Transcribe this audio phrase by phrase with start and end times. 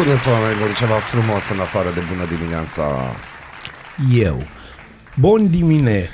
[0.00, 2.82] Spuneți oamenilor ceva frumos în afară de bună dimineața.
[4.14, 4.42] Eu.
[5.16, 6.08] Bun dimine,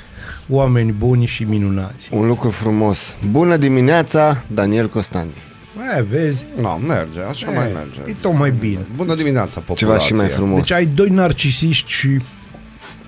[0.49, 2.09] oameni buni și minunați.
[2.11, 3.15] Un lucru frumos.
[3.29, 5.37] Bună dimineața, Daniel Costandi.
[5.75, 7.99] Mai vezi, Nu, merge, așa mai merge.
[8.11, 8.85] e tot mai bine.
[8.95, 9.85] Bună dimineața, populație.
[9.87, 10.57] Ceva și mai frumos.
[10.57, 12.21] Deci ai doi narcisiști și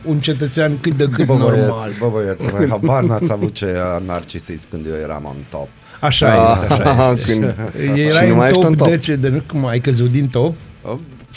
[0.05, 1.51] un cetățean cât de cât Bă normal.
[1.51, 5.67] băieți, bă băieți, voi habar n-ați avut ce narcisism când eu eram on top.
[5.99, 7.31] Așa este, așa este.
[7.31, 7.43] Când...
[7.97, 8.87] Erai și nu mai în ești top, în top.
[8.87, 9.15] de ce?
[9.15, 10.55] De nu, cum ai căzut din top?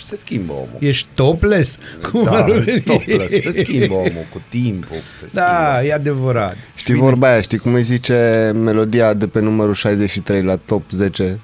[0.02, 0.76] Se schimbă omul.
[0.78, 1.78] Ești topless?
[2.10, 2.80] Cum Da, ar veni?
[2.80, 3.28] topless.
[3.28, 4.96] Se schimbă omul cu timpul.
[4.96, 5.34] Se schimbă.
[5.34, 6.56] Da, e adevărat.
[6.74, 11.40] Știi vorba aia, știi cum îi zice melodia de pe numărul 63 la top 10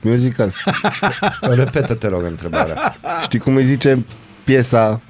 [0.00, 0.52] musical?
[1.40, 2.96] Repetă, te rog, întrebarea.
[3.22, 4.04] Știi cum îi zice
[4.44, 5.00] piesa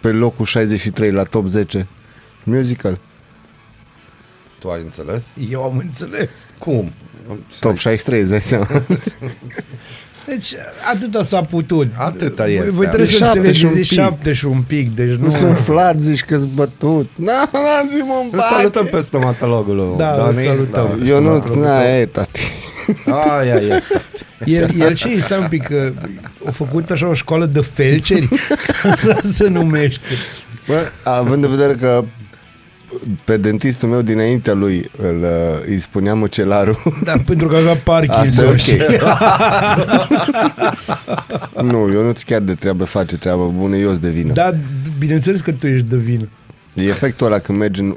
[0.00, 1.86] pe locul 63 la top 10
[2.44, 2.98] musical?
[4.58, 5.32] Tu ai înțeles?
[5.50, 6.30] Eu am înțeles.
[6.58, 6.92] Cum?
[7.60, 8.66] Top 63, îți dai seama.
[10.26, 10.54] Deci,
[10.92, 11.86] atâta s-a putut.
[11.96, 12.70] Atâta Voi- este.
[12.70, 13.90] Voi trebuie De să șapte înțelegeți și un de pic.
[13.92, 14.94] șapte și un pic.
[14.94, 15.24] Deci nu...
[15.26, 17.10] Nu sunt flat, zici că-s bătut.
[17.16, 17.60] Na, na,
[17.94, 21.02] zi mă Îl salutăm pe stomatologul Da, îl salutăm.
[21.06, 22.40] Eu nu, na, e, tati.
[23.06, 23.12] Da.
[23.12, 23.82] Aia e.
[24.44, 25.92] El, el ce este un pic că
[26.46, 28.28] a făcut așa o școală de felceri,
[28.92, 30.00] așa se numește.
[30.66, 32.04] Bă, având în vedere că
[33.24, 36.82] pe dentistul meu dinaintea lui îl, uh, îi spunea măcelarul.
[37.04, 38.48] Da, pentru că avea Asta e Parkinson.
[38.48, 38.56] ok.
[38.56, 38.78] știi?
[41.70, 44.32] nu, eu nu-ți chiar de treabă face treabă bună, eu de vină.
[44.32, 44.50] Da,
[44.98, 46.28] bineînțeles că tu ești de vină.
[46.74, 47.96] E efectul ăla când mergi în,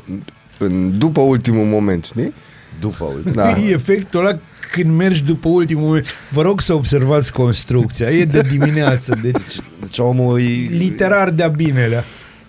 [0.58, 2.34] în, după ultimul moment, știi?
[2.80, 3.32] După ultim.
[3.32, 3.50] Da.
[3.50, 4.40] E efectul ăla
[4.72, 6.06] când mergi după ultimul moment.
[6.32, 8.10] Vă rog să observați construcția.
[8.10, 9.42] E de dimineață, deci
[9.80, 10.44] Deci omul e...
[10.78, 12.04] literar de-a binelea.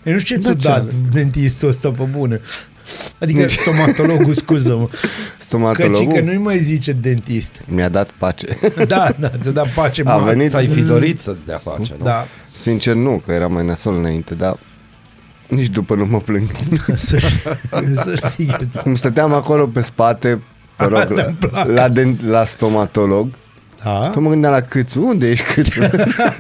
[0.09, 0.89] Eu nu știu ce ți-a ce dat are?
[1.13, 2.41] dentistul ăsta pe bune.
[3.19, 4.87] Adică stomatologul, scuză-mă.
[4.87, 4.99] Căci
[5.39, 7.61] Stomatologul că nu-i mai zice dentist.
[7.65, 8.59] mi-a dat pace.
[8.87, 10.35] Da, da, ți-a dat pace A mare.
[10.35, 12.05] venit- Ți-ai fi dorit să-ți dea pace, nu?
[12.05, 14.57] Da, Sincer nu, că era mai nasol înainte, dar
[15.49, 16.47] nici după nu mă plâng.
[16.95, 17.19] să,
[17.95, 20.43] să știi că Cum stăteam acolo pe spate,
[20.79, 21.71] mă rog, Asta la, îmi place.
[21.73, 23.29] la, dent, la stomatolog,
[23.85, 24.01] Da?
[24.01, 25.07] tot mă gândeam la câțu.
[25.07, 25.81] Unde ești câțu?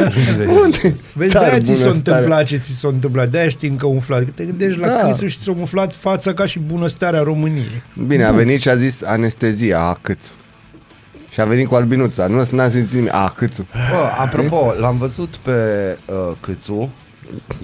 [0.62, 0.96] Unde?
[1.14, 2.16] Vezi, Țară de-aia ți s-a bună stare.
[2.16, 4.24] întâmplat ce ți s-a întâmplat, de-aia știi încă umflat.
[4.24, 5.08] Că te gândești la Da.
[5.08, 7.82] câțu și ți-a umflat fața ca și bunăstarea României.
[8.06, 10.28] Bine, a venit și a zis anestezia, a câțu.
[11.30, 13.66] Și a venit cu albinuța, nu n-a simțit nimic, a câțu.
[13.90, 15.52] Bă, apropo, l-am văzut pe
[16.06, 16.90] uh, Câțu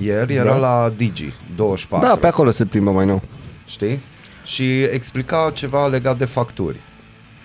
[0.01, 0.57] ieri, era Da.
[0.57, 3.23] la Digi 24, Da, pe acolo se plimbă mai nou.
[3.67, 4.01] știi?
[4.45, 6.81] Și explica ceva legat de facturi.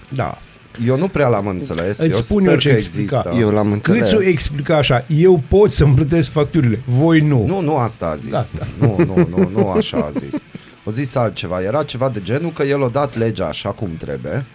[0.09, 0.37] Da.
[0.85, 3.17] Eu nu prea l-am înțeles, Îți eu spun sper eu ce că explica.
[3.25, 3.41] există.
[3.41, 4.09] Eu l-am înțeles.
[4.09, 7.45] Câțu explica așa, eu pot să-mi plătesc facturile, voi nu.
[7.45, 8.31] Nu, nu asta a zis.
[8.31, 8.65] Da, da.
[8.87, 10.43] Nu, nu, nu, nu așa a zis.
[10.85, 11.61] O zis altceva.
[11.61, 14.45] Era ceva de genul că el a dat legea așa cum trebuie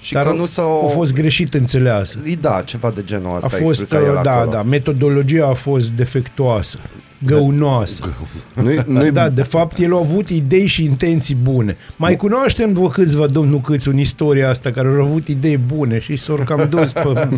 [0.00, 0.62] și Dar că nu s-a...
[0.62, 2.18] a fost greșit înțeleasă.
[2.40, 4.50] Da, ceva de genul A ăsta fost, explica el uh, da, acolo.
[4.50, 6.78] da, metodologia a fost defectuoasă,
[7.24, 8.14] găunoasă.
[8.54, 11.76] Nu-i, nu-i Da, de fapt, el a avut idei și intenții bune.
[11.96, 16.16] Mai cunoaștem vă câțiva, domnul Câțu, în istoria asta, care au avut idei bune și
[16.16, 17.28] s-au cam dus pe...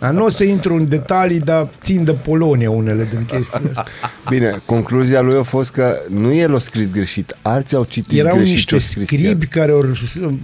[0.00, 3.84] Dar nu o să intru în detalii, dar țin de Polonia unele din chestiile astea.
[4.28, 8.34] Bine, concluzia lui a fost că nu el a scris greșit, alții au citit Erau
[8.34, 9.18] greșit niște ce-o scris el.
[9.18, 9.84] scribi care au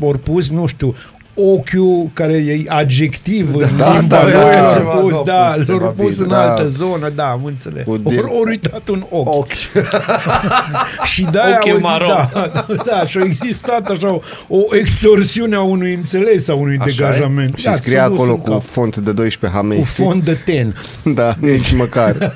[0.03, 0.95] au pus, nu știu,
[1.35, 5.53] ochiul care e adjectiv în Da, limba asta, lui, da, au ceva, pus, n-au da,
[5.57, 6.51] pus ceva l-au pus bine, în da.
[6.53, 7.85] altă zonă, da, am înțeles.
[7.85, 9.35] Cu din- Au uitat un ochi.
[9.37, 9.53] Ochi.
[11.13, 12.07] Și de-aia Ochi au, maro.
[12.07, 12.31] da,
[12.87, 17.07] da, și a existat așa o, o extorsiune a unui înțeles, a unui Așa e?
[17.07, 17.55] degajament.
[17.57, 18.63] Și Da, scria s-a dus acolo în cu cap.
[18.63, 19.79] font de 12 hamei.
[19.79, 20.75] cu fond de ten.
[21.15, 22.33] Da, nici măcar.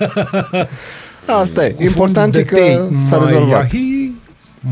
[1.42, 1.70] Asta e.
[1.70, 2.74] Cu Important fond e de tei.
[2.74, 3.72] că s-a rezolvat.
[3.72, 4.12] Mai-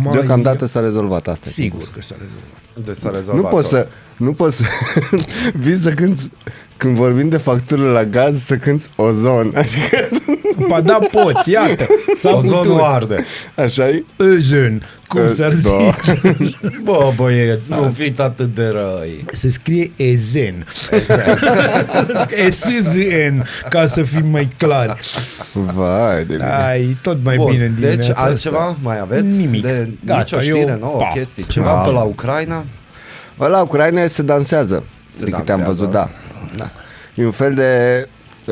[0.02, 1.44] mai- Deocamdată s-a rezolvat asta.
[1.48, 1.92] e Sigur concluzia.
[1.94, 2.60] că s-a rezolvat.
[2.84, 3.86] De s-a rezolvat Nu poți să,
[4.19, 4.64] nu poți să
[5.62, 6.30] vii să cânti,
[6.76, 9.52] când vorbim de facturile la gaz, să cânti ozon.
[9.56, 10.08] Adică,
[10.69, 11.87] Ba da, poți, iată,
[12.19, 12.81] s-a Ozonul putut.
[12.82, 13.25] arde.
[13.54, 14.04] așa e?
[14.16, 15.54] Özen, cum Uh, s-ar da.
[15.54, 16.37] zice.
[16.84, 19.25] Bă, băieți, nu fiți atât de răi.
[19.32, 20.66] Se scrie Ezen.
[22.50, 24.94] S-Z-N, ca să fim mai clari.
[25.52, 26.44] Vai de mine.
[26.69, 28.76] Ai, tot mai Bun, bine în deci dimineața altceva asta.
[28.82, 29.37] mai aveți?
[29.37, 29.62] Nimic.
[29.62, 31.08] De Gata, nicio știre eu- nouă, pa.
[31.14, 31.72] chestii, ceva Da.
[31.81, 32.64] pe la Ucraina?
[33.40, 34.84] Ăla Ucraina se dansează.
[35.08, 35.70] Se de câte am dansează.
[35.75, 36.08] văzut, da.
[36.56, 36.64] da.
[37.14, 38.08] E un fel de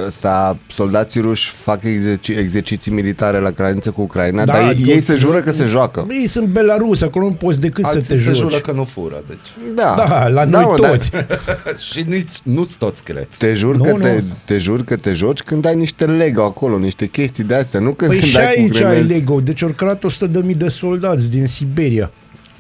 [0.07, 4.91] ăsta, soldații ruși fac exerci- exerciții militare la graniță cu Ucraina, Da, dar ei, adică-
[4.91, 6.07] ei se jură că se joacă.
[6.11, 8.37] Ei sunt Belarus, acolo nu poți decât Alții să te se joci.
[8.37, 9.75] jură că nu fură, deci.
[9.75, 11.11] Da, Da, la noi mă, dar toți.
[11.93, 13.39] și nici, nu-ți toți creți.
[13.39, 13.97] Te jur, Nu, că nu.
[13.99, 17.81] te, te jur că te joci când ai niște Lego acolo, niște chestii de astea,
[17.81, 19.13] nu când Păi și dai cu aici ai gremezi.
[19.13, 22.11] Lego, deci au creat 100.000 de soldați din Siberia.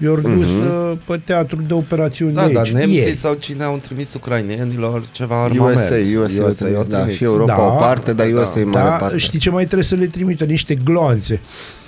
[0.02, 2.73] I-au dus uh, pe teatru de operațiuni Da, de dar aici.
[2.73, 3.14] nemții Ieri.
[3.14, 5.76] sau cine au trimis ucrainienilor ceva armament.
[5.79, 7.17] USA, USA, USA USA au da, trimis.
[7.17, 9.17] și Europa Da, o parte, dar da, USA e mare Da, parte.
[9.17, 10.44] știi ce mai trebuie să le trimită?
[10.44, 11.41] Niște gloanțe.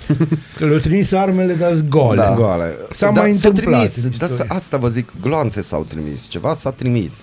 [0.57, 2.21] Că le-au trimis armele, dar goale.
[2.21, 2.33] Da.
[2.35, 2.75] Goale.
[2.91, 4.51] S-a Da, mai s-a întâmplat trimis, în da, istorie.
[4.55, 7.13] asta vă zic, gloanțe s-au trimis, ceva s-a trimis.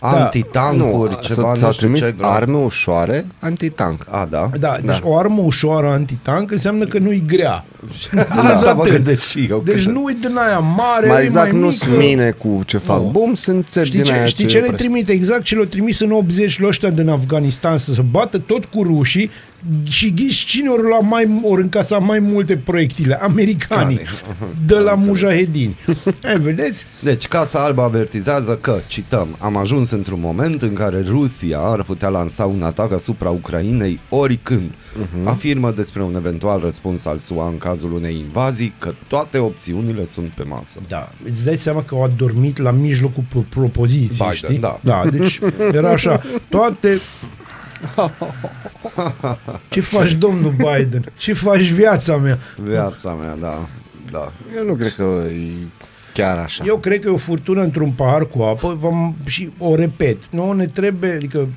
[0.00, 0.06] Da.
[0.08, 2.14] Antitancuri, nu, ceva, s-au- nu s-au știu trimis ce.
[2.16, 2.40] gloanțe.
[2.42, 4.06] arme ușoare antitank.
[4.10, 4.50] A, da?
[4.58, 5.08] Da, deci Da.
[5.08, 7.64] o armă ușoară antitank înseamnă că nu-i grea.
[8.18, 8.92] Asta mă atât.
[8.92, 9.62] gândesc și eu.
[9.64, 11.84] Deci că- nu e din aia mare, Mai e exact, mai nu mică.
[11.84, 13.00] sunt mine cu ce fac.
[13.00, 13.08] Nu.
[13.08, 14.82] Bum, sunt țări Știi din ce, aia știi ce le opresc.
[14.82, 15.12] trimite?
[15.12, 18.82] Exact ce le-au trimis în 80 la ăștia din Afganistan să se bată tot cu
[18.82, 19.30] rușii
[19.88, 23.14] și ghiși cine ori, la mai, ori încasa mai multe proiectile?
[23.22, 23.96] Americanii.
[23.96, 24.08] Care?
[24.66, 25.76] De la mujahedini.
[26.34, 26.84] E, vedeți?
[27.00, 32.08] Deci Casa Albă avertizează că, cităm, am ajuns într-un moment în care Rusia ar putea
[32.08, 34.70] lansa un atac asupra Ucrainei oricând.
[34.72, 35.24] Uh-huh.
[35.24, 40.28] Afirmă despre un eventual răspuns al SUA în cazul unei invazii că toate opțiunile sunt
[40.28, 40.80] pe masă.
[40.88, 44.58] Da, îți dai seama că au adormit la mijlocul pro- propoziției, Biden, știi?
[44.58, 44.80] da.
[44.82, 45.02] da.
[45.10, 45.38] deci
[45.72, 46.98] era așa, toate...
[49.68, 51.12] Ce faci, domnul Biden?
[51.16, 52.38] Ce faci viața mea?
[52.56, 53.68] Viața mea, da.
[54.10, 54.32] Da.
[54.56, 55.52] Eu nu cred că e
[56.12, 56.64] chiar așa.
[56.66, 60.28] Eu cred că e o furtună într-un pahar cu apă vom, și o repet.
[60.30, 61.48] Nu ne trebuie, adică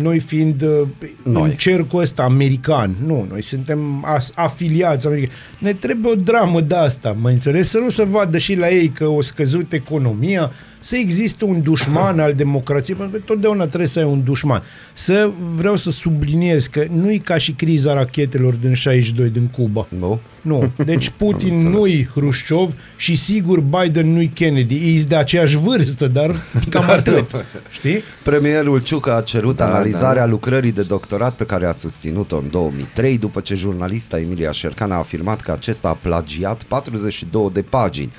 [0.00, 0.88] noi fiind uh,
[1.22, 1.42] Noi.
[1.42, 5.36] în cercul ăsta american, nu, noi suntem as, afiliați americani.
[5.58, 7.68] Ne trebuie o dramă de asta, mă înțeles?
[7.68, 12.18] Să nu se vadă și la ei că o scăzut economia, să existe un dușman
[12.20, 14.62] al democrației, pentru că totdeauna trebuie să ai un dușman.
[14.92, 19.86] Să vreau să subliniez că nu e ca și criza rachetelor din 62 din Cuba.
[19.98, 20.20] Nu?
[20.42, 20.72] Nu.
[20.84, 21.72] Deci Putin înțeles.
[21.72, 24.74] nu-i Hrușciov și sigur Biden nu-i Kennedy.
[24.74, 26.36] Ei sunt de aceeași vârstă, dar
[26.70, 27.46] cam atât.
[27.70, 28.02] Știi?
[28.22, 33.18] Premierul Ciucă a cerut Da, analizarea lucrării de doctorat pe care a susținut-o în 2003
[33.18, 38.12] după ce jurnalista Emilia Șercan a afirmat că acesta a plagiat 42 de pagini.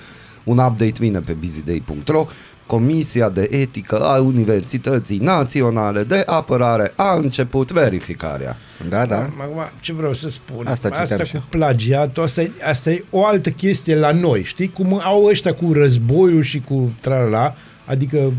[0.44, 2.26] Un update vine pe busyday.ro
[2.70, 8.58] Comisia de Etică a Universității Naționale de Apărare a început verificarea.
[8.90, 9.18] Da, da.
[9.18, 10.68] Acum, ce vreau să spun?
[10.68, 14.44] Asta citeam asta și cu plagiatul, asta e, asta e o altă chestie la noi.
[14.44, 14.70] Știi?
[14.70, 17.54] Cum au ăștia cu războiul și cu trala,
[17.90, 18.34] adică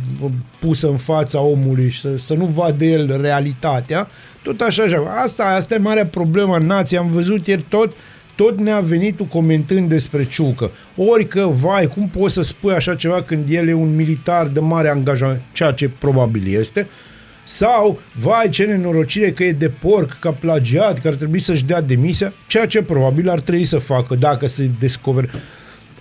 [0.59, 4.09] pusă în fața omului și să, să nu vadă el realitatea,
[4.43, 5.21] tot așa, așa.
[5.23, 6.99] Asta, asta e marea problemă în nație.
[6.99, 7.93] Am văzut ieri tot
[8.35, 10.71] tot ne-a venit tu comentând despre Ciucă.
[10.97, 14.61] Ori că, vai, cum poți să spui așa ceva când el e un militar de
[14.61, 16.89] mare angajament, ceea ce probabil este,
[17.45, 21.65] sau, vai, ce nenorocire că e de porc, că a plagiat, că ar trebui să-și
[21.65, 25.29] dea demisia, ceea ce probabil ar trebui să facă dacă se descoperă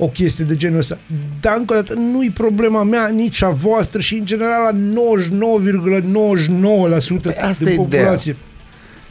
[0.02, 1.00] o chestie de genul ăsta.
[1.40, 4.72] Dar, încă o dată, nu-i problema mea, nici a voastră și, în general, la
[7.18, 7.76] 99,99% Păi asta de e ideea.
[7.76, 8.36] populație.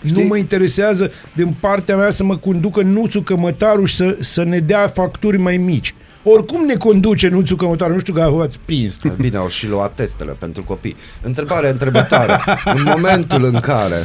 [0.03, 4.59] Nu mă interesează din partea mea să mă conducă Nuțu Cămătaru și să, să ne
[4.59, 5.95] dea facturi mai mici.
[6.23, 8.99] Oricum ne conduce Nuțu Cămătaru, nu știu că ați prins.
[9.17, 10.97] Bine, au și luat testele pentru copii.
[11.23, 12.39] Întrebare întrebătoare.
[12.65, 13.97] în momentul în care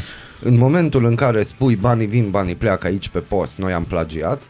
[0.46, 4.44] în momentul în care spui banii vin, banii pleacă aici pe post, noi am plagiat,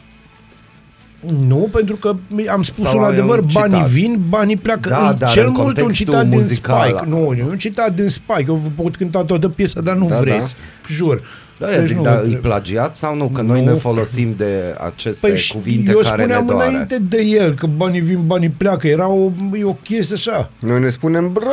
[1.47, 2.15] Nu, pentru că
[2.51, 3.89] am spus Sau un ai adevăr, un banii citat.
[3.89, 4.89] vin, banii pleacă.
[4.89, 7.03] Da, În dar cel în mult un contextul citat din muzical, Spike.
[7.09, 7.15] da.
[7.15, 8.45] Nu, un citat din Spike.
[8.47, 10.55] Eu vă pot cânta toată piesa, dar nu Da, vreți.
[10.89, 11.21] Jur.
[11.69, 12.49] Da, deci zic, nu da, vă îi trebuie.
[12.49, 13.27] plagiat sau nu?
[13.27, 13.71] Că noi Nu.
[13.71, 16.67] ne folosim de aceste Păi și cuvinte eu care ne spuneam doare.
[16.69, 18.87] înainte de el că banii vin, banii pleacă.
[18.87, 19.29] Era o,
[19.59, 20.49] e o chestie așa.
[20.59, 21.51] Noi ne spunem bro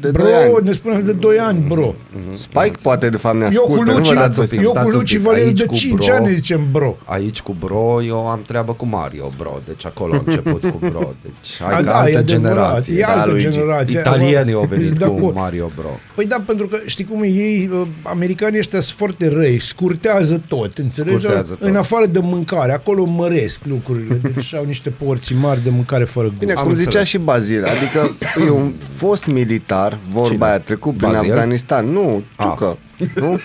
[0.00, 0.52] de Bro, 2 ani.
[0.64, 1.94] ne spunem de 2 ani, bro.
[2.32, 3.90] Spike poate de fapt ne Eu cu ascultă.
[3.92, 5.20] nu Luci, vă dați un pic, eu stați cu un Luci pic.
[5.22, 6.14] Valeriu Aici de cu 5 bro.
[6.14, 6.96] ani ne zicem bro.
[7.04, 11.12] Aici cu bro, eu am treabă cu Mario Bro, deci acolo a început cu bro.
[11.22, 12.94] Deci hai A, că da, e altă adevărat, generație.
[12.94, 13.50] e da, altă Luigi.
[13.50, 13.98] generație.
[13.98, 15.34] Italienii au Sunt venit de cu acord.
[15.36, 15.98] Mario Bro.
[16.14, 20.42] Păi da, pentru că știi cum e, ei, uh, americanii ăștia sunt foarte răi, scurtează
[20.48, 21.18] tot, înțelegi?
[21.18, 21.68] Scurtează tot.
[21.68, 26.26] În afară de mâncare, acolo măresc lucrurile, deci au niște porții mari de mâncare fără
[26.26, 26.38] gust.
[26.38, 27.08] Bine, Am cum zicea înțeles.
[27.08, 30.44] și Bazil, adică e un fost militar, vorba Cine?
[30.44, 31.32] aia, trecut prin Bazil?
[31.32, 31.86] Afganistan.
[31.86, 32.78] Nu, Ciucă.
[33.14, 33.38] Nu?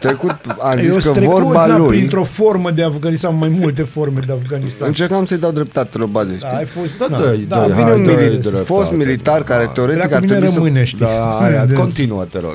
[0.00, 1.86] Trecut, am Eu zis că trecut, vorba na, lui...
[1.86, 4.86] printr-o formă de Afganistan, mai multe forme de Afganistan.
[4.88, 6.58] Încercam să-i dau dreptate lui Bazil, Da, știi?
[6.58, 6.98] ai fost...
[6.98, 8.38] Da, na, dă-i, da, dă-i, vine hai, un dă-i militar.
[8.40, 8.62] dreptate.
[8.64, 10.58] Fost militar care teoretic Era cu ar mine trebui să...
[10.58, 10.98] rămâne, știi?
[10.98, 12.54] Da, aia, De- continuă, te rog.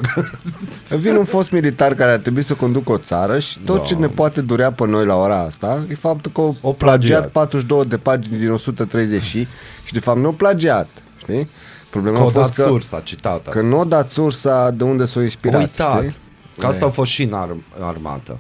[0.98, 3.84] Vine un fost militar care ar trebui să conducă o țară și tot Da.
[3.84, 7.10] ce ne poate durea pe noi la ora asta e faptul că O o plagiat.
[7.10, 9.48] plagiat 42 de pagini din 130 și,
[9.84, 11.50] și de fapt nu plagiat, știi?
[11.90, 13.50] Problema Că a o fost dat că, sursa citată.
[13.50, 15.60] că nu o dat sursa de unde s-a inspirat.
[15.62, 15.98] Uitat.
[16.04, 16.18] știi?
[16.60, 18.40] Că asta a fost și în ar- armată.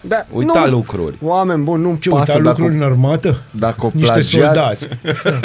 [0.00, 1.16] Da, Uita nu, lucruri.
[1.22, 3.42] Oameni buni, nu-mi Ce, pasă uita dacă, lucruri în armată?
[3.50, 4.44] dacă o Niște plagiat.
[4.54, 4.88] soldați.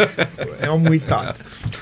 [0.71, 1.35] Am uitat.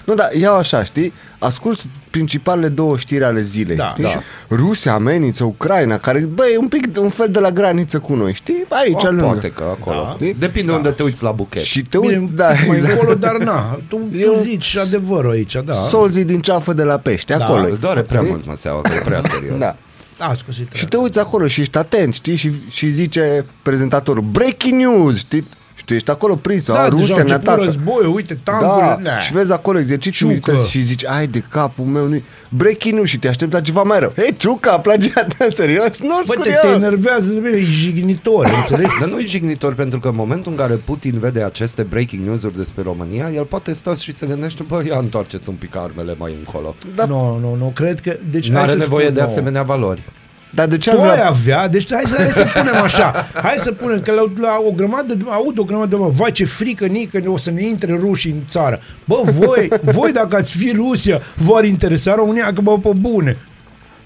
[0.05, 1.13] Nu, dar iau așa, știi?
[1.39, 3.75] Asculți principalele două știri ale zilei.
[3.75, 4.03] Da, știi?
[4.03, 4.09] da.
[4.09, 4.17] Și
[4.49, 8.33] Rusia amenință Ucraina, care, băi, e un pic un fel de la graniță cu noi,
[8.33, 8.65] știi?
[8.69, 9.23] Aici, O, lângă.
[9.23, 10.17] poate că acolo.
[10.19, 10.25] Da.
[10.39, 11.61] Depinde unde te uiți la buchet.
[11.61, 12.91] Și te Bine, uiți, da, mai exact.
[12.93, 15.73] încolo, dar na, tu, E tu un- zici adevărul aici, da.
[15.73, 17.67] Solzii din ceafă de la pește, Da, acolo.
[17.69, 18.31] Îți doare prea Știi?
[18.31, 19.57] mult măseaua, că e prea serios.
[19.59, 19.75] Da.
[20.19, 20.67] Da, scuze.
[20.73, 22.35] Și te uiți acolo și ești atent, știi?
[22.35, 25.47] Și, și zice prezentatorul, breaking news, știi?
[25.79, 27.63] Și tu ești acolo prins, da, a, deja Rusia a ne început atacă.
[27.63, 29.19] războiul, uite, Da, tancurile, na.
[29.19, 30.51] și vezi acolo exercițiul Ciucă.
[30.51, 33.83] militari și zici, ai de capul meu, nu breaking news și te aștept la ceva
[33.83, 34.13] mai rău.
[34.15, 35.99] Hei, Ciuca, a plagiat, serios?
[35.99, 36.75] Nu Bă, sunt te, te curios.
[36.83, 38.91] enervează de mine, e jignitor, înțelegi?
[38.99, 42.57] Dar nu e jignitor pentru că în momentul în care Putin vede aceste breaking news-uri
[42.57, 46.35] despre România, el poate sta și se gândește, bă, ia întoarceți un pic armele mai
[46.39, 46.75] încolo.
[46.95, 47.05] Da.
[47.05, 48.15] Nu, nu, nu, cred că...
[48.31, 49.31] Deci, Nu hai are să nevoie spun de nouă.
[49.31, 50.03] asemenea valori.
[50.51, 51.27] Dar de ce ar Tu ai vrea...
[51.27, 54.71] avea, deci hai să, hai să punem așa, hai să punem că la, la o
[54.71, 57.97] grămadă, de- aud o grămadă de mă, vai ce frică nică o să ne intre
[57.99, 58.79] rușii în țară.
[59.05, 63.37] Bă, voi, voi dacă ați fi Rusia, v-ar interesa România, că bă, pe bune.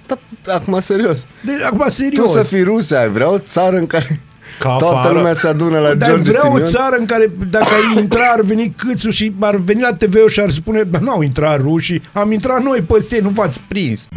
[0.08, 0.18] Da,
[0.54, 1.26] acum, serios.
[1.46, 2.32] Deci, acum, Tu serios.
[2.32, 4.20] să fii Rusia, ai vrea o țară în care
[4.60, 5.14] Ca toată afară.
[5.14, 6.70] lumea se adună la Dar George vreau o Simion?
[6.70, 10.40] țară în care dacă ai intra ar veni câțul și ar veni la tv și
[10.40, 14.08] ar spune "Bă, nu au intrat rușii, am intrat noi pe scenă, nu v-ați prins.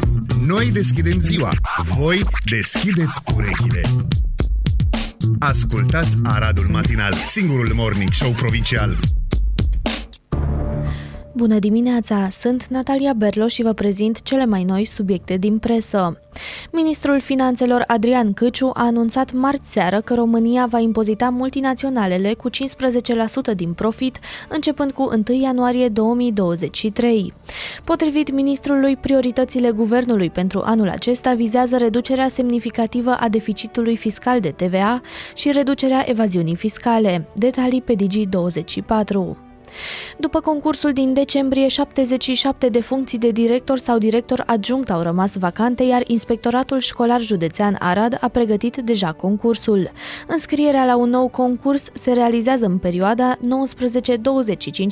[0.47, 1.51] Noi deschidem ziua,
[1.99, 3.81] voi deschideți urechile.
[5.39, 8.97] Ascultați Aradul Matinal, singurul morning show provincial.
[11.37, 12.29] Bună dimineața!
[12.31, 16.21] Sunt Natalia Berlo și vă prezint cele mai noi subiecte din presă.
[16.73, 23.55] Ministrul Finanțelor Adrian Căciu a anunțat marți seară că România va impozita multinaționalele cu 15%
[23.57, 27.33] din profit începând cu 1 ianuarie 2023.
[27.85, 35.01] Potrivit ministrului, prioritățile guvernului pentru anul acesta vizează reducerea semnificativă a deficitului fiscal de TVA
[35.35, 37.29] și reducerea evaziunii fiscale.
[37.35, 39.46] Detalii pe Digi24.
[40.19, 45.83] După concursul din decembrie, 77 de funcții de director sau director adjunct au rămas vacante,
[45.83, 49.91] iar Inspectoratul Școlar Județean Arad a pregătit deja concursul.
[50.27, 53.39] Înscrierea la un nou concurs se realizează în perioada 19-25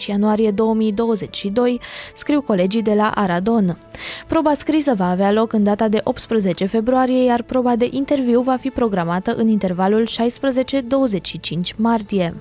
[0.07, 1.81] ianuarie 2022,
[2.17, 3.79] scriu colegii de la Aradon.
[4.27, 8.57] Proba scrisă va avea loc în data de 18 februarie, iar proba de interviu va
[8.57, 12.35] fi programată în intervalul 16-25 martie.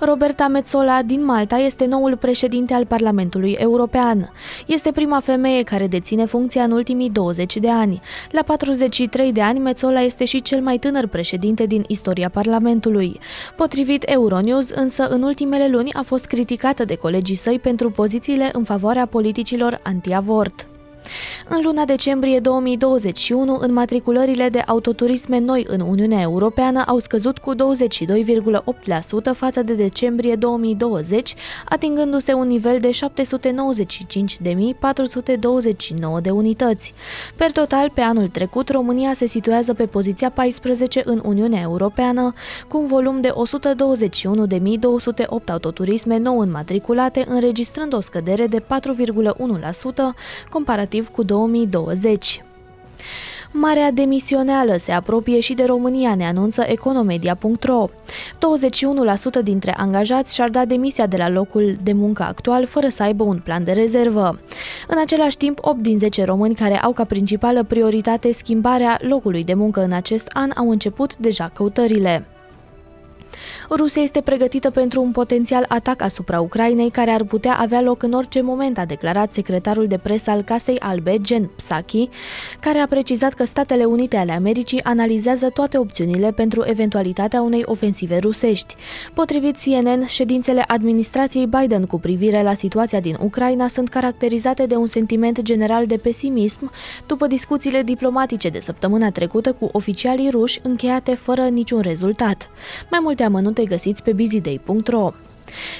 [0.00, 4.32] Roberta Metsola din Malta este noul președinte al Parlamentului European.
[4.66, 8.00] Este prima femeie care deține funcția în ultimii 20 de ani.
[8.30, 13.18] La 43 de ani, Metsola este și cel mai tânăr președinte din istoria Parlamentului.
[13.56, 18.64] Potrivit Euronews, însă, în ultimele luni a fost criticată de colegii săi pentru pozițiile în
[18.64, 20.66] favoarea politicilor anti-avort.
[21.48, 27.58] În luna decembrie 2021, înmatriculările de autoturisme noi în Uniunea Europeană au scăzut cu 22,8%
[29.34, 31.34] față de decembrie 2020,
[31.68, 32.96] atingându-se un nivel de 795.429
[36.22, 36.94] de unități.
[37.36, 42.32] Per total, pe anul trecut, România se situează pe poziția 14 în Uniunea Europeană,
[42.68, 43.34] cu un volum de 121.208
[45.48, 48.64] autoturisme nou înmatriculate, înregistrând o scădere de 4,1%
[50.50, 52.42] comparativ cu 2020.
[53.54, 57.86] Marea demisioneală se apropie și de România, ne anunță economedia.ro.
[59.40, 63.22] 21% dintre angajați și-ar da demisia de la locul de muncă actual fără să aibă
[63.22, 64.40] un plan de rezervă.
[64.88, 69.54] În același timp, 8 din 10 români care au ca principală prioritate schimbarea locului de
[69.54, 72.26] muncă în acest an au început deja căutările.
[73.76, 78.12] Rusia este pregătită pentru un potențial atac asupra Ucrainei care ar putea avea loc în
[78.12, 82.08] orice moment, a declarat secretarul de presă al Casei Albe, Jen Psaki,
[82.60, 88.18] care a precizat că Statele Unite ale Americii analizează toate opțiunile pentru eventualitatea unei ofensive
[88.18, 88.74] rusești.
[89.14, 94.86] Potrivit CNN, ședințele administrației Biden cu privire la situația din Ucraina sunt caracterizate de un
[94.86, 96.70] sentiment general de pesimism
[97.06, 102.50] după discuțiile diplomatice de săptămâna trecută cu oficialii ruși încheiate fără niciun rezultat.
[102.90, 105.12] Mai multe amănunte găsiți pe busyday.ro.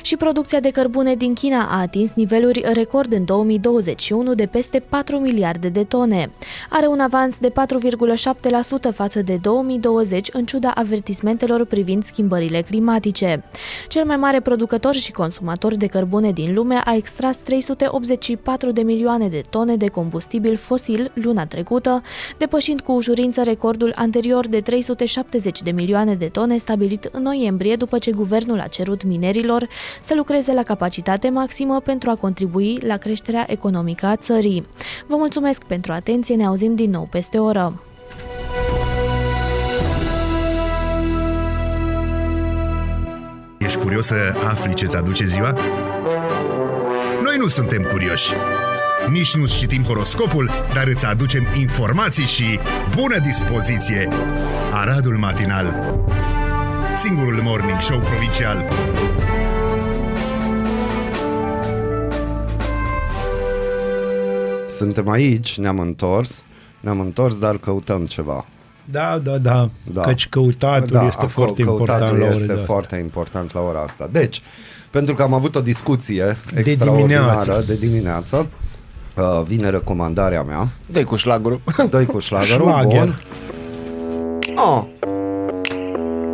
[0.02, 5.18] Și producția de cărbune din China a atins niveluri record în 2021 de peste 4
[5.18, 6.30] miliarde de tone.
[6.70, 7.52] Are un avans de
[8.90, 13.44] 4,7% față de 2020 în ciuda avertismentelor privind schimbările climatice.
[13.88, 19.28] Cel mai mare producător și consumator de cărbune din lume a extras 384 de milioane
[19.28, 22.02] de tone de combustibil fosil luna trecută,
[22.38, 27.98] depășind cu ușurință recordul anterior de 370 de milioane de tone stabilit în noiembrie după
[27.98, 32.96] ce guvernul a cerut minerilor întreprinderilor să lucreze la capacitate maximă pentru a contribui la
[32.96, 34.66] creșterea economică a țării.
[35.06, 37.82] Vă mulțumesc pentru atenție, ne auzim din nou peste o oră.
[43.58, 45.50] Ești curios să afli ce-ți aduce ziua?
[47.22, 48.32] Noi nu suntem curioși.
[49.10, 52.58] Nici nu citim horoscopul, dar îți aducem informații și
[52.96, 54.08] bună dispoziție.
[54.72, 55.94] Aradul Matinal
[56.96, 58.64] Singurul morning show provincial
[64.76, 66.44] Suntem aici, ne-am întors,
[66.80, 68.44] ne-am întors, dar căutăm ceva.
[68.90, 70.00] Da, da, da, Da.
[70.00, 72.64] căci căutatul este acolo foarte important căutatul la ora este de asta.
[72.64, 74.08] foarte important la ora asta.
[74.12, 74.42] Deci,
[74.90, 77.06] pentru că am avut o discuție De extraordinară
[77.42, 77.64] dimineață.
[77.66, 78.46] de dimineață,
[79.16, 80.68] uh, vine recomandarea mea.
[80.90, 81.60] Dă-i cu șlagurul.
[81.90, 82.98] Doi cu șlagărul, Schlager.
[83.04, 83.20] bun.
[84.56, 84.84] Oh.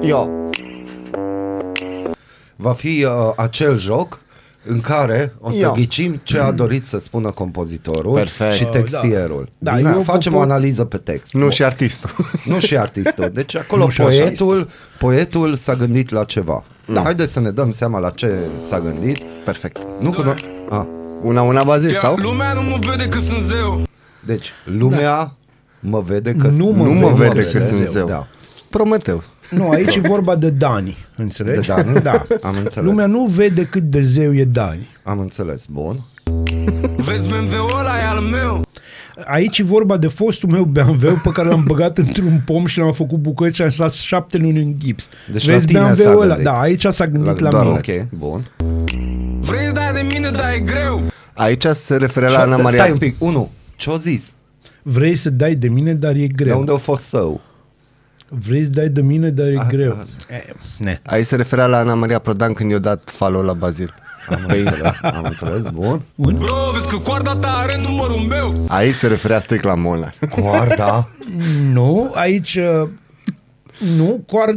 [0.02, 0.50] Eu.
[2.56, 4.20] Va fi uh, acel joc
[4.68, 5.70] în care o să Ia.
[5.70, 8.52] ghicim ce a dorit să spună compozitorul Perfect.
[8.52, 9.48] și textierul.
[9.58, 9.70] Da.
[9.70, 11.32] Da, Bine, eu facem vă o pot- analiză pe text.
[11.32, 11.50] Nu Bun.
[11.50, 12.10] și artistul.
[12.44, 13.30] Nu și artistul.
[13.34, 16.64] Deci acolo Nu și așa poetul, poetul s-a gândit la ceva.
[16.92, 17.02] Da.
[17.02, 19.18] Haideți să ne dăm seama la ce s-a gândit.
[19.44, 19.86] Perfect.
[20.00, 20.34] Nu cuno-
[20.68, 20.82] ah,
[21.22, 22.16] Una, una bazil Ia, sau?
[22.16, 23.82] Lumea nu mă vede că sunt zeu
[24.26, 25.34] deci, lumea
[25.80, 28.06] mă vede că Nu mă Nu mă vede vede că că sunt sunt zeu.
[28.06, 28.26] Da.
[28.70, 29.24] Prometeus.
[29.50, 31.66] Nu, aici e vorba de Dani, înțelegi?
[31.68, 32.00] De Dani?
[32.00, 32.26] Da.
[32.42, 32.88] Am înțeles.
[32.90, 34.88] Lumea nu vede cât de zeu e Dani.
[35.02, 35.66] Am înțeles.
[35.66, 36.00] Bun.
[36.96, 38.64] Vezi BMW-ul ăla e al meu
[39.24, 42.92] Aici e vorba de fostul meu BMW pe care l-am băgat într-un pom și l-am
[42.92, 45.08] făcut bucăți și am stat șapte luni în gips.
[45.32, 46.26] Deci la Vezi tine BMW-ul s-a ăla?
[46.26, 46.44] gândit.
[46.44, 47.80] Da, aici s-a gândit la, doar, mine.
[47.88, 48.44] ok, bun.
[49.40, 51.02] Vrei să dai de mine, dar e greu
[51.34, 52.78] Aici se referă la Și- Ana Maria.
[52.78, 53.14] Stai un pic.
[53.18, 53.50] Unu.
[53.76, 54.32] Ce-o zis?
[54.82, 56.58] Vrei să dai de mine, dar e De greu.
[56.58, 57.40] unde a fost său?
[58.28, 59.90] Vrei să dai de mine, dar e Ah, greu.
[60.28, 60.34] da.
[60.34, 60.44] E,
[60.78, 61.00] ne.
[61.06, 63.94] Aici se referea la Ana Maria Prodan când i-a dat follow la Bazil.
[64.30, 66.02] Am înțeles, am înțeles, bun.
[66.14, 70.14] Bro, vezi că coarda ta are numărul meu Aici se referea strict la Molnar.
[70.40, 71.08] Coarda.
[71.72, 72.58] Nu, aici...
[73.82, 74.50] uh, Nu, coar,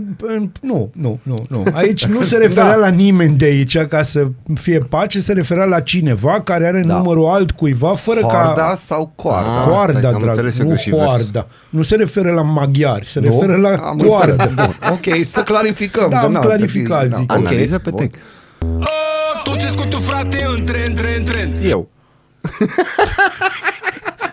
[0.62, 1.64] nu, nu, nu, nu.
[1.74, 2.76] Aici nu se referea Da.
[2.76, 6.96] la nimeni de aici ca să fie pace, se referea la cineva care are Da.
[6.96, 8.76] numărul altcuiva fără Coarda ca...
[8.76, 9.50] sau coarda?
[9.50, 11.08] Ah, stai Coarda, că am drag, înțeles eu nu greșit versul.
[11.10, 11.48] coarda.
[11.70, 13.26] Nu se referă la maghiari, se Nu?
[13.26, 14.32] referă la am coarda.
[14.44, 14.78] Înțeles, bun.
[14.92, 16.10] Ok, să clarificăm.
[16.10, 17.28] Da, că am n-ar clarificat, trebui- zic.
[17.28, 18.00] da, ok, Analiză pe bun.
[18.00, 18.22] text.
[18.80, 21.90] A, Tot ce scot eu, frate, în tren, tren, tren Eu.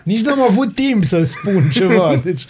[0.09, 2.21] Nici n-am avut timp să spun ceva.
[2.23, 2.45] Deci,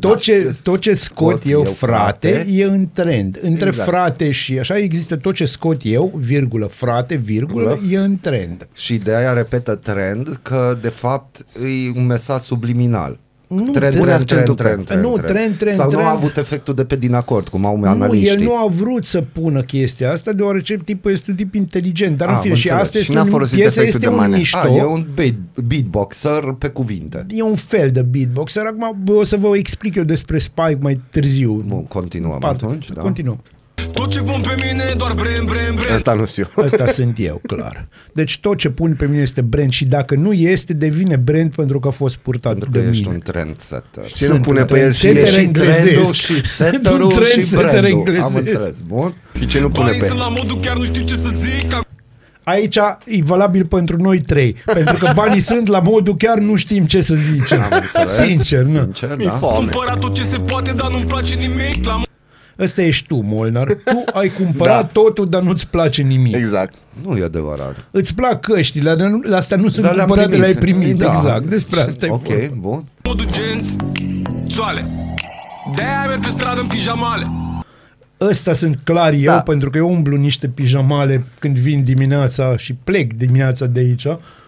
[0.00, 3.38] tot, Da, ce, ce tot ce scot eu, frate, frate, e în trend.
[3.42, 3.88] Între Exact.
[3.88, 8.68] frate și așa există tot ce scot eu, virgulă, frate, virgulă, e în trend.
[8.74, 13.18] Și de aia repetă trend că de fapt e un mesaj subliminal.
[13.54, 16.06] Nu, trend, pune trend, accentul trend, pe- trend, trend, Nu, trend, trend, Sau nu trend.
[16.08, 18.28] a avut efectul de pe din acord, cum au Nu, analiștii.
[18.28, 22.16] el nu a vrut să pună chestia asta, deoarece tipul este un tip inteligent.
[22.16, 22.86] Dar Ah, în fine, am și înțeles.
[22.86, 24.38] asta Și este n-a un, folosit piesa efectul este de un manea.
[24.38, 24.58] mișto.
[24.58, 25.34] A, e un beat,
[25.66, 27.26] beatboxer pe cuvinte.
[27.28, 28.62] E un fel de beatboxer.
[28.66, 31.64] Acum bă, o să vă explic eu despre Spike mai târziu.
[31.66, 33.00] Bun, continuăm Pardon, atunci, da?
[33.00, 33.40] Continuăm.
[33.92, 36.48] Tot ce pun pe mine e doar brem, brem, brem Asta nu știu.
[36.64, 37.86] Ăsta sunt eu, clar.
[38.12, 41.78] Deci tot ce pun pe mine este brand și dacă nu este, devine brand pentru
[41.80, 43.14] că a fost purtat Pentru că de ești mine.
[43.14, 44.06] un trendsetter.
[44.14, 45.80] Și nu pune pe el și trendsetter E și englezesc.
[45.86, 47.90] trendul și Sunt un setterul și trendsetter brandul.
[47.90, 48.24] englezesc.
[48.24, 49.14] Am înțeles, bun?
[49.38, 50.24] Și ce nu pune Banii pe sunt el?
[50.24, 51.80] la modul chiar nu știu ce să zic
[52.44, 54.56] Aici e valabil pentru noi trei.
[54.64, 57.60] Pentru că banii sunt la modul chiar nu știm ce să zicem.
[57.62, 58.14] Am înțeles.
[58.28, 58.80] Sincer, nu.
[58.80, 59.32] Sincer, Mi-e da.
[59.32, 59.56] foame.
[59.56, 62.02] Cumpărat tot ce se poate, dar nu-mi place nimic La
[62.62, 63.66] Ăsta ești tu, Molnar.
[63.84, 64.88] Tu ai cumpărat Da.
[65.00, 66.36] totul, dar nu-ți place nimic.
[66.36, 66.74] Exact.
[67.06, 67.86] Nu e adevărat.
[67.90, 70.80] Îți plac căștile, dar nu, la astea nu sunt Dar le-am cumpărate, le-ai primit.
[70.80, 70.96] primit.
[71.02, 71.12] Da.
[71.16, 72.54] Exact, despre asta e Ok, vorba.
[72.58, 72.82] bun.
[73.02, 73.76] modul genți
[74.48, 74.84] Soale
[75.76, 77.26] De-aia merg pe stradă în pijamale
[78.20, 79.40] Ăsta sunt clar eu, Da.
[79.40, 84.06] pentru că eu umblu niște pijamale când vin dimineața și plec dimineața de aici.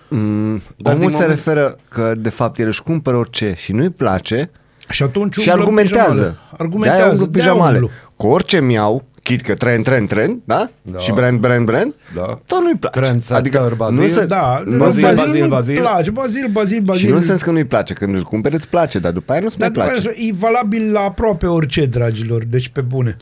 [0.08, 3.72] Mm, Dar omul din se moment- referă că de fapt el își cumpără orice și
[3.72, 4.50] nu-i place
[4.88, 6.10] Și atunci și umblă în argumentează.
[6.10, 6.28] pijamale.
[6.28, 7.78] De-aia Argumentează, umblu de-aia pijamale.
[7.78, 7.90] umblu.
[8.16, 10.70] Cu orice mi-au, chit că trend, trend, trend, da?
[10.82, 10.98] Da.
[10.98, 12.40] Și brand, brand, brand, Da.
[12.46, 13.00] tot nu-i place.
[13.00, 14.00] Trendsetter, adică Bazil.
[14.00, 15.76] nu se, Da, Bazil, bazil, bazil, bazil, bazil.
[15.80, 17.04] Place, bazil, bazil, bazil.
[17.06, 17.92] Și nu în sens că nu-i place.
[17.94, 20.08] Când îl cumperi îți place, dar după aia nu-ți mai Dar place.
[20.08, 23.16] e valabil la aproape orice, dragilor, deci pe bune.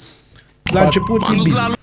[0.72, 1.56] La început e M-am dus bine.
[1.56, 1.74] la La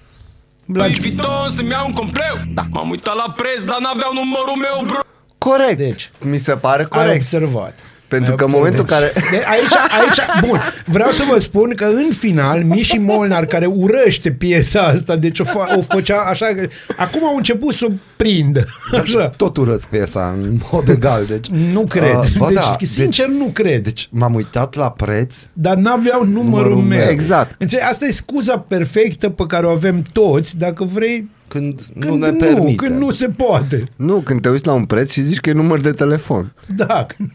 [0.65, 1.15] Louis început.
[1.15, 2.61] Vuitton să-mi iau un compleu da.
[2.71, 4.99] M-am uitat la preț, dar n-aveau numărul meu, bro
[5.37, 5.77] Corect.
[5.77, 7.15] Deci, Mi se pare Ai corect.
[7.15, 7.73] observat.
[8.09, 8.71] Pentru Ai că în observat.
[8.73, 9.11] momentul care...
[9.31, 14.31] De aici, aici, bun, vreau să vă spun că în final, Miși Molnar, care urăște
[14.31, 16.67] piesa asta, deci o, fa- o făcea așa, că
[16.97, 18.65] acum au început să o prindă.
[19.01, 19.29] Așa.
[19.37, 21.47] Tot urăsc piesa în mod egal, deci...
[21.47, 22.15] Nu cred.
[22.17, 23.83] Uh, bă, deci, da, sincer, nu cred.
[23.83, 26.97] Deci m-am uitat la preț Dar n-aveau numărul, Numărul meu.
[26.97, 27.09] meu.
[27.09, 27.61] Exact.
[27.61, 27.87] Înțelegi?
[27.87, 32.29] Asta e scuza perfectă pe care o avem toți, dacă vrei când, nu Când ne
[32.29, 32.75] nu, permite.
[32.85, 33.83] când nu se poate.
[33.95, 36.53] Nu, când te uiți la un preț și zici că e număr de telefon.
[36.75, 37.05] Da.
[37.07, 37.31] când-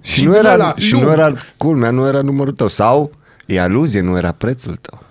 [0.00, 1.00] Și, nu, din era, ăla, și nu.
[1.00, 2.68] nu era, culmea, nu era numărul tău.
[2.68, 3.10] Sau,
[3.46, 5.02] e aluzie, nu era prețul tău.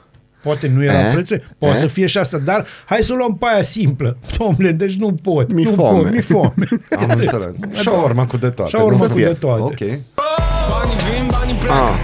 [0.43, 1.13] Poate nu era Eh?
[1.13, 1.81] preț, poate Eh?
[1.81, 4.17] să fie și asta, dar hai să o luăm pe aia simplă.
[4.37, 5.53] Domnule, deci nu pot.
[5.53, 5.99] Mi nu foame.
[6.01, 6.67] pot, mi foame.
[6.99, 7.51] Am înțeles.
[7.73, 8.69] Și o urmă cu de toate.
[8.69, 9.11] Și-a urmă nu?
[9.13, 9.61] cu de toate.
[9.61, 9.77] Ok.
[9.79, 11.99] Banii vin, banii pleacă Ah,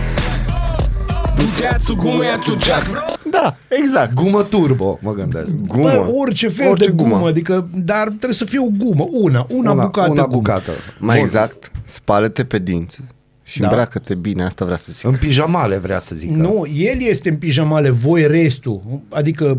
[1.37, 3.05] Du-te-ați gumă, ia-ți o geacă
[3.41, 4.13] da, exact.
[4.13, 5.53] Gumă turbo, mă gândesc.
[5.67, 5.89] Gumă.
[5.89, 7.27] Bă, orice fel Orice de gumă, gumă.
[7.27, 10.35] adică, dar trebuie să fie o gumă, una, una, Una- bucată una gumă.
[10.35, 10.71] bucată.
[10.99, 11.25] Mai Bun.
[11.25, 12.99] exact, spală-te pe dinți
[13.43, 13.67] și Da.
[13.67, 15.05] îmbracă-te bine, asta vrea să zic.
[15.07, 16.29] În pijamale vrea să zic.
[16.29, 19.57] Nu, el este în pijamale, voi restul, adică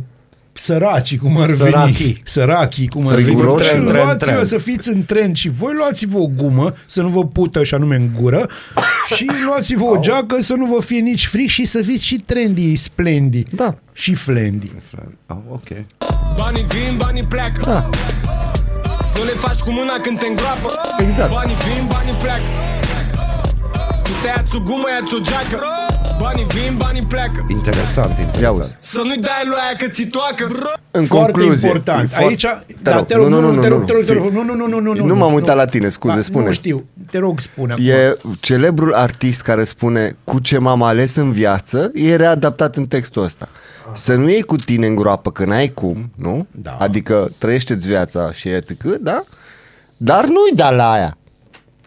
[0.57, 2.05] săracii, cum ar Sărachii.
[2.05, 2.23] veni.
[2.25, 3.79] Sărachii, cum ar Săriguroși veni.
[3.81, 4.47] în trend, Luați-vă trend.
[4.47, 7.97] să fiți în trend și voi luați-vă o gumă, să nu vă pută și anume
[7.97, 8.47] în gură
[9.15, 12.77] și luați-vă o geacă să nu vă fie nici fric și să fiți și trendy,
[12.77, 13.43] splendi.
[13.51, 13.75] Da.
[13.93, 14.73] Și flendi.
[15.27, 15.69] Ah, ok.
[16.37, 17.89] Banii vin, banii pleacă Da.
[19.17, 21.31] Nu le faci cu mâna când te îngroapă Exact.
[21.33, 22.43] Banii vin, banii pleacă
[24.05, 25.57] Du-te-ați o gumă, ia-ți o geacă
[26.19, 28.61] Banii vin, banii pleacă Interesant, Ia interesant.
[28.61, 28.75] uzi.
[28.79, 30.47] Să nu-i dai lui aia că ți toacă
[30.91, 32.03] În Foarte concluzie, important.
[32.03, 33.93] e foarte- Aici, te da, rog, te rog, nu, nu, nu, te nu, rog, te
[33.93, 35.35] rog, te fii- rog, nu, nu, nu, nu, nu, Nu nu, m-am nu.
[35.35, 36.45] uitat la tine, scuze, Da, spune.
[36.45, 37.85] Nu știu, te rog, spune acum.
[37.85, 43.23] E celebrul artist care spune cu ce m-am ales în viață, e readaptat în textul
[43.23, 43.49] ăsta.
[43.95, 46.47] Să nu iei cu tine în groapă că n-ai cum, nu?
[46.51, 46.77] Da.
[46.79, 49.25] Adică trăiește-ți viața și etc., da?
[49.97, 51.17] Dar nu-i da la aia,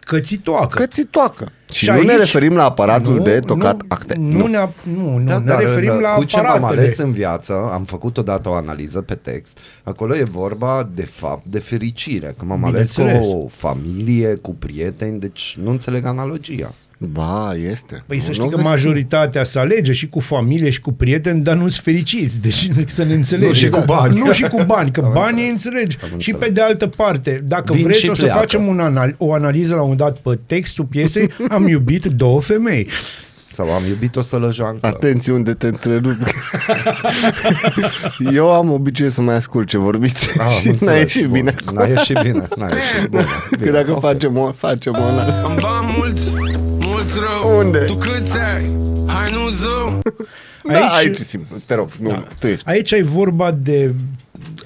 [0.08, 0.76] Că ți toacă.
[0.78, 1.48] că ți toacă.
[1.70, 4.14] Și, Și nu ne aici- referim la aparatul Nu, de tocat nu, acte.
[4.18, 6.80] Nu, ne, nu, nu Da, ne dar referim da, la cu ce m-am aparatele.
[6.80, 11.46] ales în viață, am făcut odată o analiză pe text, acolo e vorba de fapt
[11.46, 13.32] de fericire, că m-am ales cu Bineînțeles.
[13.34, 16.74] o familie, cu prieteni, deci nu înțeleg analogia.
[17.00, 18.02] Ba, este.
[18.06, 18.68] Păi să Nu știi că vezi?
[18.68, 22.40] majoritatea se alege și cu familie și cu prieteni, dar nu-s fericiți.
[22.40, 23.48] Deci să ne înțelegem.
[23.48, 24.18] Nu și cu bani.
[24.18, 25.64] Nu și cu bani, că Am banii înțeles.
[25.64, 25.96] înțelegi.
[26.12, 26.54] Am Și pe înțeles.
[26.54, 28.38] de altă parte, dacă Vin vreți și o să pleacă.
[28.38, 32.86] facem un anal- o analiză la un dat pe textul piesei, am iubit două femei.
[33.52, 34.86] Sau am iubit o sălăjancă.
[34.86, 36.16] Atenție unde te întrerup.
[38.34, 40.98] Eu am obiceiul să mai ascult ce vorbiți Ah, am și n-a înțeles.
[41.00, 41.32] ieșit Bun.
[41.32, 41.54] bine.
[41.72, 43.24] N-a ieșit bine, n-a ieșit bine.
[43.60, 45.42] Că dacă facem o, facem o analiză.
[45.44, 46.22] Am bani mulți,
[47.18, 47.78] mulți rău Unde?
[47.78, 48.72] Tu câți ai?
[49.06, 50.00] Hai nu zău
[50.72, 51.56] Da, Aici- aici e simplu.
[51.66, 52.24] Te rog, nu, Da.
[52.38, 52.68] tu ești.
[52.68, 53.94] Aici e vorba de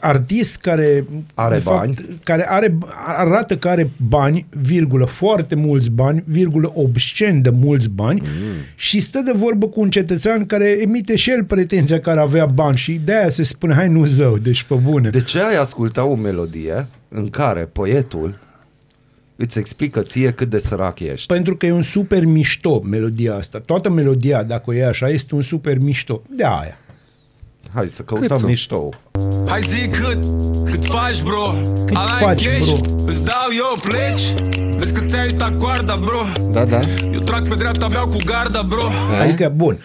[0.01, 2.19] artist care Are de fapt, bani.
[2.25, 2.79] care are,
[3.17, 8.29] arată că are bani, virgulă, foarte mulți bani, virgulă, obscen de mulți bani mm.
[8.75, 12.77] și stă de vorbă cu un cetățean care emite și el pretenția care avea bani
[12.77, 15.11] și de aia se spune, hai nu zău, deci pe bune.
[15.11, 18.39] De ce ai asculta o melodie în care poetul
[19.45, 21.27] îți explică ție cât de sărac ești?
[21.27, 23.59] Pentru că e un super mișto melodia asta.
[23.59, 26.23] Toată melodia, dacă o e așa, este un super mișto.
[26.37, 26.77] De aia.
[27.75, 28.47] Hai să căutăm Câțu?
[28.47, 28.89] mișto.
[29.47, 30.19] Hai zi cât,
[30.71, 31.55] cât faci bro
[31.87, 33.05] Cât Ala faci, cash, bro?
[33.07, 34.23] Îți dau eu pleci
[34.79, 36.81] Vezi că ți-ai uitat coarda bro Da, da.
[37.13, 38.83] Eu trag pe dreapta, beau cu garda bro
[39.21, 39.79] Adică, bun,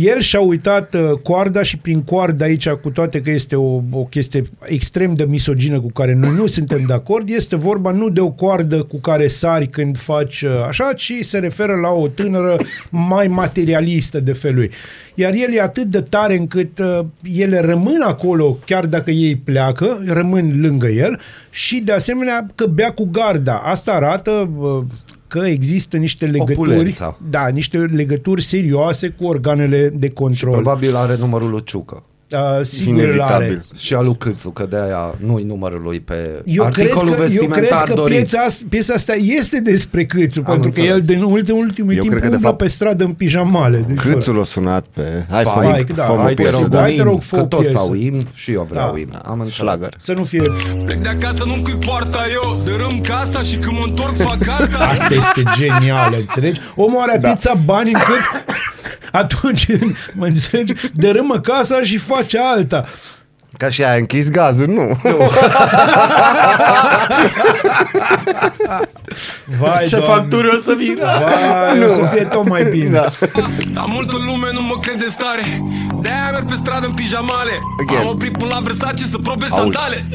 [0.00, 4.04] el și-a uitat uh, coarda și prin coarda aici, cu toate că este o, o
[4.04, 8.20] chestie extrem de misogină cu care noi nu suntem de acord, este vorba nu de
[8.20, 12.56] o coardă cu care sari când faci uh, așa, ci se referă la o tânără
[12.90, 14.70] mai materialistă de felul lui.
[15.14, 17.00] Iar el e atât de tare încât uh,
[17.38, 22.92] ele rămân acolo, chiar dacă ei pleacă, rămân lângă el și de asemenea că bea
[22.92, 23.62] cu garda.
[23.64, 24.84] Asta arată uh,
[25.40, 27.18] că există niște legături, Opulența.
[27.30, 30.52] da, niște legături serioase cu organele de Și control.
[30.52, 32.02] probabil are numărul lui Ciucă.
[32.30, 33.44] Uh, sigur îl are.
[33.44, 33.64] Inevitabil.
[33.78, 37.20] Și al lui Câțu, că de aia nu-i numărul lui pe Eu cred articolul că,
[37.22, 38.16] eu cred vestimentar că dorit.
[38.16, 41.04] piesa, asta- piesa asta este despre Câțu, Am pentru că el înțeles.
[41.16, 43.84] din ultimul, ultimul Eu timp cred că, de umblă fapt, pe stradă în pijamale.
[43.88, 45.24] Deci, Câțu l-a sunat pe...
[45.30, 46.02] Hai Spike, să Spike, da.
[46.02, 46.80] fă o Hai te piesă, rog, da?
[46.80, 47.78] Hai, te rog, imn, fă că o toți piesă.
[47.78, 48.98] au imn și eu vreau Da.
[49.00, 49.20] imn.
[49.24, 49.54] Am înțeles.
[49.54, 49.94] Schlager.
[49.98, 50.42] Să nu fie...
[50.86, 54.78] Plec de acasă, nu-mi cui poarta eu Dărâm casa și când mă întorc fac alta
[54.78, 56.60] Asta este genial, înțelegi?
[56.76, 58.22] Omul are atâția bani încât
[59.22, 59.66] atunci,
[60.18, 62.84] mă înțelegi, dărâmă casa și face alta.
[63.58, 65.00] Ca și ai închis gazul, nu.
[69.58, 70.14] Vai, Ce Doamne.
[70.14, 71.04] facturi o să vină?
[71.04, 72.90] Vai, o să fie tot mai bine.
[72.90, 73.08] Da.
[73.72, 75.42] Dar multă lume nu mă crede stare
[76.00, 77.50] De-aia merg pe stradă în pijamale
[77.82, 78.00] Again.
[78.00, 80.06] Am oprit până la Versace să probe sandale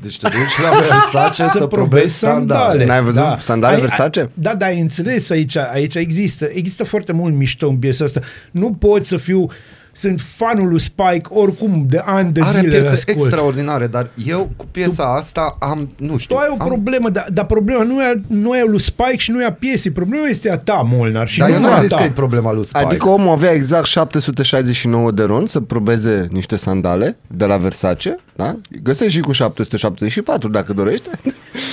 [0.00, 2.84] Deci te duci la Versace să probezi sandale.
[2.86, 4.20] N-ai văzut sandale Ai- Versace?
[4.20, 8.20] ai- Da, da, ai înțeles aici, aici există, există foarte mult mișto în piesa asta.
[8.50, 9.46] Nu pot să fiu
[9.92, 12.68] sunt fanul lui Spike oricum de ani de Are zile.
[12.68, 13.08] piese ascult.
[13.18, 16.34] extraordinare, dar eu cu piesa asta am, nu știu.
[16.34, 19.16] Tu ai o am, problemă, dar, dar problema nu e, nu e a lui Spike
[19.16, 19.90] și nu e a piesei.
[19.90, 21.28] Problema este a ta, Molnar.
[21.28, 21.96] Și Dar nu eu nu a am zis ta.
[21.96, 22.84] că e problema lui Spike.
[22.84, 28.54] Adică omul avea exact 769 de ron să probeze niște sandale de la Versace, da?
[28.82, 31.08] Găsești și cu 774 dacă dorești.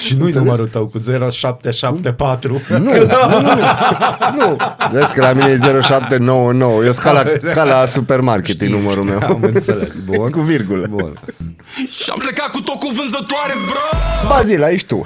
[0.05, 1.01] și nu-i numărul tău cu
[1.31, 2.61] 0774.
[2.69, 2.91] Nu, nu,
[3.41, 3.51] nu,
[4.37, 4.57] nu.
[4.91, 6.83] Vezi că la mine e 0799.
[6.83, 7.23] Eu sunt ca la,
[7.53, 9.19] ca la supermarket e numărul meu.
[9.23, 9.99] Am înțeles.
[10.05, 10.29] Bun.
[10.29, 10.87] Cu virgulă.
[10.89, 11.13] Bun.
[11.89, 13.97] Și am plecat cu tot cu vânzătoare, bro
[14.27, 15.05] Bazil, aici tu.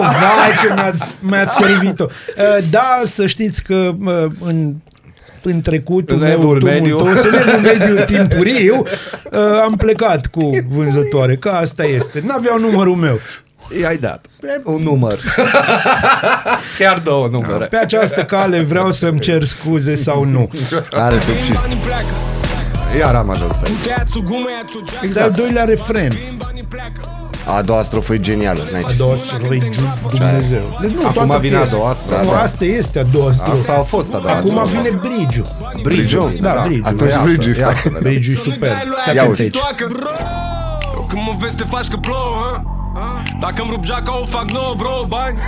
[0.00, 2.04] Vai, ce mi-ați, mi-ați servit-o.
[2.04, 4.74] Uh, Da, să știți că uh, în
[5.44, 6.96] în trecutul În meu evul mediu.
[6.96, 12.22] tumultos, în evul mediu timpuriu, uh, am plecat cu vânzătoare, că asta este.
[12.26, 13.18] N-aveau numărul meu.
[13.80, 14.24] I-ai dat.
[14.42, 15.14] E un număr.
[16.78, 17.64] Chiar două numere.
[17.66, 20.50] Pe această cale vreau să-mi cer scuze sau nu.
[20.90, 21.52] Are sub și...
[21.52, 22.12] Banii pleacă
[22.98, 23.76] Iar am ajuns aici.
[23.86, 25.26] Teațul, gumă, iațu, geață Exact.
[25.26, 26.12] al doilea refren.
[27.50, 28.62] Banii pleacă A doua strofă e genială.
[28.72, 29.70] N-ai A ce doua să- Dumnezeu.
[30.10, 30.78] Dumnezeu.
[30.80, 31.76] Deci nu, Acum toată vine a piesa.
[31.76, 32.24] doua strofă.
[32.24, 32.40] Nu, Da.
[32.40, 33.52] asta este a doua strofă.
[33.58, 34.70] Asta a fost a doua Acum strofă.
[34.76, 35.42] vine bridge
[35.82, 36.32] Bridge-ul.
[36.40, 36.86] Da, bridge-ul.
[36.94, 37.76] Atunci Ia să- bridge-ul ia fac.
[37.76, 38.02] să vedem.
[38.10, 38.68] bridge e Să nu super.
[38.68, 39.58] dai lui Fii aia atent să aici.
[39.58, 40.10] toacă, bro
[40.94, 42.62] Eu când mă vezi te faci că plouă, hă?
[43.40, 45.38] Dacă îmi rup geaca o fac nouă, bro, bani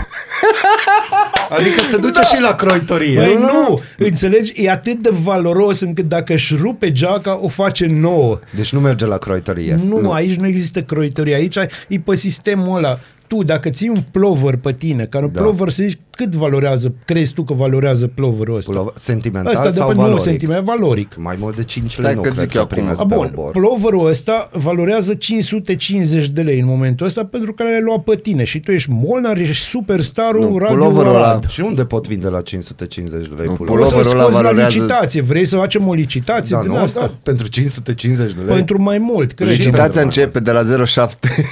[1.59, 3.15] Adică se duce și la croitorie.
[3.15, 4.53] Băi, nu, înțelegi?
[4.57, 8.39] E atât de valoros încât dacă își rupe geaca, o face nouă.
[8.55, 9.81] Deci nu merge la croitorie.
[9.85, 11.35] Nu, nu, aici nu există croitorie.
[11.35, 11.57] Aici
[11.89, 12.99] e pe sistemul ăla.
[13.37, 15.41] Tu, dacă ții un plover pe tine, care un Da.
[15.41, 18.73] plover, să zici, cât valorează, crezi tu că valorează ploverul ăsta?
[18.73, 20.23] Pulov- Sentimental Ăsta de sau pe nu valoric?
[20.25, 21.13] sentiment, valoric.
[21.17, 22.77] Mai mult de 5 Stai lei nu că cred zic că eu acum.
[22.77, 23.51] primesc A, pe bun, obor.
[23.51, 28.45] ploverul ăsta valorează 550 de lei în momentul ăsta pentru că le-ai luat pe tine
[28.45, 31.49] și tu ești Molnar, ești superstarul Nu, Radio pulloverul ăla- Arad.
[31.49, 33.81] Și unde pot vinde la 550 de lei Nu, pullover?
[33.83, 35.21] O să Pulloverul ăla scoți la valorează- licitație.
[35.21, 37.01] Vrei să facem o licitație Da, din nu, asta?
[37.01, 38.55] da, pentru 550 de lei.
[38.55, 39.33] Pentru mai mult.
[39.33, 39.49] Cred.
[39.49, 41.29] pentru Licitația mai începe de la 07.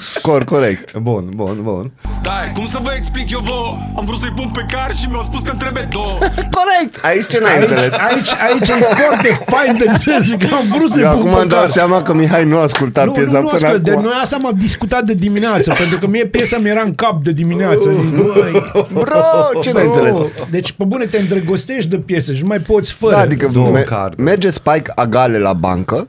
[0.00, 0.96] Scor corect.
[0.96, 1.90] Bun, bun, bun.
[2.20, 3.78] Stai, cum să vă explic eu vouă?
[3.96, 6.18] Am vrut să-i pun pe car și mi-au spus că îmi trebuie două
[6.58, 7.04] Corect!
[7.04, 7.92] Aici ce n-ai Aici, înțeles?
[8.08, 11.40] aici, aici e foarte fain de înțeles că am vrut să-i Eu pun acum pe
[11.40, 11.68] îmi dau car.
[11.70, 14.02] seama că Mihai nu a ascultat Nu, piesa nu, nu, până ascult, de acum.
[14.02, 17.32] noi asta am discutat de dimineață, pentru că mie piesa mi era în cap de
[17.32, 17.90] dimineață.
[17.90, 20.14] Zic, băi, Bro, ce n-ai înțeles?
[20.14, 23.14] bro, deci, pe bune, te îndrăgostești de piesă și nu mai poți fără.
[23.14, 24.22] Da, adică Două me- carduri.
[24.22, 26.08] merge Spike Agale la bancă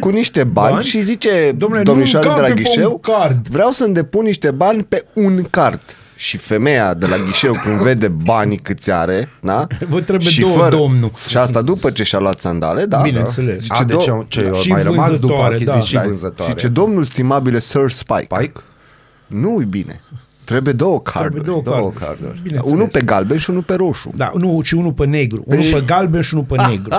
[0.00, 0.84] cu niște bani, Bani?
[0.84, 3.48] și zice Domnule, domnișoară nu de la încape pe ghișeu, un card.
[3.48, 5.80] vreau să-mi depun niște bani pe un card.
[6.16, 9.66] Și femeia de la ghișeu când vede banii câți are, da?
[9.88, 11.10] Vă trebuie și două, domnul.
[11.28, 13.00] Și asta după ce și-a luat sandale, da?
[13.00, 13.60] Bineînțeles.
[13.60, 15.80] Zice, A, deci do- ce, ce Și mai rămas după vânzătoare, achiziții da.
[15.80, 16.50] și da, vânzătoare.
[16.50, 18.60] Și ce domnul stimabile Sir Spike, Spike?
[19.26, 20.00] nu-i bine.
[20.44, 21.42] Trebuie două carduri.
[21.42, 22.04] Trebuie două, Două carduri.
[22.20, 22.40] carduri.
[22.42, 22.74] Bineînțeles.
[22.74, 24.10] Unul pe galben și unul pe roșu.
[24.14, 25.42] Da, nu, și unul pe negru.
[25.46, 26.88] Unul pe galben și unul pe negru.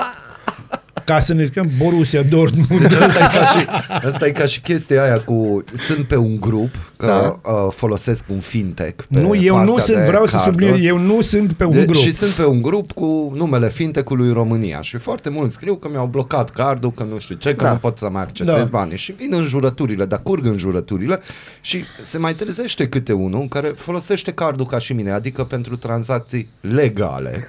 [1.05, 2.81] Ca să ne zicem Borussia Dortmund.
[2.81, 3.65] Deci asta e, ca și,
[4.05, 7.05] asta e ca și chestia aia cu sunt pe un grup că
[7.43, 7.51] Da.
[7.51, 10.65] uh, folosesc un fintech pe Nu, eu nu partea sunt, de vreau să carduri.
[10.65, 11.95] subliniez, eu nu sunt pe un de, grup.
[12.01, 16.05] Și sunt pe un grup cu numele fintech-ului România și foarte mulți scriu că mi-au
[16.05, 17.71] blocat cardul, că nu știu ce, că Da.
[17.71, 18.63] nu pot să mai accesez Da.
[18.69, 21.19] banii și vin în jurăturile, dar curg în jurăturile
[21.61, 26.47] și se mai trezește câte unul care folosește cardul ca și mine, adică pentru tranzacții
[26.61, 27.47] legale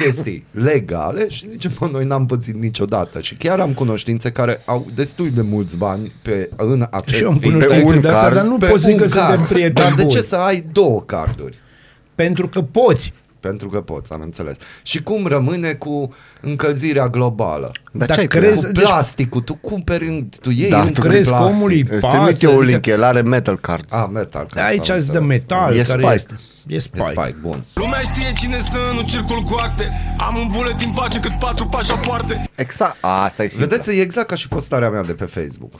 [0.00, 4.86] chestii legale și zice, bă, noi n-am pățit niciodată și chiar am cunoștințe care au
[4.94, 7.64] destul de mulți bani pe, în acest Și eu am fintech.
[7.66, 9.28] cunoștințe un de asta, card, dar nu Pe pot zic un că card.
[9.28, 10.14] suntem prieteni Dar de buni.
[10.14, 11.58] ce să ai două carduri?
[12.14, 13.12] Pentru că poți.
[13.42, 14.56] Pentru că poți, am înțeles.
[14.82, 17.70] Și cum rămâne cu încălzirea globală?
[17.92, 18.66] Dar Dar ce ai crezi- crezi?
[18.66, 21.56] Cu deci- plasticul, tu cumperi, în- tu iei Da, un tu crezi că plastic.
[21.56, 23.92] omul îți Îți pasă, trimit eu un adică- link, el are metal cards.
[23.94, 24.46] Ah, metal.
[24.54, 25.40] card, Aici am îți de înțeles.
[25.40, 25.74] metal.
[25.76, 26.12] E care Spike.
[26.14, 26.34] Este.
[26.66, 27.02] E E Spike.
[27.04, 27.64] Spike, bun.
[27.74, 32.50] Lumea știe cine sunt, nu circul cu acte Am un buletin face cât patru pașapoarte
[32.54, 32.96] Exact.
[33.00, 33.68] A, asta e simplu.
[33.68, 35.72] Vedeți, e exact ca și postarea mea de pe Facebook.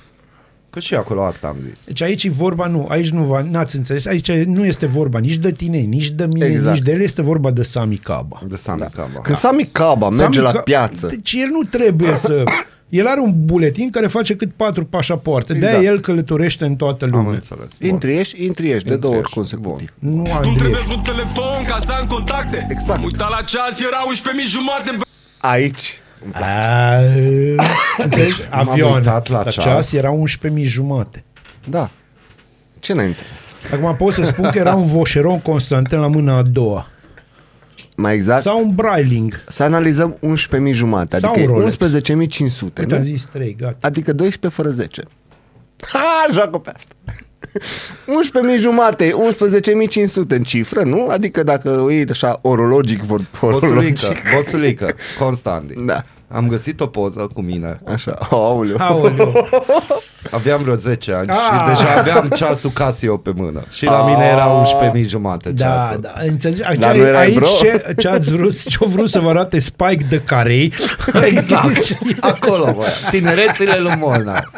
[0.72, 1.84] Că și acolo asta am zis.
[1.84, 5.34] Deci aici e vorba, nu, aici nu va, n-ați înțeles, aici nu este vorba nici
[5.36, 6.74] de tine, nici de mine, Exact.
[6.74, 8.40] nici de el, este vorba de Sami Caba.
[8.48, 8.86] De Sami da.
[8.86, 9.20] Caba.
[9.22, 12.44] Când Sami Caba merge Sami la Ca- piață, Deci el nu trebuie să...
[12.88, 15.52] El are un buletin care face cât patru pașapoarte.
[15.54, 15.72] Exact.
[15.72, 17.32] De-aia el călătorește în toată Am lumea.
[17.32, 17.76] înțeles.
[17.80, 17.88] Bun.
[17.88, 19.34] intri ieși, intri ieși, de Intri, două ori ieși.
[19.34, 19.92] consecutiv.
[19.98, 20.54] Nu, Nu Andrei.
[20.56, 22.98] trebuie vreun telefon ca să am contacte Exact.
[22.98, 25.02] Am uitat la ceas, era 11 jumate bă.
[25.38, 26.00] Aici.
[26.24, 27.54] Îmi place.
[27.96, 28.40] A, Înțelegi?
[28.52, 28.92] m-am Avion.
[28.94, 29.64] uitat la la ceas.
[29.64, 30.10] ceas era
[30.54, 31.24] 11.000 jumate.
[31.68, 31.90] Da.
[32.80, 33.54] Ce n-ai înțeles?
[33.72, 36.86] Acum pot să spun că era un Vocheron Constantin la mâna a doua.
[37.96, 39.44] Mai exact, Sau un Brailing.
[39.48, 40.18] să analizăm
[40.66, 41.76] 11.000 jumate, Sau adică un e Rolex.
[41.76, 43.04] 11.500, Uite, am nu?
[43.04, 43.76] zis 3, gata.
[43.80, 45.02] Adică 12 fără 10.
[45.92, 46.94] Ha, joacă pe asta.
[48.54, 49.14] 11.000 jumate,
[50.12, 51.06] 11.500 în cifră, nu?
[51.08, 53.98] Adică dacă o iei așa orologic, vor, Bosulică, orologic.
[54.34, 55.86] bosulică, Constantin.
[55.86, 56.02] Da.
[56.34, 57.80] Am găsit o poză cu mine.
[57.92, 58.76] Așa, aoleu.
[58.78, 59.48] Aoleu.
[60.30, 61.36] Aveam vreo 10 ani Ah.
[61.36, 63.62] și deja aveam ceasul Casio pe mână.
[63.70, 64.64] Și la mine era
[64.94, 66.00] 11.000 jumate Da, ceasul.
[66.00, 66.62] da, înțelegi?
[66.64, 67.46] Aici, Dar nu erai aici bro?
[67.46, 70.72] ce, ce ați vrut, ce-a vrut să vă arate Spike de Carei.
[71.30, 71.96] Exact.
[72.20, 72.86] Acolo, bă.
[73.10, 74.50] Tinerețile lui Molnar.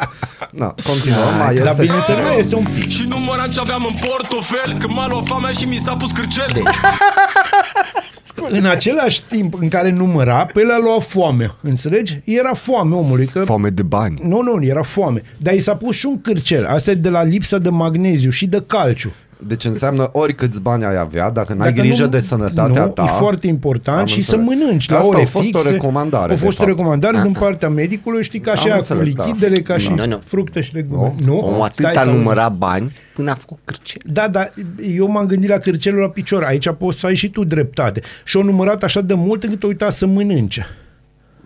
[0.51, 1.35] Na, continuăm.
[1.45, 1.81] Mai Dar este...
[1.81, 2.89] bineînțeles, mai este un pic.
[2.89, 6.45] Și număram ce aveam în portofel Când m-a luat foamea și mi s-a pus cârcel
[6.53, 6.63] Deci.
[8.49, 11.55] În același timp în care număra, pe el a luat foame.
[11.61, 12.21] Înțelegi?
[12.23, 13.25] Era foame omului.
[13.25, 14.19] Că Foame de bani.
[14.23, 15.21] Nu, nu, era foame.
[15.37, 16.65] Dar i s-a pus și un cârcel.
[16.65, 19.11] Asta e de la lipsa de magneziu și de calciu.
[19.37, 22.91] Deci înseamnă ori câți bani ai avea, dacă n-ai Dacă grijă nu- de sănătatea nu,
[22.91, 23.03] ta.
[23.03, 24.57] e foarte important Am și să înțeles.
[24.59, 25.71] mănânci la Asta ore a fost o fixe.
[25.71, 26.69] recomandare, A de fost o fapt.
[26.77, 29.25] recomandare din partea medicului, știi, ca și Am aia cu înțeles, da.
[29.25, 30.21] lichidele, ca și Nu, nu.
[30.25, 31.13] fructe și legume.
[31.19, 31.25] Nu?
[31.25, 31.37] Nu?
[31.39, 32.17] Omul atât Stai a să auzi.
[32.19, 34.01] numărat bani până a făcut cârcel.
[34.05, 34.49] Da, da,
[34.95, 36.43] eu m-am gândit la cârcelul la picior.
[36.43, 38.01] Aici poți să ai și tu dreptate.
[38.23, 40.65] Și-o numărat așa de mult încât o uita să mănânce.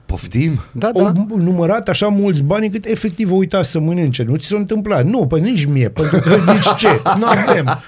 [0.10, 0.62] Poftim?
[0.72, 1.02] Da, Da.
[1.02, 1.08] da.
[1.32, 4.24] Au numărat așa mulți bani încât efectiv o uita să mănânce.
[4.24, 5.06] Nu ți s-a întâmplat?
[5.06, 7.02] Nu, pe nici mie, pentru că nici ce.
[7.18, 7.80] Nu avem.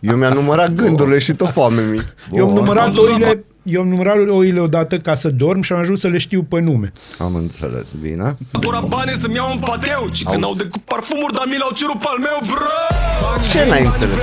[0.00, 2.00] Eu mi-am numărat gândurile și tot foame mi.
[2.32, 5.60] Eu am numărat Am dus la oile, eu am numărat oile odată ca să dorm
[5.60, 6.92] și am ajuns să le știu pe nume.
[7.18, 8.36] Am înțeles, bine.
[8.52, 11.98] Apora bani să-mi iau un pateu Și când au decât parfumuri Dar mi l-au cerut
[11.98, 12.68] pe al meu Vră
[13.52, 14.16] Ce n-ai înțeles?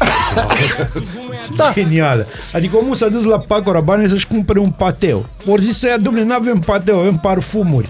[1.56, 1.70] Da.
[1.74, 2.26] Genială.
[2.52, 5.26] Adică omul s-a dus la Paco Rabanne să-și cumpere un pateu.
[5.46, 7.88] Ori zis să ia, domnule, nu avem pateu, avem parfumuri.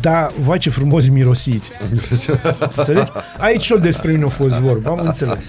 [0.00, 1.70] Da, vai ce frumos mirosiți.
[2.76, 3.10] Înțelegi?
[3.38, 5.48] Aici tot despre mine a fost vorba, am înțeles.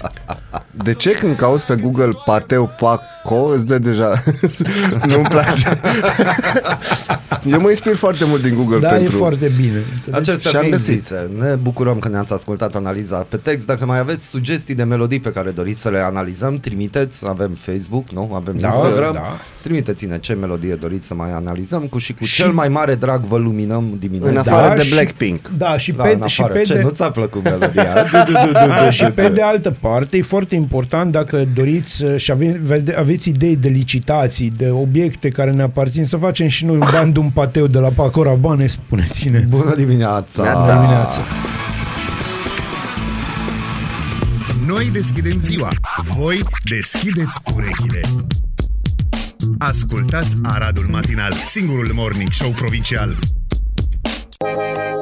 [0.76, 4.22] De ce când cauți pe Google pateu paco îți dă deja...
[5.08, 5.80] Nu-mi place.
[7.46, 9.14] Eu mă inspir foarte mult din Google Da, pentru...
[9.14, 9.82] e foarte bine.
[9.94, 10.30] Înțelegi?
[10.30, 11.00] Acestea Și am fiind găsit.
[11.00, 13.66] zise, ne bucurăm că ne-ați ascultat analiza pe text.
[13.66, 17.24] Dacă mai aveți sugestii de melodii pe care doriți să le analizăm, trimiteți.
[17.28, 18.30] Avem Facebook, nu?
[18.34, 19.12] Avem Da, Instagram.
[19.12, 19.22] da.
[19.62, 23.24] Trimiteți-ne ce melodie doriți să mai analizăm cu și cu Și- cel mai mare drag
[23.24, 24.30] vă luminăm dimineața.
[24.50, 25.50] În afară de și- Blackpink.
[25.58, 26.58] Da, și Da, pe, în și afară.
[26.58, 26.82] pe Ce, de...
[26.82, 27.94] nu ți-a plăcut melodia?
[28.12, 29.34] Du, du, du, du, A, du, și du, pe du.
[29.34, 33.68] de altă parte, e foarte important dacă doriți uh, și ave, vede- aveți idei de
[33.68, 37.66] licitații, de obiecte care ne aparțin, să facem și noi un bani de un pateu
[37.66, 39.38] de la Paco Rabanne, spuneți-ne.
[39.48, 40.42] Bună dimineața!
[40.42, 40.74] Neața.
[40.74, 41.20] Dimineața.
[44.66, 45.68] Noi deschidem ziua,
[46.16, 48.00] voi deschideți urechile.
[49.58, 53.16] Ascultați Aradul Matinal, singurul morning show provincial.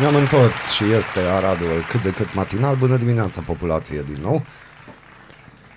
[0.00, 2.76] Ne-am întors și este Aradul cât de cât matinal.
[2.76, 4.42] Bună dimineața, populație, din nou.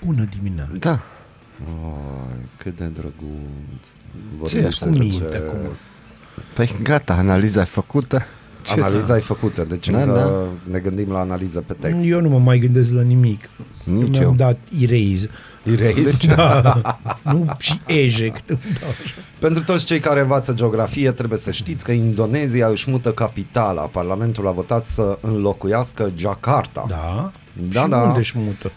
[0.06, 0.72] Bună dimineața.
[0.80, 1.00] Da.
[1.66, 2.26] Oh,
[2.58, 3.88] cât de drăguț.
[4.50, 5.58] Ce Vorbește Cu de minte, ce- cum...
[6.54, 8.26] Păi gata, analiza e făcută.
[8.64, 10.14] Ce Analiza să- e făcută, deci Da, încă
[10.66, 10.72] da.
[10.72, 12.08] ne gândim la analiză pe text.
[12.10, 13.50] Eu nu mă mai gândesc la nimic.
[13.84, 14.34] Nici eu mi-am eu.
[14.36, 15.30] dat erase.
[15.64, 16.28] Erase?
[16.36, 16.82] Da.
[17.34, 18.48] nu și eject.
[18.50, 18.58] Da.
[19.40, 23.82] Pentru toți cei care învață geografie, trebuie să știți că Indonezia își mută capitala.
[23.82, 26.86] Parlamentul a votat să înlocuiască Jakarta.
[26.88, 27.32] Da?
[27.72, 27.98] Da, și da.
[28.02, 28.72] unde își mută?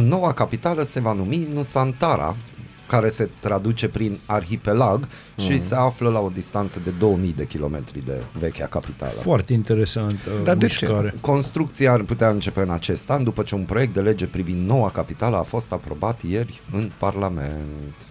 [0.00, 2.36] Noua capitală se va numi Nusantara,
[2.86, 5.58] care se traduce prin arhipelag și Mm.
[5.58, 9.10] se află la o distanță de 2000 de kilometri de vechea capitală.
[9.10, 10.78] Foarte interesantă Dar de ce?
[10.86, 11.14] mișcare.
[11.20, 14.90] Construcția ar putea începe în acest an după ce un proiect de lege privind noua
[14.90, 18.08] capitală a fost aprobat ieri în Parlament.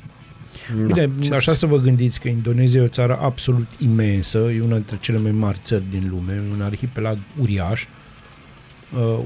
[0.86, 4.97] Bine, așa să vă gândiți că Indonezia e o țară absolut imensă, e una dintre
[5.01, 7.88] cele mai mari țări din lume, un arhipelag uriaș, uh,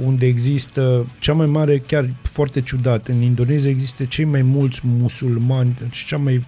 [0.03, 5.77] unde există cea mai mare, chiar foarte ciudat, în Indonezia există cei mai mulți musulmani,
[5.81, 6.45] deci cea mai,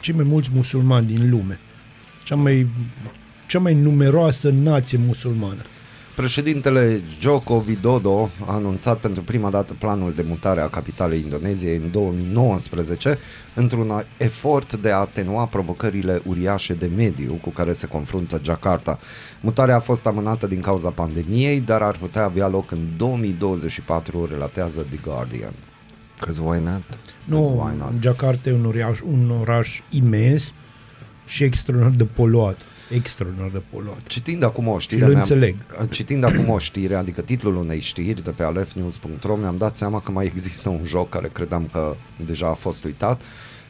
[0.00, 1.58] cei mai mulți musulmani din lume,
[2.24, 2.66] cea mai,
[3.46, 5.62] cea mai numeroasă nație musulmană.
[6.18, 11.90] Președintele Joko Widodo a anunțat pentru prima dată planul de mutare a capitalei Indoneziei în
[11.90, 13.18] 2019
[13.54, 18.98] într-un efort de a atenua provocările uriașe de mediu cu care se confruntă Jakarta.
[19.40, 24.86] Mutarea a fost amânată din cauza pandemiei, dar ar putea avea loc în 2024, relatează
[24.90, 25.52] The Guardian.
[26.20, 26.82] Cause why not?
[27.24, 27.92] Nu, why not?
[28.00, 30.52] Jakarta e un oraș, un oraș imens
[31.26, 32.60] și extraordinar de poluat.
[32.94, 33.98] Extraordinar de poluat.
[34.06, 35.54] Citind acum o știre, Și îl mi-am- înțeleg.
[35.90, 40.10] citind acum o știre, adică titlul unei știri de pe alefnews.ro, mi-am dat seama că
[40.10, 41.94] mai există un joc care credeam că
[42.26, 43.20] deja a fost uitat.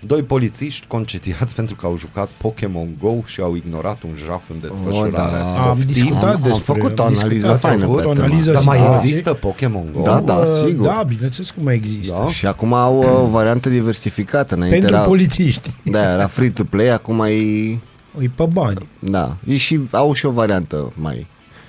[0.06, 4.56] Doi polițiști concediați pentru că au jucat Pokémon Go și au ignorat un jaf în
[4.60, 5.10] desfășurare.
[5.36, 5.58] da.
[5.62, 5.86] Am Poftim?
[5.86, 8.24] discutat am- am despre făcut o am analiză discutat, faină am făcut pe o tema.
[8.24, 9.08] analiză Dar mai situației.
[9.08, 10.00] există Pokémon Go?
[10.02, 10.86] Da, da, Uh, sigur.
[10.86, 12.16] Da, bineînțeles că mai există.
[12.24, 12.28] Da?
[12.30, 14.54] Și acum au uh, o variantă diversificată.
[14.54, 15.70] Înainte Pentru era, polițiști.
[15.84, 17.78] Da, era free to play, acum e...
[18.20, 18.88] E pe bani.
[18.98, 21.26] Da, e și, au și o variantă mai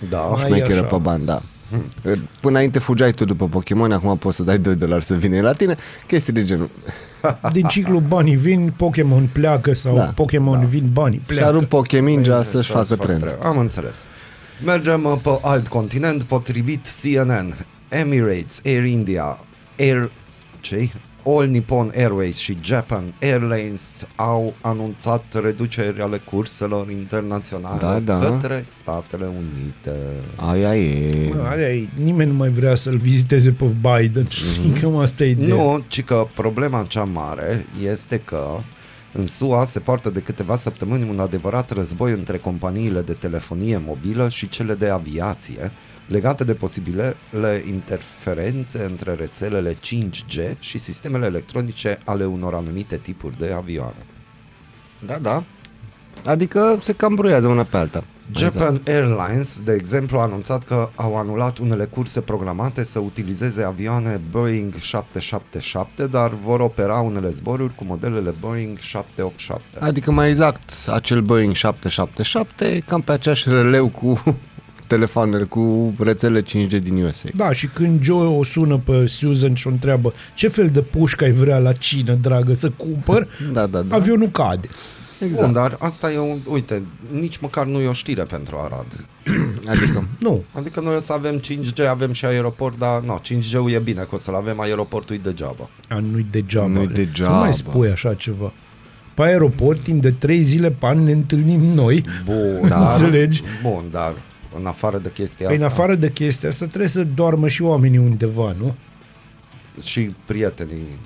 [0.09, 0.19] Da.
[0.19, 0.95] Mai șmecheră așa.
[0.95, 1.41] pe bani, da.
[2.01, 5.53] Până înainte fugeai tu după Pokémon, acum poți să dai 2 dolari să vină la
[5.53, 5.75] tine,
[6.07, 6.69] chestii de genul.
[7.51, 10.03] Din ciclu banii vin, Pokémon pleacă sau Da.
[10.03, 11.51] Pokémon vin, banii Și a pleacă.
[11.51, 13.37] rupt Pokemingea Păi, să-și facă trend.
[13.43, 14.05] Am înțeles.
[14.65, 17.55] Mergem uh, pe alt continent, potrivit CNN,
[17.89, 19.39] Emirates, Air India,
[19.79, 20.11] Air...
[20.59, 20.89] ce
[21.25, 28.19] All Nippon Airways și Japan Airlines au anunțat reduceri ale curselor internaționale Da, da.
[28.19, 29.99] către Statele Unite.
[30.35, 31.29] Aia e.
[31.33, 34.27] Bă, aia e, nimeni nu mai vrea să-l viziteze pe Biden.
[34.29, 34.73] Mhm.
[34.73, 34.79] Mm-hmm.
[34.81, 35.55] Cam asta e ideea.
[35.55, 38.57] Nu, ci că problema cea mare este că
[39.13, 44.29] în SUA se poartă de câteva săptămâni un adevărat război între companiile de telefonie mobilă
[44.29, 45.71] și cele de aviație,
[46.09, 53.51] legate de posibilele interferențe între rețelele 5G și sistemele electronice ale unor anumite tipuri de
[53.51, 54.05] avioane.
[55.05, 55.43] Da, da.
[56.25, 58.03] Adică se cam bruiază una pe alta.
[58.35, 64.21] Japan Airlines, de exemplu, a anunțat că au anulat unele curse programate să utilizeze avioane
[64.31, 69.79] Boeing 777, dar vor opera unele zboruri cu modelele Boeing 787.
[69.79, 74.23] Adică mai exact, acel Boeing 777, cam pe aceeași releu cu
[74.89, 77.29] telefoanele, cu rețele 5G din USA.
[77.35, 81.23] Da, și când Joe o sună pe Susan și o întreabă ce fel de pușcă
[81.23, 83.95] ai vrea la cină, dragă, să cumpăr, Da, da, da.
[83.95, 84.67] avionul cade.
[85.21, 85.41] Exact.
[85.41, 89.05] Bun, dar asta e un, uite, nici măcar nu e o știre pentru Arad.
[89.71, 93.79] Adică, Nu, Adică noi o să avem 5G, avem și aeroport, dar nu, 5G-ul e
[93.83, 95.69] bine, că o să-l avem, aeroportul e degeaba.
[95.89, 96.67] a, nu-i degeaba.
[96.67, 97.33] Nu-i Să degeaba.
[97.33, 98.53] nu mai spui așa ceva.
[99.13, 102.05] Pe aeroport, timp de trei zile pe an ne întâlnim noi.
[102.25, 103.41] Bun, dar, Înțelegi?
[103.63, 104.13] Bun, dar
[104.57, 107.61] în afară de chestia Păi în asta afară de chestia asta trebuie să doarmă și
[107.61, 108.75] oamenii undeva, nu?
[109.83, 110.97] și prietenii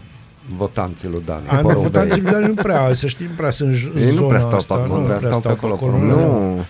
[0.55, 1.47] votanților Dani.
[1.47, 1.83] Ai mai porumbei.
[1.91, 4.55] votanții dar nu prea, să știm, prea sunt în Ei nu zona prea stau pe
[4.55, 5.91] asta, acolo, nu prea stau pe acolo, acolo.
[5.91, 6.15] porumbei.
[6.15, 6.65] nu.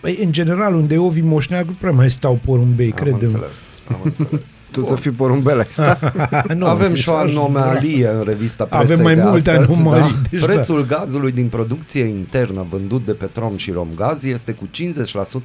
[0.00, 3.18] Păi, în general, unde e Ovi Moșneag, nu prea mai stau porumbei, Am credem.
[3.20, 3.58] înțeles,
[3.88, 4.46] am înțeles.
[4.80, 5.98] Tu să fii porumbel asta.
[6.56, 9.72] nu, Avem deci și o aș anomalie în revista presei Avem mai de multe astăzi,
[9.72, 10.28] anomalii, Da?
[10.30, 10.46] deci da.
[10.46, 14.68] Prețul gazului din producție internă vândut de Petrom și Romgaz este cu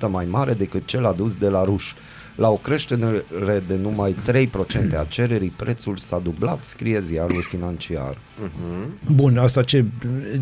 [0.05, 1.95] 50% mai mare decât cel adus de la ruși.
[2.35, 3.23] La o creștere
[3.67, 4.47] de numai 3%
[4.99, 8.17] a cererii, prețul s-a dublat, scrie ziarul financiar.
[9.15, 9.85] Bun, asta ce,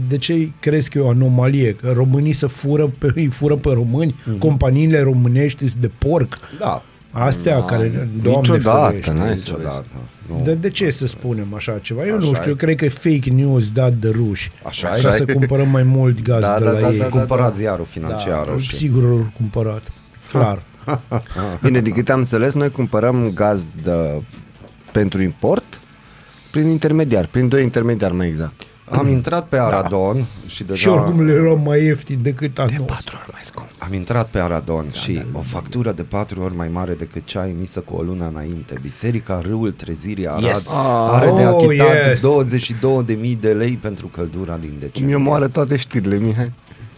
[0.08, 1.74] de ce crezi că e o anomalie?
[1.74, 4.16] Că românii să fură pe, îi fură pe români?
[4.26, 4.38] Mhm.
[4.38, 6.38] Companiile românești sunt de porc?
[6.60, 9.12] Da, Astea care, doamne niciodată, ferește.
[9.12, 9.86] n-ai să niciodată.
[10.28, 10.42] Nu.
[10.44, 12.06] De, de ce să spunem așa ceva?
[12.06, 12.50] Eu nu Așa știu, e.
[12.50, 14.52] eu cred că e fake news dat de ruși.
[14.64, 15.12] Așa Ca e.
[15.12, 16.98] să cumpărăm mai mult gaz Da, de da, la da, ei.
[16.98, 17.10] da, da.
[17.10, 18.46] Cumpărat ziarul financiar.
[18.48, 18.76] da, și...
[18.76, 19.92] sigur l-au cumpărat.
[20.32, 20.64] Clar.
[21.64, 24.22] Bine, din câte am înțeles, noi cumpărăm gaz de,
[24.92, 25.80] pentru import
[26.52, 28.62] prin intermediar, prin doi intermediari mai exact.
[28.98, 30.24] Am intrat pe Aradon da.
[30.48, 30.80] și deja...
[30.80, 32.82] Și oricum le erau mai ieftin decât a nostru.
[33.16, 33.68] ori mai scump.
[33.78, 37.26] Am intrat pe Aradon da, și da, o factură de patru ori mai mare decât
[37.26, 38.76] cea emisă cu o lună înainte.
[38.82, 40.68] Biserica Râul Trezirii Arad Yes.
[41.12, 42.24] are de Oh, achitat yes.
[43.34, 45.16] 22.000 de lei pentru căldura din decembrie.
[45.18, 46.52] Mi omoară toate știrile, Mihai.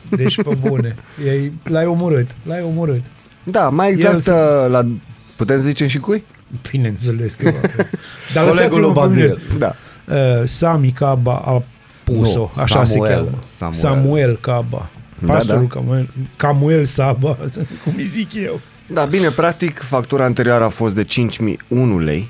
[0.10, 0.96] Deci pe bune.
[1.26, 2.28] Ei, l-ai omorât.
[2.44, 3.02] L-ai omorât.
[3.44, 4.88] Da, mai exact El uh, la...
[5.36, 6.24] Putem zice și cui?
[6.72, 7.44] Bineînțeles că
[8.34, 9.40] Dar Colegul lăsați-mă lui pe Bazil.
[9.52, 9.58] mine.
[9.60, 9.74] Da.
[10.16, 11.64] Uh, Sami Caba a
[12.04, 13.30] pus-o, Nu, așa Samuel, se cheamă.
[13.46, 13.74] Samuel.
[13.80, 14.90] Samuel Caba.
[15.20, 15.80] Da, Pastorul da.
[15.80, 17.38] Camuel, Camuel Saba,
[17.84, 18.60] cum îi zic eu.
[18.88, 22.30] Da, bine, practic factura anterioară a fost de 5.001 lei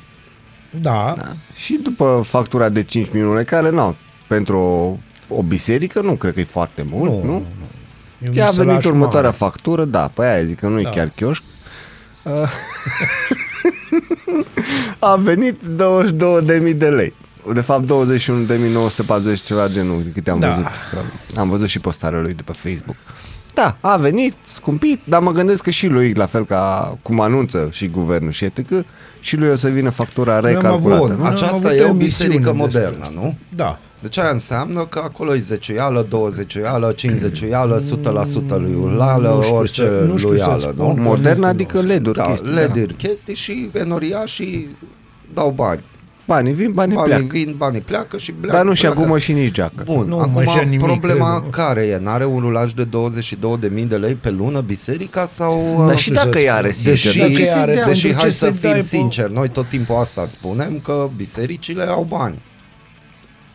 [0.81, 1.31] Da, da?
[1.55, 2.87] și după factura de 5.001
[3.35, 3.95] lei, care nu,
[4.27, 4.97] pentru o,
[5.35, 7.23] o biserică nu cred că e foarte mult, nu?
[7.23, 7.45] nu?
[8.19, 9.35] E un Ea a venit sălaș următoarea mare.
[9.35, 10.89] factură, da, pe aia zic că nu e Da.
[10.89, 11.43] chiar chioșc.
[12.23, 12.31] Uh,
[14.99, 17.13] a venit 22.000 de lei.
[17.53, 20.47] De fapt 21.940 ceva genul, câte am Da.
[20.49, 20.65] văzut.
[21.37, 22.95] Am văzut și postarea lui de pe Facebook.
[23.53, 27.69] Da, a venit, scumpit, dar mă gândesc că și lui, la fel ca cum anunță
[27.71, 28.85] și guvernul și etc.,
[29.19, 31.03] și lui o să vină factura Noi am recalculată.
[31.03, 31.15] avut- nu?
[31.17, 33.35] Noi am Aceasta avut e o o biserică emisiune modernă, despre nu?
[33.55, 33.79] Da.
[34.01, 39.29] Deci aia înseamnă că acolo e 10 ială, 20 ială, 50 ială, 100% lui ulală,
[39.35, 40.75] Nu știu orice să- nu știu lui să ială, spun.
[40.77, 41.01] nu?
[41.01, 41.87] Modern, nu adică cunosc.
[41.87, 44.67] LED-uri, Da, chestii, LED-uri, chestii și enoria și
[45.33, 45.83] dau bani.
[46.33, 47.25] Banii vin, banii, Banii pleacă.
[47.31, 48.55] vin, banii pleacă și pleacă.
[48.57, 49.01] Dar nu și pleacă.
[49.01, 49.83] acum și nici geacă.
[49.83, 51.97] Bun, Nu, acum mă, nimic, problema cred, care e?
[51.97, 55.83] N-are un rulaj de 22.000 de lei pe lună biserica sau...
[55.87, 56.95] Dar și știu dacă să i are, spun.
[56.95, 57.11] sincer.
[57.13, 57.83] Deși, dar Dacă ce i-are, să-i dea?
[57.83, 60.79] pentru deși ce hai să să dai fim pe- sinceri, noi tot timpul asta spunem
[60.83, 62.41] că bisericile au bani.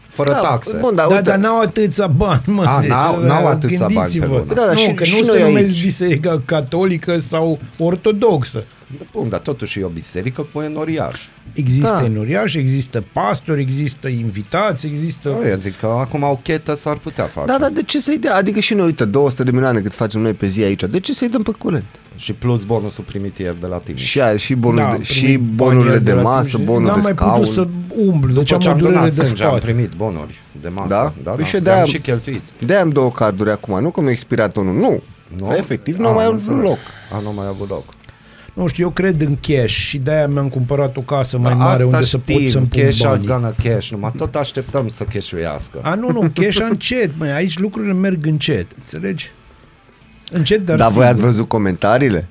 [0.09, 0.77] Fără Da, taxe.
[0.81, 2.63] Bun, dar Da, uite, dar n-au atâția bani, mă.
[2.65, 4.27] A, Deci, n-au- da, n-au atâția bani pe gândiți-vă.
[4.27, 4.45] lună.
[4.55, 5.83] Da, dar nu, și- că și nu noi se numesc aici.
[5.83, 8.65] biserica catolică sau ortodoxă.
[9.13, 11.21] Bun, dar totuși e o biserică cu enoriaș.
[11.53, 11.99] Există Da.
[11.99, 12.05] da.
[12.05, 15.37] enoriaș, există pastori, există invitați, există...
[15.43, 17.47] Da, eu zic că acum o chetă s-ar putea face.
[17.47, 18.35] da, dar de ce să-i dea?
[18.35, 21.13] Adică și noi, uite, 200 de milioane cât facem noi pe zi aici, de ce
[21.15, 21.85] să-i dăm pe curent?
[22.17, 23.97] Și plus bonusul primit ieri de la tine.
[23.99, 26.67] Și, aia, și, bonul Da, de, și primim bonurile bani de la masă, Timiș.
[26.67, 27.33] bonul N-am de mai scaun.
[27.39, 27.67] putut să
[27.97, 29.65] umblu, deci După am ce am durere donat de sânge, am spate.
[29.73, 30.89] primit bonuri de masă.
[30.89, 31.13] Da?
[31.23, 31.45] da, Păi da.
[31.45, 32.43] și de Le-am aia- și cheltuit.
[32.67, 35.03] De am două carduri acum, nu că mi-a expirat unul, nu.
[35.39, 35.47] Nu?
[35.47, 35.55] nu?
[35.57, 36.69] Efectiv, nu A, a mai am avut înțeles.
[36.69, 36.79] loc.
[37.13, 37.85] A, nu mai a avut loc.
[38.57, 41.73] Nu știu, eu cred în cash și de-aia mi-am cumpărat o casă mai Dar mare
[41.73, 43.27] asta unde să știm, pot să-mi pun cash as banii.
[43.27, 45.81] gonna cash, numai tot așteptăm să cashuiască.
[45.83, 49.31] A, nu, nu, cash încet, măi, aici lucrurile merg încet, înțelegi?
[50.33, 51.17] Încet, dar Dar voi sigur.
[51.17, 52.29] ați văzut comentariile?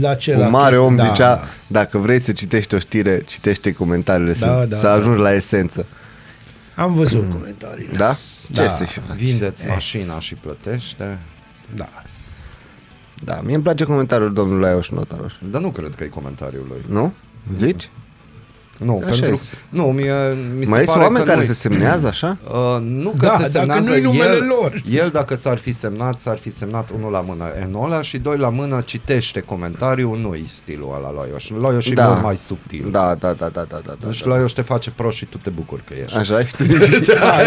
[0.00, 0.32] La ce?
[0.32, 0.84] Un la mare cash?
[0.84, 1.44] om da, zicea, da.
[1.66, 4.92] dacă vrei să citești o știre, citește comentariile, Da, să, da, să da.
[4.92, 5.86] ajungi la esență.
[6.74, 7.92] Am văzut comentariile.
[7.96, 8.16] Da?
[8.52, 8.68] Ce Da.
[8.68, 9.16] să și faci?
[9.16, 11.18] Vindeți mașina și plătește.
[11.74, 11.88] Da.
[13.24, 15.34] Da, mie îmi place comentariul domnului Aioș Notaroș.
[15.50, 16.80] Dar nu cred că e comentariul lui.
[16.88, 17.12] Nu?
[17.54, 17.90] Zici?
[18.78, 19.32] Nu, Așa pentru...
[19.34, 19.56] este.
[19.68, 20.12] Nu, mie,
[20.56, 22.36] mi se Mai sunt pare oameni că care nu se semnează așa?
[22.54, 24.82] Uh, nu că Da, se dacă semnează nu-i numele el, lor.
[24.90, 28.48] el dacă s-ar fi semnat, s-ar fi semnat unul la mână Enola și doi la
[28.48, 31.48] mână citește comentariul, nu-i stilul ăla Loioș.
[31.58, 32.06] Loioș e Da.
[32.06, 32.88] mult mai subtil.
[32.90, 33.80] Da, da, da, da, da, da.
[34.00, 34.28] da, Deci da.
[34.28, 36.18] Loioș te face prost și tu te bucuri că ești.
[36.18, 37.04] Așa, și tu zici,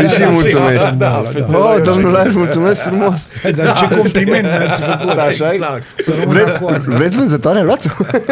[0.09, 0.83] și, și mulțumești.
[0.85, 1.57] Da, da, da.
[1.57, 3.27] Oh, domnul Aioș, mulțumesc frumos.
[3.41, 5.15] Hai, dar ce compliment mi-ați făcut.
[5.15, 5.83] Da, așa exact.
[5.97, 6.01] e?
[6.03, 6.77] Să rămân Vre, acolo.
[6.85, 7.63] vreți vânzătoarea?
[7.63, 7.91] Luați-o.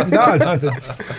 [0.10, 0.70] Da, da, da.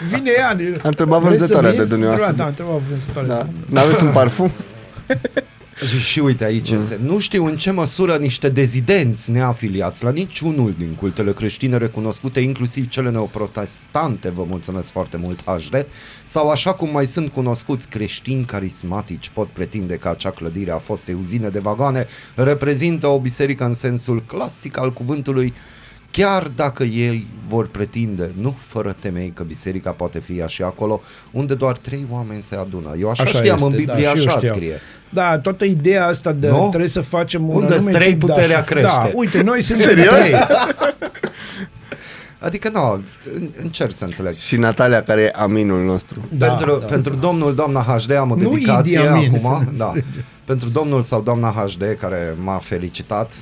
[0.09, 0.49] Vine ea.
[0.51, 1.39] Am întrebat Vreți
[1.71, 1.89] să vânzătoarea vin?
[1.89, 2.37] de dumneavoastră.
[2.37, 3.49] Da, am întrebat vânzătoarea.
[3.69, 3.81] Da.
[3.81, 4.51] N-aveți un parfum?
[5.85, 6.81] Și, și uite aici, mm.
[6.81, 12.41] se, nu știu în ce măsură niște dezidenți neafiliați la niciunul din cultele creștine recunoscute,
[12.41, 15.87] inclusiv cele neoprotestante, vă mulțumesc foarte mult, HD,
[16.25, 21.17] sau așa cum mai sunt cunoscuți creștini carismatici, pot pretinde că acea clădire a fostei
[21.21, 25.55] uzine de vagoane reprezintă o biserică în sensul clasic al cuvântului,
[26.11, 31.01] chiar dacă ei vor pretinde, nu fără temei, că biserica poate fi ea și acolo,
[31.31, 32.95] unde doar trei oameni se adună.
[33.01, 34.55] Eu așa, așa știam, este, în Biblie da, și eu așa știam.
[34.55, 34.81] scrie.
[35.11, 36.67] Da, toată ideea asta de Nu?
[36.69, 38.65] trebuie să facem un Unde-s anume trei, tip de puterea așa.
[38.65, 38.89] crește.
[38.89, 40.35] Da, uite, noi suntem trei.
[42.39, 42.93] Adică nu,
[43.35, 44.37] în- încerc să înțeleg.
[44.37, 46.29] Și Natalia, care e aminul nostru.
[46.33, 46.85] Da, pentru, da.
[46.87, 49.59] pentru domnul, doamna HD am o Nu dedicație Idi Amin, să acum.
[49.65, 49.85] ne Da.
[49.87, 50.25] înțelegem.
[50.45, 53.35] Pentru domnul sau doamna HD care m-a felicitat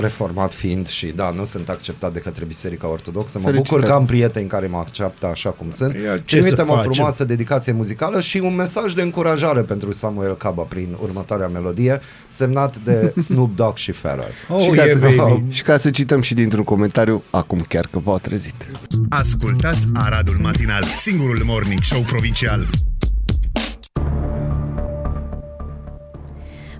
[0.00, 3.38] reformat fiind și da, nu sunt acceptat de către Biserica Ortodoxă.
[3.38, 3.80] Mă Felicitări.
[3.80, 5.94] bucur că am prieteni care mă acceptă așa cum sunt.
[5.94, 6.92] Ia, ce Trimitem să o facem?
[6.92, 12.76] frumoasă dedicație muzicală și un mesaj de încurajare pentru Samuel Caba prin următoarea melodie, semnat
[12.78, 14.32] de Snoop Dogg și Pharrell.
[14.48, 15.42] Oh, și, ca yeah, să, baby.
[15.48, 18.54] și ca să cităm și dintr-un comentariu, acum chiar că v-au trezit.
[19.08, 22.66] Ascultați Aradul Matinal, singurul morning show provincial.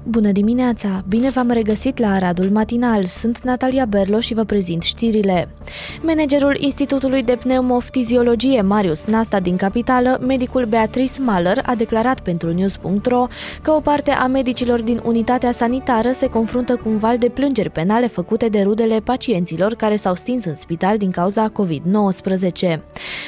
[0.09, 1.05] Bună dimineața!
[1.09, 3.05] Bine v-am regăsit la Aradul Matinal.
[3.07, 5.49] Sunt Natalia Berlo și vă prezint știrile.
[6.03, 13.27] Managerul Institutului de Pneumoftiziologie Marius Nasta din Capitală, medicul Beatrice Maller, a declarat pentru News.ro
[13.63, 17.71] că o parte a medicilor din unitatea sanitară se confruntă cu un val de plângeri
[17.71, 22.81] penale făcute de rudele pacienților care s-au stins în spital din cauza COVID-19.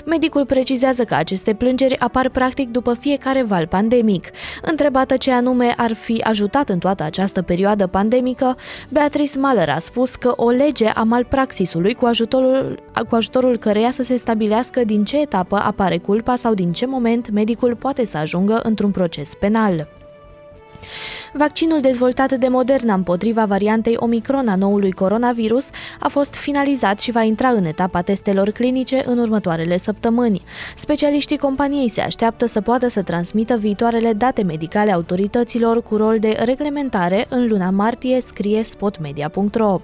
[0.04, 4.30] Medicul precizează că aceste plângeri apar practic după fiecare val pandemic.
[4.62, 8.56] Întrebată ce anume ar fi ajutat în toată această perioadă pandemică,
[8.88, 14.02] Beatrice Maller a spus că o lege a malpraxisului cu ajutorul, cu ajutorul căreia să
[14.02, 18.60] se stabilească din ce etapă apare culpa sau din ce moment medicul poate să ajungă
[18.62, 19.97] într-un proces penal.
[21.32, 25.68] Vaccinul dezvoltat de Moderna împotriva variantei Omicron a noului coronavirus
[26.00, 30.42] a fost finalizat și va intra în etapa testelor clinice în următoarele săptămâni.
[30.76, 36.36] Specialiștii companiei se așteaptă să poată să transmită viitoarele date medicale autorităților cu rol de
[36.44, 39.80] reglementare în luna martie, scrie spotmedia.ro.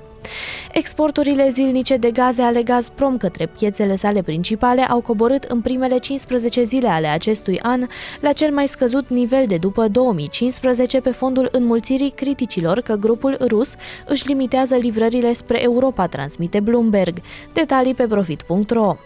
[0.73, 6.63] Exporturile zilnice de gaze ale Gazprom către piețele sale principale au coborât în primele 15
[6.63, 7.87] zile ale acestui an
[8.21, 13.75] la cel mai scăzut nivel de după 2015 pe fondul înmulțirii criticilor că grupul rus
[14.07, 17.19] își limitează livrările spre Europa, transmite Bloomberg.
[17.53, 18.97] Detalii pe profit.ro.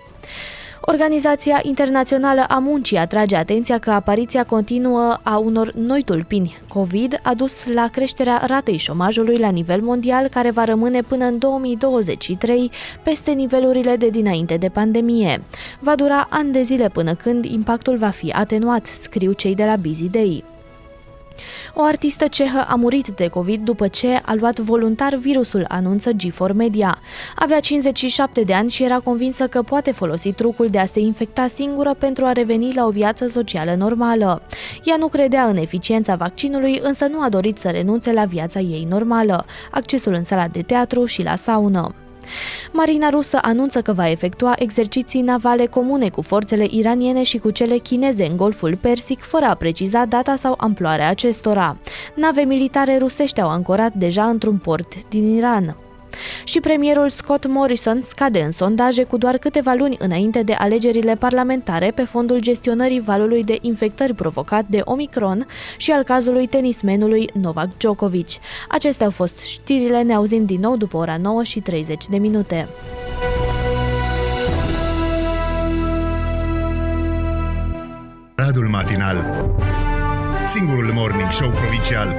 [0.91, 7.35] Organizația Internațională a Muncii atrage atenția că apariția continuă a unor noi tulpini COVID a
[7.35, 12.71] dus la creșterea ratei șomajului la nivel mondial, care va rămâne până în 2023
[13.03, 15.43] peste nivelurile de dinainte de pandemie.
[15.81, 19.77] Va dura ani de zile până când impactul va fi atenuat, scriu cei de la
[19.77, 20.45] Busy Day.
[21.75, 26.53] O artistă cehă a murit de COVID după ce a luat voluntar virusul, anunță G4
[26.55, 26.99] Media.
[27.37, 31.47] Avea 57 de ani și era convinsă că poate folosi trucul de a se infecta
[31.47, 34.43] singură pentru a reveni la o viață socială normală.
[34.85, 38.87] Ea nu credea în eficiența vaccinului, însă nu a dorit să renunțe la viața ei
[38.89, 41.95] normală, accesul în sala de teatru și la saună.
[42.73, 47.77] Marina rusă anunță că va efectua exerciții navale comune cu forțele iraniene și cu cele
[47.77, 51.77] chineze în Golful Persic, fără a preciza data sau amploarea acestora.
[52.15, 55.77] Nave militare rusești au ancorat deja într-un port din Iran.
[56.45, 61.91] Și premierul Scott Morrison scade în sondaje cu doar câteva luni înainte de alegerile parlamentare
[61.91, 65.47] pe fondul gestionării valului de infectări provocat de Omicron
[65.77, 68.29] și al cazului tenismenului Novak Djokovic.
[68.69, 72.69] Acestea au fost știrile, ne auzim din nou după ora 9 și 30 de minute.
[78.35, 79.49] Radul Matinal
[80.47, 82.15] Singurul Morning Show Provincial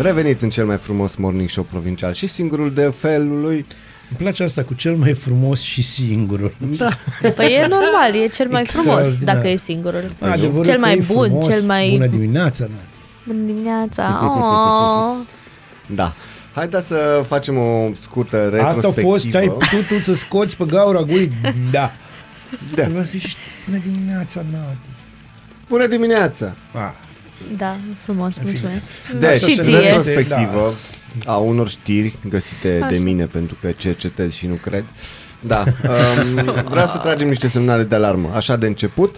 [0.00, 3.66] Reveniți în cel mai frumos morning show provincial și singurul de felul lui.
[4.08, 6.54] Îmi place asta cu cel mai frumos și singurul.
[6.76, 6.88] Da.
[7.36, 9.34] Păi e normal, e cel mai frumos Extraordinar.
[9.34, 10.12] dacă e singurul.
[10.20, 11.46] Adevărul Cel că mai e bun, frumos.
[11.48, 12.98] cel mai- Bună dimineața, Nati.
[13.26, 14.20] Bună dimineața!
[14.24, 15.16] Oh.
[15.94, 16.12] Da.
[16.54, 19.10] Haideți să facem o scurtă Asta a retrospectivă.
[19.10, 21.32] fost, ai putut tu să scoți pe gaura gurii?
[21.70, 21.92] Da.
[22.74, 22.82] Da.
[22.88, 23.36] Vreau să zici,
[23.68, 24.76] bună dimineața, Nati.
[25.68, 26.54] Bună dimineața!
[26.74, 26.92] Ah,
[27.56, 28.82] Da, frumos, mulțumesc.
[29.18, 29.72] Deci, și se ție.
[29.72, 30.74] numește- retrospectivă
[31.26, 33.02] a unor știri găsite de Așa.
[33.02, 34.84] mine pentru că cercetez și nu cred.
[35.40, 35.64] Da.
[35.66, 38.30] Um, vreau să tragem niște semnale de alarmă.
[38.34, 39.16] Așa de început,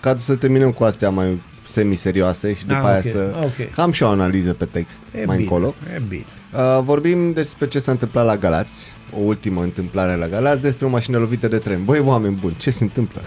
[0.00, 3.30] ca să terminăm cu astea mai semi-serioase și după Ah, aia ok, să...
[3.42, 3.70] ok.
[3.70, 5.74] Cam și o analiză pe text e mai bine, încolo.
[5.96, 6.24] E bine.
[6.54, 10.88] Uh, vorbim despre ce s-a întâmplat la Galați, o ultimă întâmplare la Galați, despre o
[10.88, 11.84] mașină lovită de tren.
[11.84, 13.20] Băi, oameni buni, ce se întâmplă?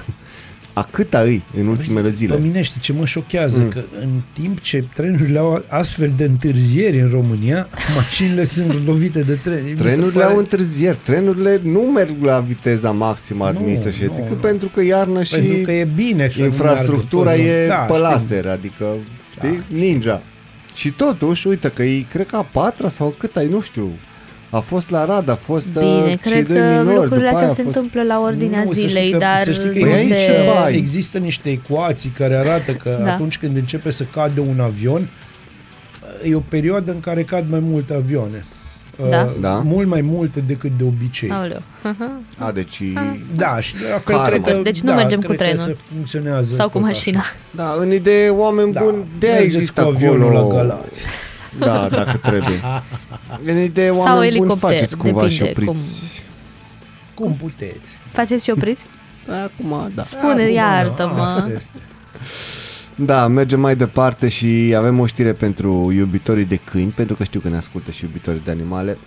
[0.80, 2.36] A câta îi în ultimele zile?
[2.36, 3.62] Pe mine știi ce mă șochează?
[3.62, 3.70] Mm.
[3.70, 9.34] Că în timp ce trenurile au astfel de întârzieri în România, mașinile sunt lovite de
[9.34, 9.60] tren.
[9.64, 14.14] Mi se Trenurile pare- au întârzieri, trenurile nu merg la viteza maximă admisă și nu,
[14.16, 14.36] decât nu.
[14.36, 17.94] pentru că iarnă și Pentru că e bine să nu infrastructura meargă e până- pe
[17.94, 18.02] știm.
[18.02, 18.86] laser, adică
[19.38, 19.64] știi?
[19.68, 20.22] ninja.
[20.76, 23.90] Și totuși, uite că e, cred că a patra sau cât ai, nu știu,
[24.50, 27.26] a fost la Rad, a fost uh, Bine, cei cred doi că minori, lucrurile după
[27.28, 27.76] astea aia a se fost...
[27.76, 30.14] întâmplă la ordinea Nu, să știi zilei, că- dar să știi că nu Păi aici
[30.14, 30.22] se...
[30.44, 30.70] ceva.
[30.70, 33.14] Există niște ecuații care arată că Da.
[33.14, 35.10] atunci când începe să cadă un avion,
[36.24, 38.46] e o perioadă în care cad mai multe avioane.
[39.10, 39.24] Da.
[39.36, 39.62] Uh, Da.
[39.66, 41.30] Mult mai multe decât de obicei.
[41.32, 41.62] Aoleu.
[42.38, 42.82] A, deci...
[43.36, 44.26] Da, și la fel Karma.
[44.28, 45.66] cred că, Deci nu da, mergem cu cred că trenul.
[45.66, 47.20] se funcționează Sau cu tot mașina.
[47.20, 47.34] așa.
[47.52, 50.48] Da, în idee, oameni Da, buni, de mergeți există cu avionul acolo...
[50.50, 51.06] la Galați.
[51.60, 52.62] Da, dacă trebuie.
[53.46, 56.24] În idee, Sau oameni buni, elicopter, faceți cumva și depinde opriți.
[57.14, 57.98] Cum puteți?
[58.12, 58.86] Faceți și opriți?
[59.44, 60.04] Acum, da.
[60.04, 61.22] Spune, Acum, iartă-mă.
[61.22, 61.78] asta este.
[62.96, 67.40] Da, mergem mai departe și avem o știre pentru iubitorii de câini, pentru că știu
[67.40, 68.98] că ne ascultă și iubitorii de animale.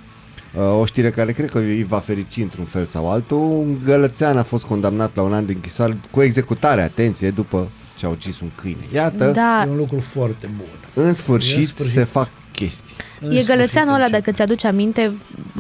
[0.55, 3.39] Uh, O știre care cred că îi va ferici într-un fel sau altul.
[3.39, 7.69] Un gălățean a fost condamnat la un an de închisoare cu executare, atenție, după
[8.03, 8.81] ce a ucis un câine.
[8.95, 11.05] Iată, Da, E un lucru foarte bun.
[11.05, 11.93] în sfârșit, În sfârșit.
[11.93, 12.95] se fac chestii.
[13.21, 14.19] În e gălățeanul sfârșit ăla, începe.
[14.19, 15.13] dacă ți-aduci aminte,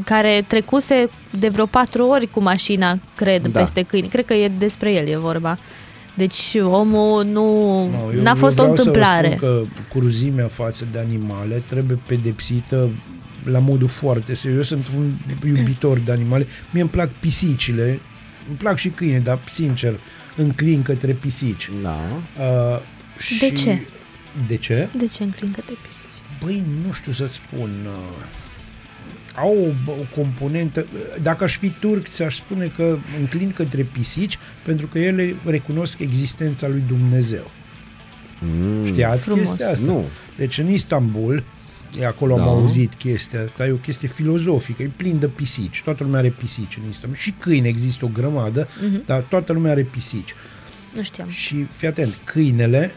[0.04, 3.58] care trecuse de vreo patru ori cu mașina, cred, Da.
[3.60, 4.08] peste câini.
[4.08, 5.58] Cred că e despre el e vorba.
[6.14, 7.42] Deci omul nu...
[7.88, 9.26] No, eu- n-a eu fost o vreau să vă întâmplare.
[9.36, 9.62] spun că
[9.98, 12.90] cruzimea față de animale trebuie pedepsită
[13.44, 14.70] la modul foarte serios.
[14.70, 15.12] Eu sunt un
[15.56, 16.46] iubitor de animale.
[16.70, 18.00] Mie îmi plac pisicile,
[18.48, 19.94] îmi plac și câine, dar sincer,
[20.36, 21.70] înclin către pisici.
[21.82, 21.98] Da.
[22.38, 22.78] Uh,
[23.16, 23.86] De și- ce?
[24.46, 24.88] De ce?
[24.96, 26.06] De ce înclin către pisici?
[26.44, 27.70] Băi, nu știu să-ți spun.
[27.86, 28.24] Uh,
[29.36, 30.86] au o, o componentă...
[31.22, 36.68] Dacă aș fi turc, ți-aș spune că înclin către pisici pentru că ele recunosc existența
[36.68, 37.50] lui Dumnezeu.
[38.60, 38.84] Mm.
[38.84, 39.46] Știați Frumos.
[39.48, 39.84] chestia asta?
[39.84, 40.04] Nu.
[40.36, 41.42] Deci în Istanbul,
[42.00, 42.42] e acolo Da.
[42.42, 46.28] am auzit chestia asta, e o chestie filozofică, e plin de pisici, toată lumea are
[46.28, 47.18] pisici în Istanbul.
[47.18, 49.02] Și câini există o grămadă, Mhm.
[49.06, 50.34] dar toată lumea are pisici.
[50.94, 51.28] Nu știam.
[51.28, 52.92] Și fii atent, câinele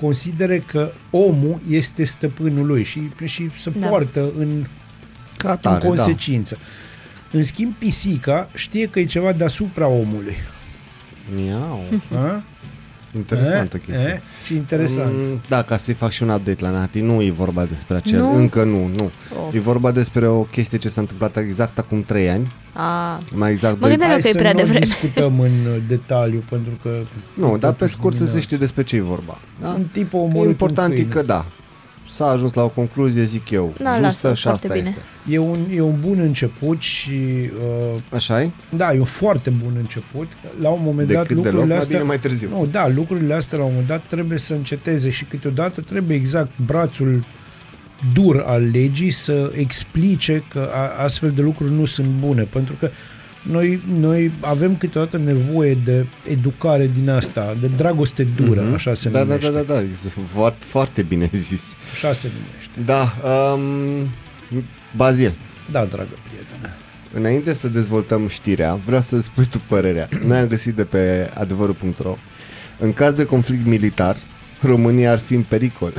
[0.00, 3.86] consideră că omul este stăpânul lui și, și se Da.
[3.86, 4.66] poartă în,
[5.36, 5.86] Ca în atare, da.
[5.86, 6.58] consecință.
[7.32, 10.36] În schimb, pisica știe că e ceva deasupra omului.
[11.34, 11.80] Miau.
[12.14, 12.44] A?
[13.16, 13.82] Interesantă Eh?
[13.86, 14.12] chestie.
[14.14, 14.20] Eh?
[14.46, 15.12] Ce interesant.
[15.14, 18.18] Mm, Da, ca să-i fac și un update la Nati, nu e vorba despre acel,
[18.20, 18.34] Nu?
[18.36, 19.10] încă nu, nu.
[19.46, 19.54] Of.
[19.54, 23.74] E vorba despre o chestie ce s-a întâmplat exact acum 3 ani, A, mai exact
[23.74, 24.78] Mă doi gândeam eu Hai că e să prea nu devreme.
[24.84, 27.00] discutăm în uh, detaliu, pentru că...
[27.34, 28.40] Nu, dar pe totuși scurt să se dimineața.
[28.46, 29.38] știe despre ce e vorba.
[29.60, 29.68] Da?
[29.68, 31.10] Un tip a omorât Important un e câine.
[31.10, 31.44] că da,
[32.16, 34.88] s-a ajuns la o concluzie, zic eu, Da, justă lasă, și foarte asta bine.
[34.88, 35.34] este.
[35.34, 37.10] E un, e un bun început și...
[37.92, 38.50] Uh, așa e?
[38.76, 40.32] da, e un foarte bun început.
[40.60, 41.96] La un moment dat Decât deloc, lucrurile mai astea...
[41.96, 42.48] bine mai târziu.
[42.48, 46.50] Nu, da, lucrurile astea la un moment dat trebuie să înceteze și câteodată trebuie exact
[46.66, 47.24] brațul
[48.12, 52.90] dur al legii să explice că a, astfel de lucruri nu sunt bune, pentru că
[53.50, 58.74] noi, noi avem câteodată nevoie de educare din asta, de dragoste dură, Mhm.
[58.74, 59.50] așa se da, da, numește.
[59.50, 61.62] da, da, da, este foarte, foarte bine zis.
[61.92, 62.80] Așa se numește.
[62.84, 63.14] Da,
[63.54, 64.08] um,
[64.96, 65.34] Bazil,
[65.70, 66.74] Da, dragă prietenă.
[67.12, 70.08] înainte să dezvoltăm știrea, vreau să spui tu părerea.
[70.26, 72.16] Noi am găsit de pe adevărul.ro
[72.78, 74.16] În caz de conflict militar,
[74.60, 75.92] România ar fi în pericol.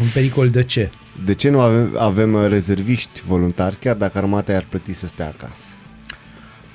[0.00, 0.90] Un pericol de ce?
[1.24, 5.26] De ce nu avem, avem uh, rezerviști voluntari, chiar dacă armata i-ar plăti să stea
[5.38, 5.64] acasă?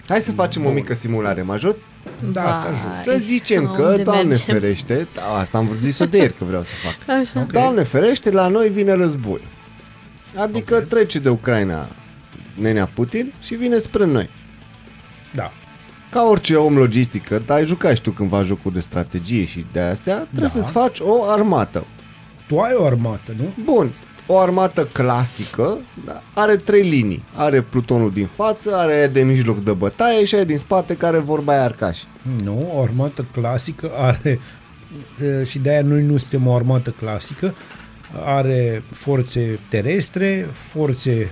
[0.07, 1.87] Hai să facem o mică simulare, mă ajuți?
[2.31, 2.95] Da, vai, te ajut.
[3.03, 4.55] Să zicem că, unde Doamne mergem?
[4.59, 7.17] ferește, da, asta am zis-o de ieri că vreau să fac.
[7.19, 7.39] Așa.
[7.39, 7.51] Ok.
[7.51, 9.41] Doamne ferește, la noi vine război.
[10.35, 10.83] Adică Ok.
[10.87, 11.89] trece de Ucraina
[12.55, 14.29] nenea Putin și vine spre noi.
[15.33, 15.51] Da.
[16.11, 19.79] Ca orice om logistică, dar ai jucat și tu cândva jocul de strategie și de
[19.79, 20.47] astea, trebuie Da.
[20.59, 21.85] să-ți faci o armată.
[22.47, 23.53] Tu ai o armată, nu?
[23.63, 23.93] Bun,
[24.27, 27.23] o armată clasică da, are trei linii.
[27.35, 31.17] Are plutonul din față, are aia de mijloc de bătaie și aia din spate care
[31.17, 32.03] vorba aia arcași.
[32.43, 34.39] Nu, o armată clasică are,
[35.39, 37.53] e, și de-aia noi nu suntem o armată clasică,
[38.25, 41.29] are forțe terestre, forțe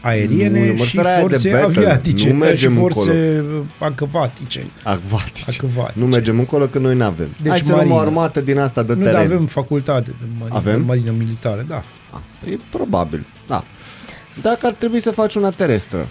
[0.00, 1.66] aeriene Nu, eu mă și refer aia de forțe battle.
[1.86, 3.44] aviatice, Nu mergem și forțe
[3.78, 4.66] acvatice.
[4.82, 5.50] Acvatice.
[5.64, 5.98] Acvatice.
[5.98, 7.28] Nu mergem încolo că noi n-avem.
[7.42, 8.00] Deci Hai să luăm o marină.
[8.06, 9.12] armată din asta de Nu, teren.
[9.12, 10.78] dar avem facultate de marină, Avem?
[10.78, 11.82] de marină militară, da.
[12.50, 13.64] E probabil, da.
[14.42, 16.08] Dacă ar trebui să faci una terestră,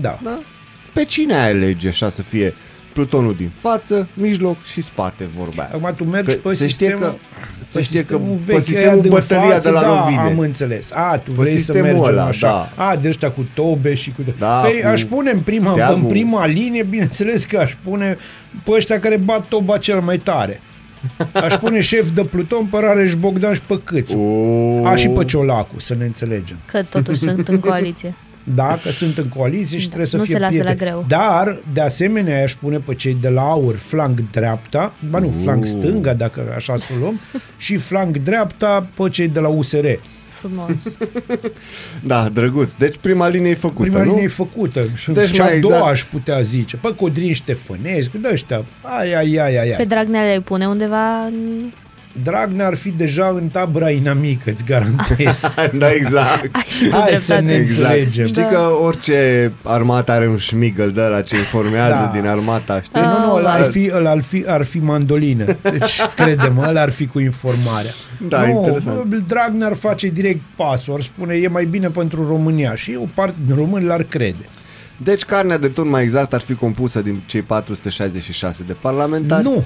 [0.00, 0.18] Da.
[0.22, 0.38] da?
[0.94, 2.54] Pe cine ai alege așa să fie
[2.92, 5.70] plutonul din față, mijloc și spate vorba aia?
[5.74, 7.16] Acum tu mergi Că pe se știe sistemul, că-
[7.68, 9.86] se pe știe că sistemul pe vechi, sistemul aia din bătălia față, de la da,
[10.00, 10.20] Rovine.
[10.20, 10.90] am înțeles.
[10.92, 12.72] A, tu vrei să sistemul mergem ăla, așa.
[12.76, 12.84] da.
[12.84, 14.22] A, de ăștia cu tobe și cu...
[14.38, 16.00] Da, păi cu aș pune în prima, steagul.
[16.02, 18.16] în prima linie, bineînțeles că aș pune
[18.64, 20.60] pe ăștia care bat toba cel mai tare.
[21.32, 24.18] Aș pune șef de pluton pe Rareș Bogdan și pe Câțu.
[24.18, 24.86] O...
[24.86, 26.56] A, și pe Ciolacu, să ne înțelegem.
[26.66, 28.14] Că totuși sunt în coaliție.
[28.54, 30.90] Da, că sunt în coaliție și Da, trebuie să nu fie se lasă la prieteni.
[30.90, 31.04] greu.
[31.08, 35.62] Dar, de asemenea, aș pune pe cei de la aur flanc dreapta, ba nu, flanc
[35.62, 35.68] Uh.
[35.68, 37.20] stânga, dacă așa să o luăm,
[37.56, 39.86] și flanc dreapta pe cei de la USR.
[40.42, 40.96] Frumos.
[42.04, 42.72] Da, drăguț.
[42.72, 44.10] Deci prima linie e făcută, Prima nu?
[44.10, 44.84] linie e făcută.
[44.94, 46.76] Și Deci cea mai a doua exact- aș putea zice.
[46.76, 48.64] Pe Codrin Ștefănescu, de ăștia.
[48.98, 49.86] Ai, ai, ai, ai, Pe ai.
[49.86, 51.34] Dragnea le pune undeva în...
[52.22, 55.40] Dragnea ar fi deja în tabăra inamică, îți garantez.
[55.78, 56.54] da, exact.
[56.54, 57.40] Ai și tu Hai să dreptate.
[57.40, 57.80] ne Exact.
[57.90, 58.24] înțelegem.
[58.26, 58.48] Știi Da.
[58.48, 62.18] că orice armată are un șmigăl de la ce informează Da.
[62.20, 62.92] din armata, știi?
[62.92, 63.70] Păi nu, nu, ăla ar vai.
[63.70, 65.44] fi, ăla ar fi, ar fi mandolină.
[65.62, 67.92] Deci, credem, ăla ar fi cu informarea.
[68.28, 69.02] Da, nu, interesant.
[69.04, 73.04] bă, Dragnea ar face direct pasul, ar spune e mai bine pentru România și o
[73.14, 74.44] parte din români l-ar crede.
[75.04, 79.42] Deci carnea de tun mai exact ar fi compusă din cei 466 de parlamentari.
[79.42, 79.64] Nu,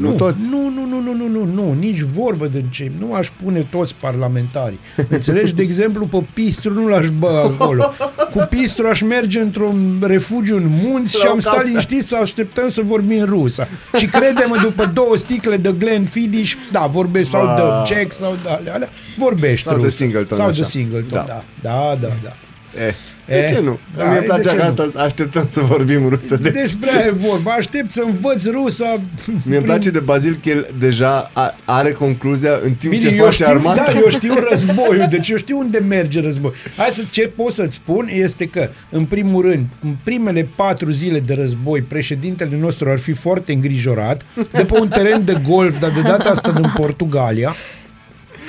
[0.00, 0.48] Nu nu, toți?
[0.50, 2.90] Nu, nu, nu, nu, nu, nu, nu, nici vorbă de ce.
[2.98, 4.78] Nu aș pune toți parlamentarii.
[5.08, 5.54] Înțelegi?
[5.54, 7.28] De exemplu, pe Pistru nu l-aș bă
[7.58, 7.84] acolo.
[8.32, 11.68] Cu Pistru aș merge într-un refugiu în munți La și o am stat cafea.
[11.68, 13.66] liniștit să așteptăm să vorbim în rusă.
[13.96, 17.54] Și crede-mă, după două sticle de Glen Fiddich, da, vorbești sau Ba.
[17.86, 19.96] de Jack sau de alea, alea vorbești Sau de rusă.
[19.96, 20.60] Singleton, Sau așa.
[20.60, 21.24] de Singleton, Da.
[21.28, 21.44] da.
[21.62, 22.36] Da, da, da.
[22.76, 22.94] Eh,
[23.26, 23.78] de Eh, ce nu?
[23.96, 24.68] da, Da, Mie e, îmi place de ce că nu?
[24.68, 26.36] asta așteptăm să vorbim rusă.
[26.36, 26.50] De...
[26.50, 27.52] Despre aia e vorba.
[27.52, 28.84] Aștept să învăț rusa.
[28.84, 29.00] Mie
[29.34, 33.14] îmi prin- place de Bazil că el deja a, are concluzia în timp Bine, ce
[33.16, 33.84] eu face știu, armata.
[33.92, 36.52] da, eu știu războiul, deci eu știu unde merge război.
[36.76, 41.20] Hai să, ce pot să-ți spun este că, în primul rând, în primele patru zile
[41.20, 45.90] de război, președintele nostru ar fi foarte îngrijorat de pe un teren de golf, dar
[45.90, 47.54] de data asta din Portugalia,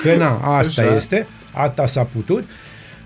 [0.02, 0.94] că na, asta Așa.
[0.94, 2.44] este, ata s-a putut,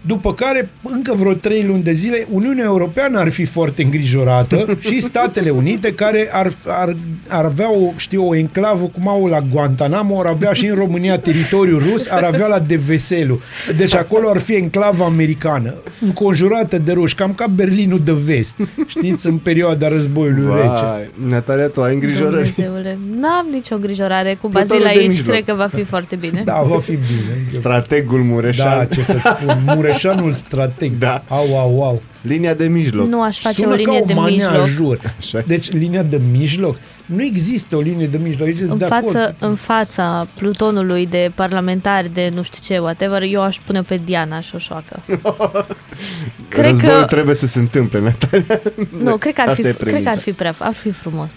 [0.07, 5.01] după care, încă vreo trei luni de zile, Uniunea Europeană ar fi foarte îngrijorată și
[5.01, 6.97] Statele Unite, care ar, ar,
[7.29, 11.19] ar avea o, știu, o enclavă cum au la Guantanamo, ar avea și în România
[11.19, 13.41] teritoriul rus, ar avea la Deveselu.
[13.77, 19.27] Deci acolo ar fi enclava americană, înconjurată de ruși, cam ca Berlinul de vest, știți,
[19.27, 20.69] în perioada războiului rece.
[20.69, 22.53] Vai, Natalia, tu ai îngrijorări?
[22.57, 22.99] Dumnezeule.
[23.21, 24.39] N-am nicio îngrijorare.
[24.41, 25.27] Cu Plutonul Bazil de aici mijloc.
[25.29, 26.43] cred că va fi foarte bine.
[26.45, 27.47] Da, va fi bine.
[27.51, 28.79] Strategul Mureșan.
[28.79, 29.63] Da, ce să-ți spun,
[30.03, 30.99] Mureșanul strateg.
[30.99, 31.22] Da.
[31.28, 32.03] Au, au, au.
[32.22, 33.07] Linia de mijloc.
[33.09, 34.66] Nu aș face Sună o linie ca de o mijloc.
[34.66, 34.99] jur.
[35.18, 35.45] Așa e.
[35.47, 36.76] Deci linia de mijloc?
[37.07, 38.47] Nu există o linie de mijloc.
[38.47, 39.34] Aici În sunt de față, acord.
[39.40, 44.40] în fața plutonului de parlamentari de nu știu ce, whatever, eu aș pune pe Diana
[44.40, 45.03] Șoșoacă.
[46.49, 48.61] cred Războiul că, trebuie să se întâmple, Natalia.
[49.03, 50.16] nu, cred că ar fi, Asta e cred că ar premisa.
[50.22, 51.32] fi prea, ar fi frumos.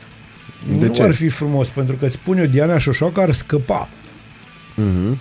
[0.72, 1.04] Nu De ce?
[1.04, 3.90] ar fi frumos, pentru că îți spun eu, Diana Șoșoacă ar scăpa.
[4.76, 5.18] Mhm.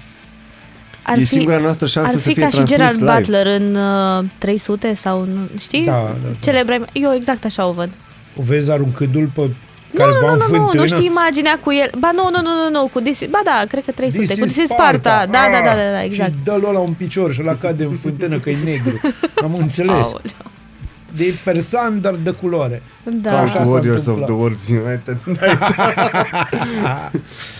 [1.08, 3.12] Ar E fi, singura noastră șansă ar să fi fie ca și transmis Gerard live.
[3.18, 5.84] Butler în uh, 300 sau, nu- știi?
[5.84, 6.28] Da, da, da.
[6.40, 7.88] Celebra, eu exact așa o văd.
[8.36, 9.50] O vezi aruncându-l pe
[9.94, 10.80] careva Nu, în nu, nu, fântână.
[10.80, 11.90] nu știi imaginea cu el.
[11.98, 14.44] Ba nu, nu, nu, nu, nu, cu This, ba da, cred că 300, This cu
[14.44, 15.26] is This is Sparta.
[15.30, 16.30] Da, da, da, da, da, exact.
[16.30, 19.00] Și dă-l ăla un picior și la cade în fântână că e negru.
[19.42, 19.90] Am înțeles.
[19.94, 20.20] Aoleu.
[21.16, 22.82] De persan, dar de culoare.
[23.04, 23.30] Da.
[23.30, 24.28] Ca Așa cu s-a Warriors of întâmplat.
[24.28, 25.18] the World United.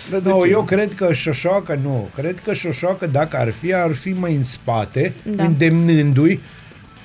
[0.09, 0.49] Da, de Nu, ce?
[0.49, 2.09] eu cred că Șoșoacă nu.
[2.15, 5.43] Cred că Șoșoacă, dacă ar fi, ar fi mai în spate, Da.
[5.43, 6.41] îndemnându-i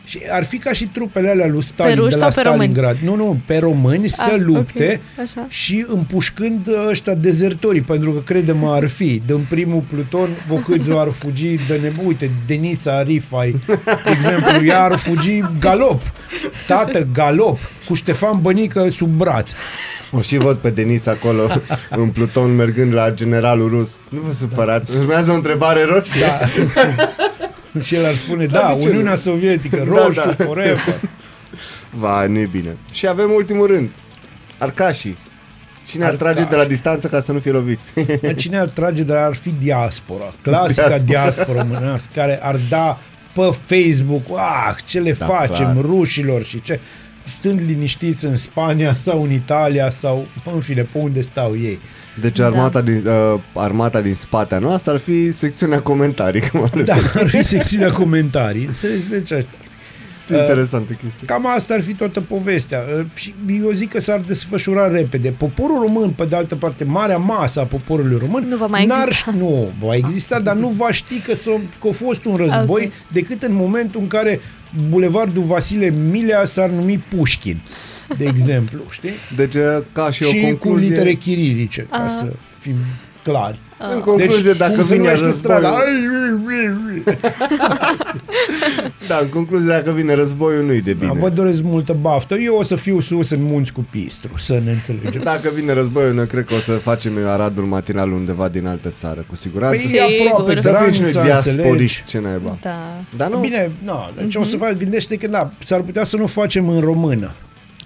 [0.05, 2.71] și ar fi ca și trupele alea lui Stalin ruși de la sau pe români?
[2.73, 3.09] Stalingrad.
[3.09, 5.47] Nu, nu, pe români să Ah, lupte ok, așa.
[5.49, 9.23] și împușcând ăștia dezertorii, pentru că crede-mă ar fi.
[9.27, 12.07] Din primul pluton, vă câțiva ar fugi de nebun.
[12.07, 16.03] Uite, Denisa Rifai, de exemplu, ea ar fugi galop.
[16.67, 19.51] Tată, galop, cu Ștefan Bănică sub braț.
[20.15, 21.49] O și văd pe Denis acolo
[21.91, 23.91] în pluton mergând la generalul rus.
[24.09, 24.97] Nu vă supărați.
[24.97, 26.25] Urmează o întrebare roșie.
[26.27, 26.39] Da.
[27.85, 29.19] și el ar spune, da, de ce Uniunea nu?
[29.19, 30.45] Sovietică, Da, roșu, da.
[30.45, 31.01] forever.
[32.01, 32.77] Va, nu e bine.
[32.93, 33.91] Și avem ultimul rând.
[34.59, 35.19] Arcașii.
[35.87, 36.33] Cine ar Arcași.
[36.35, 37.89] trage de la distanță ca să nu fie loviți?
[38.23, 41.05] Dar Cine ar trage de la ar fi diaspora, clasica Diaspora.
[41.05, 42.99] diaspora românească, care ar da
[43.35, 45.85] pe Facebook, ah, ce le Da, facem clar.
[45.85, 46.81] rușilor și ce
[47.25, 51.79] stând liniștiți în Spania sau în Italia sau în fine, pe unde stau ei.
[52.21, 56.41] Deci armata, din, uh, armata din spatea noastră ar fi secțiunea comentarii.
[56.51, 57.19] Cum ar Da, fi.
[57.19, 58.67] ar fi secțiunea comentarii.
[58.67, 59.09] Înțelegi?
[59.09, 59.31] Deci
[60.35, 60.49] asta.
[60.49, 61.27] Interesantă chestie.
[61.27, 62.81] Cam asta ar fi toată povestea.
[62.99, 65.31] Uh, Și eu zic că s-ar desfășura repede.
[65.31, 69.07] Poporul român, pe de altă parte, marea masă a poporului român, Nu va mai n-ar,
[69.07, 69.31] exista.
[69.39, 73.13] Nu, va exista, dar nu va ști că, s-o, că a fost un război Ok.
[73.13, 74.41] decât în momentul în care
[74.89, 77.63] Bulevardul Vasile Milea s-ar numi Pușkin,
[78.17, 79.11] de exemplu, știi?
[79.37, 79.63] Deci, uh,
[79.93, 80.89] ca și, Și, o cu concluzie...
[80.89, 82.11] litere chirilice, ca Ah.
[82.11, 82.75] să fim
[83.23, 83.59] clari.
[83.95, 85.61] În concluzie, deci, dacă cum se vine numește războiul...
[85.61, 85.75] strada?
[89.09, 91.13] Da, în concluzie, dacă vine războiul, nu-i de bine.
[91.15, 92.35] Da, vă doresc multă baftă.
[92.35, 95.23] Eu o să fiu sus în munți cu pistru, să ne înțelegem.
[95.23, 99.25] Dacă vine războiul, noi cred că o să facem Aradul matinal undeva din altă țară,
[99.29, 99.77] cu siguranță.
[99.77, 100.01] Păi Sigur.
[100.01, 101.57] e aproape, să fim și noi granița, înțelegi?
[101.63, 102.59] diasporiști, ce naiba.
[102.63, 103.05] Da.
[103.17, 106.17] Dar nu, Bine, nu, dar ce o să fac, gândește că da, s-ar putea să
[106.17, 107.33] nu facem în română.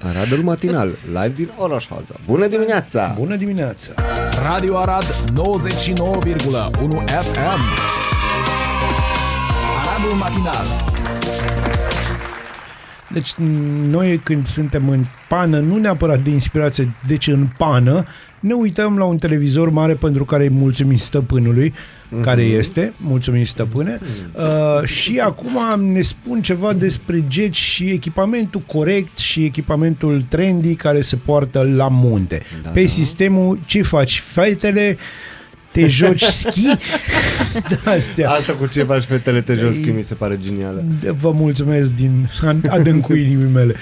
[0.03, 2.21] Aradul matinal, live din Orașhaza.
[2.27, 3.15] Bună dimineața!
[3.19, 3.93] Bună dimineața!
[4.43, 5.15] Radio Arad 99,1
[7.23, 7.61] FM
[9.79, 10.96] Aradul Matinal
[13.13, 13.35] Deci
[13.89, 18.05] noi când suntem în pană, nu neapărat de inspirație, deci în pană,
[18.41, 21.75] ne uităm la un televizor mare pentru care îi mulțumim stăpânului,
[22.23, 23.99] care este, mulțumim stăpâne,
[24.33, 31.01] uh, și acum ne spun ceva despre geci și echipamentul corect și echipamentul trendy care
[31.01, 32.43] se poartă la munte.
[32.63, 32.87] Da, Pe da.
[32.87, 34.21] sistemul ce faci?
[34.21, 34.97] Fetele,
[35.81, 36.67] te joci schi?
[37.85, 38.31] Da, astea.
[38.31, 40.85] Asta cu ce faci fetele te jos, E- mi se pare genială.
[41.21, 42.29] Vă mulțumesc din
[42.69, 43.75] adâncul inimii mele.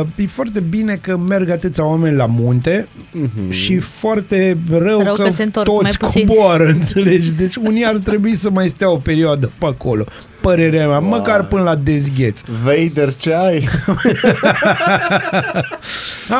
[0.00, 3.50] Uh, e foarte bine că merg atâția oameni la munte Mhm.
[3.50, 6.26] și foarte rău, Rău că, că se întorc toți mai puțin.
[6.26, 7.32] coboară, înțelegi?
[7.32, 10.04] Deci unii ar trebui să mai stea o perioadă pe acolo.
[10.40, 11.08] Părerea mea, Wow.
[11.08, 12.40] măcar până la dezgheț.
[12.64, 13.68] Vader, ce ai?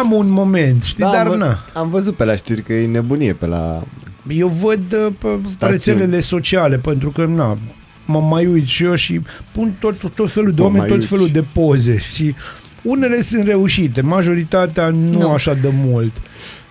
[0.01, 1.59] Am un moment, știi, Da, dar am, vă- na.
[1.73, 3.83] am văzut pe la știri că e nebunie pe la...
[4.29, 5.71] Eu văd uh, pe Stațiuni.
[5.73, 7.59] rețelele sociale, pentru că, na,
[8.05, 9.21] mă mai uit și eu și
[9.53, 11.09] pun tot, tot, tot felul de Mă oameni, mai tot uiți.
[11.09, 12.35] felul de poze și
[12.83, 15.31] unele sunt reușite, majoritatea nu, Nu.
[15.33, 16.13] așa de mult.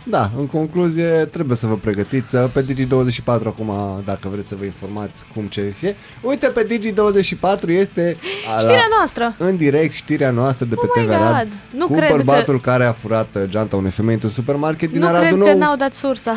[0.10, 3.72] Da, în concluzie, trebuie să vă pregătiți uh, pe Digi24 acum,
[4.05, 5.95] dacă vreți să vă informați cum ce e.
[6.22, 8.18] Uite, pe Digi24 este
[8.55, 9.36] a, Știrea la, noastră.
[9.38, 11.80] în direct știrea noastră de pe Oh my TV Arad God.
[11.80, 14.99] Nu cu cred bărbatul că- care a furat uh, geanta unei femei într-un supermarket din
[15.01, 15.47] Nu Aradul cred Nou.
[15.47, 16.34] că n-au dat sursa.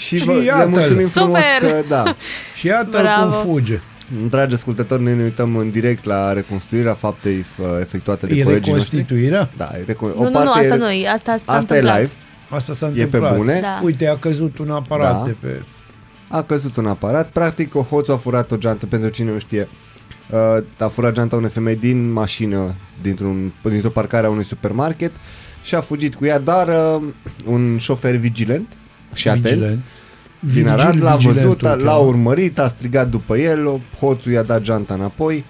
[0.00, 0.68] Și, Și vă, le iată-l.
[0.68, 1.70] mulțumim frumos Super!
[1.80, 2.16] că, da,
[2.56, 3.30] Și iată Bravo.
[3.40, 3.80] cum fuge.
[4.30, 8.72] dragi ascultători, noi ne uităm în direct la reconstruirea faptei f- efectuate de E colegii
[8.72, 8.96] noștri.
[8.96, 9.50] reconstituirea?
[9.56, 11.08] Da, e recon- Nu, nu, nu, asta nu e.
[11.08, 11.98] Asta s-a Asta e întâmplat.
[11.98, 12.10] live,
[12.48, 13.36] Asta s-a e pe întâmplat.
[13.36, 13.58] bune.
[13.62, 13.80] Da.
[13.82, 15.22] Uite, a căzut un aparat Da.
[15.24, 15.62] de pe...
[16.28, 19.68] A căzut un aparat, practic o hoțul a furat o geantă, pentru cine nu știe.
[20.30, 25.12] Uh, a furat geanta unei femei din mașină, dintr-un, dintr-o parcare a unui supermarket
[25.62, 27.02] și a fugit cu ea, dar uh,
[27.46, 28.72] un șofer vigilent
[29.14, 29.80] și atent Vigilent.
[30.54, 32.04] din Arad Vigil- l-a văzut, vigilentul a- îl l-a cheamă.
[32.06, 35.44] urmărit, a strigat după el, hoțul i-a dat geanta înapoi.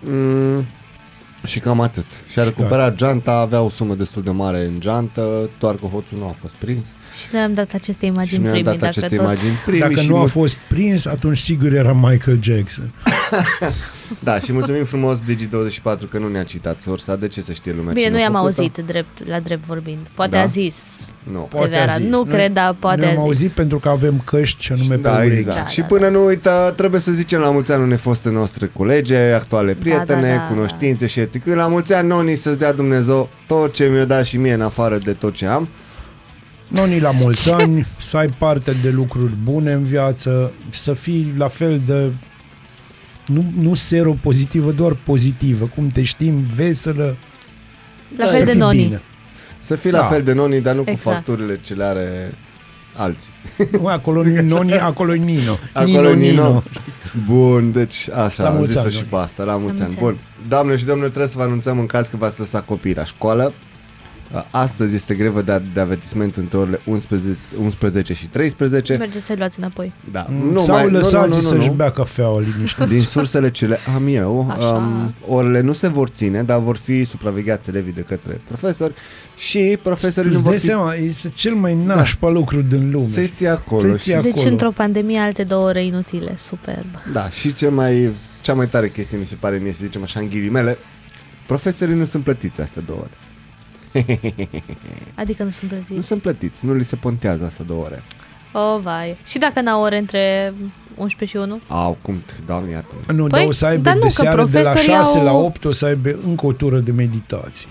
[0.00, 0.64] Mm,
[1.44, 2.06] Și cam atât.
[2.28, 6.24] Și-a recuperat geanta, avea o sumă destul de mare în geantă, doar că hoțul nu
[6.24, 6.86] a fost prins.
[7.20, 9.24] Și noi am dat aceste Și imagini noi am primii, dat dacă aceste tot...
[9.24, 12.90] imagini primii Dacă și nu a mul- fost prins, atunci sigur era Michael Jackson.
[14.18, 17.16] Da, și mulțumim frumos Digi24 că nu ne-a citat sorsa.
[17.16, 18.60] De ce să știe lumea Bine, cine nu a i-am făcut-o?
[18.62, 20.00] auzit drept, la drept vorbind.
[20.14, 20.40] Poate Da?
[20.40, 20.74] a zis.
[21.32, 21.38] Nu.
[21.38, 21.88] Poate TVR.
[21.90, 22.06] a zis.
[22.08, 23.24] Nu cred, dar poate Noi a am zis.
[23.26, 25.32] auzit pentru că avem căști și anume pe Da, urechi.
[25.32, 25.56] exact.
[25.56, 28.70] Da, și da, până nu uită, trebuie să zicem la mulți ani unei foste noastre
[28.72, 30.46] colege, actuale prietene, da, da.
[30.54, 31.54] cunoștințe și etică.
[31.54, 34.98] La mulți ani, Noni, să-ți dea Dumnezeu tot ce mi-a dat și mie în afară
[34.98, 35.68] de tot ce am.
[36.68, 41.48] Noni la mulți ani, să ai parte de lucruri bune în viață, să fii la
[41.48, 42.12] fel de
[43.26, 47.16] nu, nu seropozitivă, doar pozitivă, cum te știm, veselă,
[48.16, 48.82] La să fel de fii noni.
[48.82, 49.02] bine.
[49.58, 50.04] Să fii la Da.
[50.06, 51.14] fel de Noni, dar nu cu Exact.
[51.16, 52.32] facturile ce le are
[52.94, 53.32] alții.
[53.72, 55.58] Nu, acolo nu Noni, acolo e Nino.
[55.72, 56.62] Acolo Nino, Nino.
[57.26, 59.08] Bun, deci așa, La am mulți zis-o ani, și Noni.
[59.10, 59.96] pe asta, la mulți La ani.
[60.00, 62.94] mulți Bun, doamne și domnule, trebuie să vă anunțăm în caz că v-ați lăsat copiii
[62.94, 63.52] la școală.
[64.50, 68.96] Astăzi este grevă de, de avertisment între orele 11, 11 și 13.
[68.96, 69.92] Mergeți să-i luați înapoi.
[70.12, 70.26] Da.
[70.52, 71.74] Nu, Sau mai- lăsați nu, nu, nu, să-și nu.
[71.74, 72.84] bea cafeaua liniște.
[72.86, 74.66] Din sursele ce le am eu, Așa.
[74.66, 78.94] um, orele nu se vor ține, dar vor fi supravegheați elevii de către profesori
[79.36, 83.06] și profesorii nu Îți vor dai fi seama, este cel mai nașpa lucru din lume.
[83.12, 83.80] să ții acolo.
[83.80, 84.48] Să-i și- ții Deci acolo.
[84.50, 86.34] într-o pandemie alte două ore inutile.
[86.38, 86.86] Superb.
[87.12, 88.10] Da, și ce mai,
[88.42, 90.78] cea mai tare chestie mi se pare mie, să zicem așa în ghilimele,
[91.46, 93.10] profesorii nu sunt plătiți astea două ore.
[95.14, 96.06] Adică nu sunt Nu plătiți.
[96.06, 98.02] sunt plătiți, nu li se pontează astea două ore.
[98.52, 99.16] Oh, vai.
[99.26, 100.54] Și dacă n-au ore între
[100.96, 101.60] 11 și 1?
[101.68, 104.44] Au, cum, doamne, iată Nu, Păi, dar o să aibă dar nu, de că seară
[104.50, 107.66] de la profesorii 6 au- la 8 o să aibă încă o tură de meditații.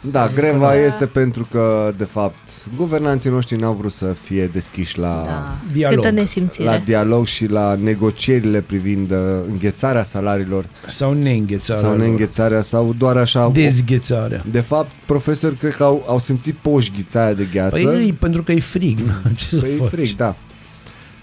[0.00, 2.38] Da, greva este pentru că, de fapt,
[2.76, 5.54] guvernanții noștri n-au vrut să fie deschiși la, Da.
[5.72, 5.96] dialog.
[5.98, 6.64] Câtă nesimțire.
[6.64, 9.16] la dialog și la negocierile privind uh,
[9.50, 11.98] înghețarea salariilor Sau neînghețarea sau lor.
[12.00, 13.50] neînghețarea sau doar așa.
[13.52, 14.44] Dezghețarea.
[14.50, 17.74] De fapt, profesori cred că au, au simțit poși ghițaia de gheață.
[17.74, 18.98] Păi e pentru că e frig.
[19.06, 19.88] na, Ce să Păi e faci?
[19.88, 20.36] frig, da.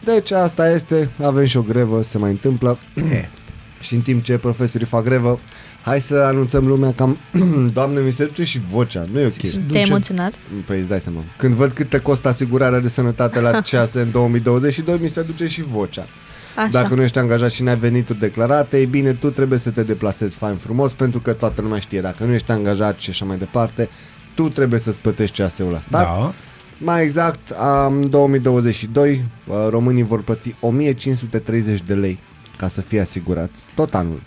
[0.04, 2.78] Deci asta este, avem și o grevă, se mai întâmplă.
[3.12, 3.30] E,
[3.82, 5.40] Și în timp ce profesorii fac grevă,
[5.82, 7.18] hai să anunțăm lumea cam,
[7.74, 9.34] doamne, mi se duce și vocea, nu e ok.
[9.34, 10.34] se Te-ai duce- emoționat?
[10.66, 11.24] Păi îți dai seama.
[11.38, 15.48] Când văd cât te costă asigurarea de sănătate la ceas în 2022, mi se duce
[15.48, 16.08] și vocea.
[16.56, 16.68] Așa.
[16.72, 20.36] Dacă nu ești angajat și n-ai venituri declarate, e bine, tu trebuie să te deplasezi
[20.38, 23.90] fain frumos, pentru că toată lumea știe, dacă nu ești angajat și așa mai departe,
[24.36, 26.04] tu trebuie să-ți plătești CAS-ul la stat.
[26.04, 26.34] Da.
[26.82, 27.54] Mai exact,
[27.88, 32.20] în 2022, uh, românii vor plăti 1530 de lei
[32.58, 34.22] ca să fie asigurați tot anul.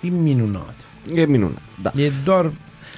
[0.00, 0.74] E minunat.
[1.14, 1.92] E minunat, da.
[1.96, 2.52] E doar,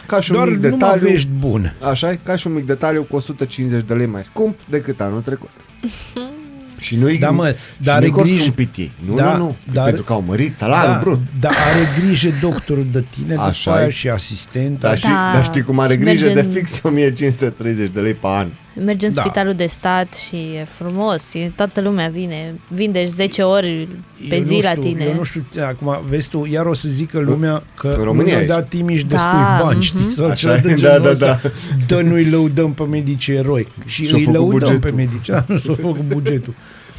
[0.07, 1.77] Ca și un doar mic numai detaliu, vești bune.
[1.91, 5.21] așa e, ca și un mic detaliu cu 150 de lei mai scump decât anul
[5.21, 5.51] trecut.
[6.81, 8.93] și nu-i, Da, mă, și dar nu-i are că au grijă- scumpit ei.
[9.07, 9.57] Nu, Da, nu, nu.
[9.67, 11.21] dar- Dar, pentru că au mărit salariul da, brut.
[11.41, 13.91] Dar are grijă doctorul de tine, Așa după aia e.
[13.91, 14.87] și asistenta.
[14.87, 18.01] Dar știi, Da, dar știi cum are și grijă merge de în- fix 1530 de
[18.01, 18.49] lei pe an.
[18.85, 19.21] Mergi în Da.
[19.21, 23.89] spitalul de stat și e frumos, e, toată lumea vine, vindești 10 ori
[24.29, 25.05] pe Eu zi nu la știu, tine.
[25.05, 28.29] Eu nu știu, acum, vezi tu, iar o să zică lumea că În România nu
[28.29, 28.53] ne-a ești.
[28.53, 29.81] dat Timiș Da, destui bani, mhm.
[29.81, 30.13] știi?
[30.13, 31.41] Sau Așa ceva e, de da, genul da, ăsta.
[31.87, 33.67] Dă nu-i lăudăm pe medici eroi.
[33.85, 34.91] Și Și-au îi făcut lăudăm bugetul.
[34.91, 35.27] pe medici.
[35.31, 36.55] Da, nu s-a făcut bugetul.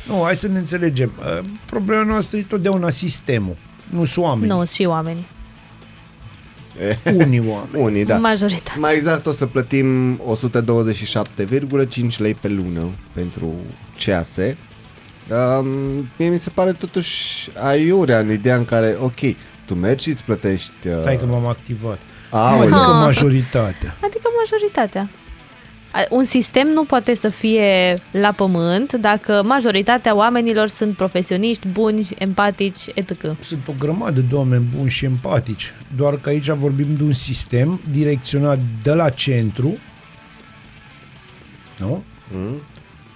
[0.07, 1.11] Nu, hai să ne înțelegem.
[1.19, 3.55] Uh, Problema noastră e totdeauna sistemul.
[3.89, 4.51] Nu sunt oameni.
[4.51, 5.27] Nu, și oamenii.
[7.23, 7.83] Unii oameni.
[7.83, 8.17] Unii, da.
[8.17, 8.73] Majoritatea.
[8.79, 10.21] Mai exact o să plătim 127,5
[12.17, 13.53] lei pe lună pentru
[14.05, 14.37] CAS.
[14.37, 15.67] Um,
[16.17, 19.19] mie mi se pare totuși aiurea în ideea în care, ok,
[19.65, 20.71] tu mergi și îți plătești...
[20.87, 22.01] Uh, Stai că m-am activat.
[22.29, 22.61] Aoleu.
[22.61, 23.03] Adică Ah.
[23.03, 23.97] majoritatea.
[24.03, 25.09] Adică majoritatea.
[25.91, 32.07] A- Un sistem nu poate să fie la pământ dacă majoritatea oamenilor sunt profesioniști, buni,
[32.17, 33.21] empatici, etc.
[33.41, 35.73] Sunt o grămadă de oameni buni și empatici.
[35.95, 39.77] Doar că aici vorbim de un sistem direcționat de la centru,
[41.77, 42.03] nu?
[42.33, 42.55] Mm.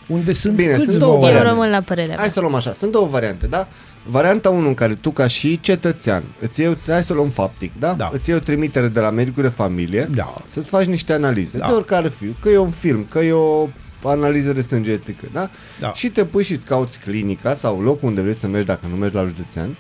[0.08, 1.34] Unde sunt Bine, sunt câțiva două Eu oameni.
[1.38, 1.56] variante.
[1.60, 2.34] rămân la părerea Hai mea.
[2.34, 3.68] să luăm așa, sunt două variante, da?
[4.06, 7.94] Varianta 1 în care tu ca și cetățean îți iei, hai să luăm faptic, da?
[7.94, 8.10] Da.
[8.14, 10.34] Îți iei o trimitere de la medicul de familie Da.
[10.48, 11.68] să-ți faci niște analize, Da.
[11.68, 13.68] de oricare fi, că e un film, că e o
[14.04, 15.50] analiză de sânge etică, da?
[15.80, 15.92] Da.
[15.94, 18.96] Și te pui și îți cauți clinica sau locul unde vrei să mergi dacă nu
[18.96, 19.78] mergi la județean,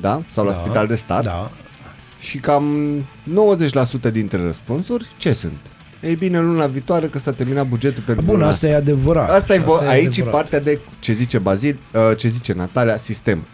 [0.00, 0.22] da?
[0.30, 0.58] Sau la Da.
[0.58, 1.24] spital de stat.
[1.24, 1.50] Da.
[2.18, 2.64] Și cam
[3.24, 5.58] 90% dintre răspunsuri, ce sunt?
[6.02, 9.30] Ei bine, luna viitoare că s-a terminat bugetul pentru Bun, luna asta e adevărat.
[9.30, 10.32] Asta e, vo- aici e adevărat.
[10.34, 13.44] partea de ce zice Bazil, uh, ce zice Natalia, sistem.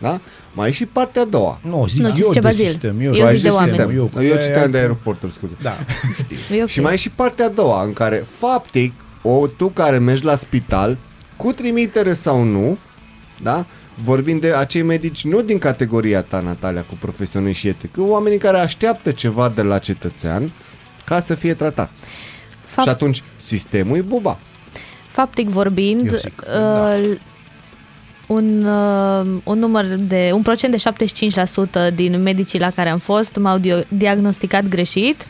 [0.00, 0.20] Da?
[0.52, 1.60] Mai e și partea a doua.
[1.62, 2.66] Nu, zic Nu, eu zice de Bazil.
[2.66, 3.00] sistem.
[3.00, 3.68] Eu Eu, zic Ai de zis oameni.
[3.76, 3.90] sistem.
[3.96, 5.52] Eu, Eu, eu citeam de aia- aeroportul, scuze.
[5.62, 5.76] Da.
[6.56, 6.68] E ok.
[6.68, 10.36] Și mai e și partea a doua, în care, faptic, o, tu care mergi la
[10.36, 10.96] spital,
[11.36, 12.78] cu trimitere sau nu,
[13.42, 13.66] da?
[14.02, 18.58] Vorbim de acei medici nu din categoria ta, Natalia, cu profesioniști și etică, oamenii care
[18.58, 20.50] așteaptă ceva de la cetățean
[21.04, 22.06] ca să fie tratați.
[22.64, 24.38] Fapt, Și atunci sistemul e buba.
[25.08, 26.94] faptic vorbind, Eu zic, da.
[27.00, 27.16] uh,
[28.26, 30.78] un, uh, un număr de un procent de
[31.90, 35.26] 75% din medicii la care am fost m-au dio- diagnosticat greșit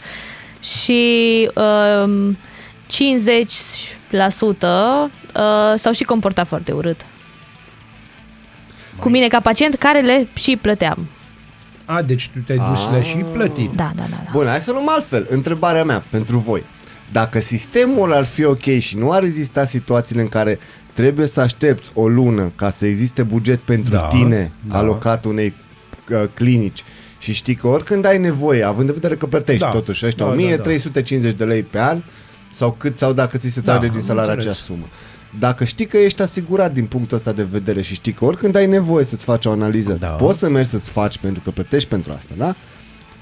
[0.60, 2.34] și uh,
[2.86, 2.90] 50%
[4.60, 7.00] uh, s-au și comportat foarte urât.
[8.98, 11.06] Cu mine ca pacient care le și plăteam.
[11.84, 13.70] A, deci tu te-ai dus la și plătit.
[13.74, 14.16] Da, da, da.
[14.24, 14.30] da.
[14.32, 15.26] Bun, hai să luăm altfel.
[15.30, 16.62] Întrebarea mea pentru voi.
[17.12, 20.58] Dacă sistemul ar fi ok și nu ar exista situațiile în care
[20.92, 24.78] trebuie să aștepți o lună ca să existe buget pentru Da, tine da.
[24.78, 25.54] alocat unei
[26.10, 26.82] uh, clinici
[27.18, 29.70] și știi că oricând ai nevoie, având în vedere că plătești Da.
[29.70, 32.02] totuși ăștia Da, da, 1350 de lei pe an
[32.52, 34.54] sau cât sau dacă ți se Da, trage din am salariu înțeles.
[34.56, 34.86] acea sumă.
[35.38, 38.66] Dacă știi că ești asigurat din punctul ăsta de vedere și știi că oricând ai
[38.66, 40.06] nevoie să-ți faci o analiză, Da.
[40.08, 42.54] poți să mergi să-ți faci pentru că plătești pentru asta, da?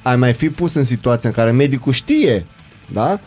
[0.03, 2.47] Ai mai fi pus în situația în care medicul știe,
[2.93, 3.21] da?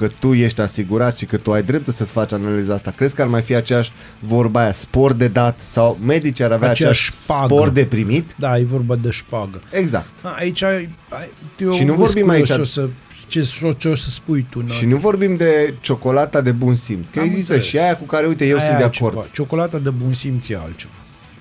[0.00, 2.90] Că tu ești asigurat și că tu ai dreptul să-ți faci analiza asta.
[2.90, 6.70] Crezi că ar mai fi aceeași vorba aia, spor de dat sau medicii ar avea
[6.70, 7.54] Aceeași aceeași șpagă.
[7.54, 8.30] spor de primit?
[8.38, 9.60] Da, e vorba de șpagă.
[9.70, 10.08] Exact.
[10.22, 12.88] A, Aici, ai- ai- eu Și nu sunt vorbim curios aici- Ce o să,
[13.26, 14.64] ce, ce o să spui tu.
[14.66, 17.08] Și nu vorbim de ciocolata de bun simț.
[17.08, 17.64] Că Am există înțeles.
[17.72, 19.14] și aia cu care, uite, eu Aia sunt de e acord.
[19.16, 19.34] altceva.
[19.34, 20.92] Ciocolata de bun simț e altceva.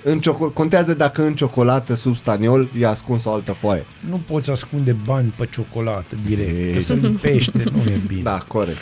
[0.04, 3.86] În cioco- contează dacă în ciocolată sub staniol e ascuns o altă foaie.
[4.10, 6.74] Nu poți ascunde bani pe ciocolată direct, Ei.
[6.74, 8.22] că se lipește, nu e bine.
[8.22, 8.82] Da, corect.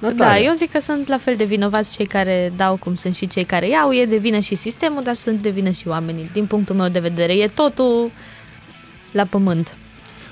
[0.00, 3.14] Da, Natalia, eu zic că sunt la fel de vinovați cei care dau cum sunt
[3.16, 3.92] și cei care iau.
[3.92, 6.30] E de vină și sistemul, dar sunt de vină și oamenii.
[6.32, 8.10] Din punctul meu de vedere, e totul
[9.12, 9.76] la pământ.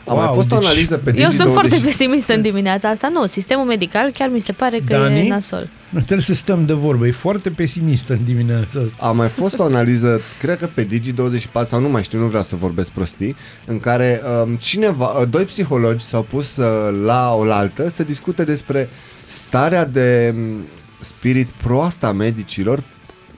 [0.07, 1.53] A mai Wow, fost o deci- analiză pe Eu sunt Digi20.
[1.53, 3.09] foarte pesimistă în dimineața asta.
[3.09, 5.27] Nu, sistemul medical chiar mi se pare că Dani?
[5.27, 5.69] e nasol.
[5.91, 9.07] Nu trebuie să stăm de vorbă, e foarte pesimistă în dimineața asta.
[9.07, 12.43] A mai fost o analiză, cred că pe Digi24 sau nu mai știu, nu vreau
[12.43, 13.37] să vorbesc prostii,
[13.67, 18.89] în care um, cineva, uh, doi psihologi s-au pus uh, la oaltă să discute despre
[19.27, 20.65] starea de um,
[21.01, 22.85] spirit proastă a medicilor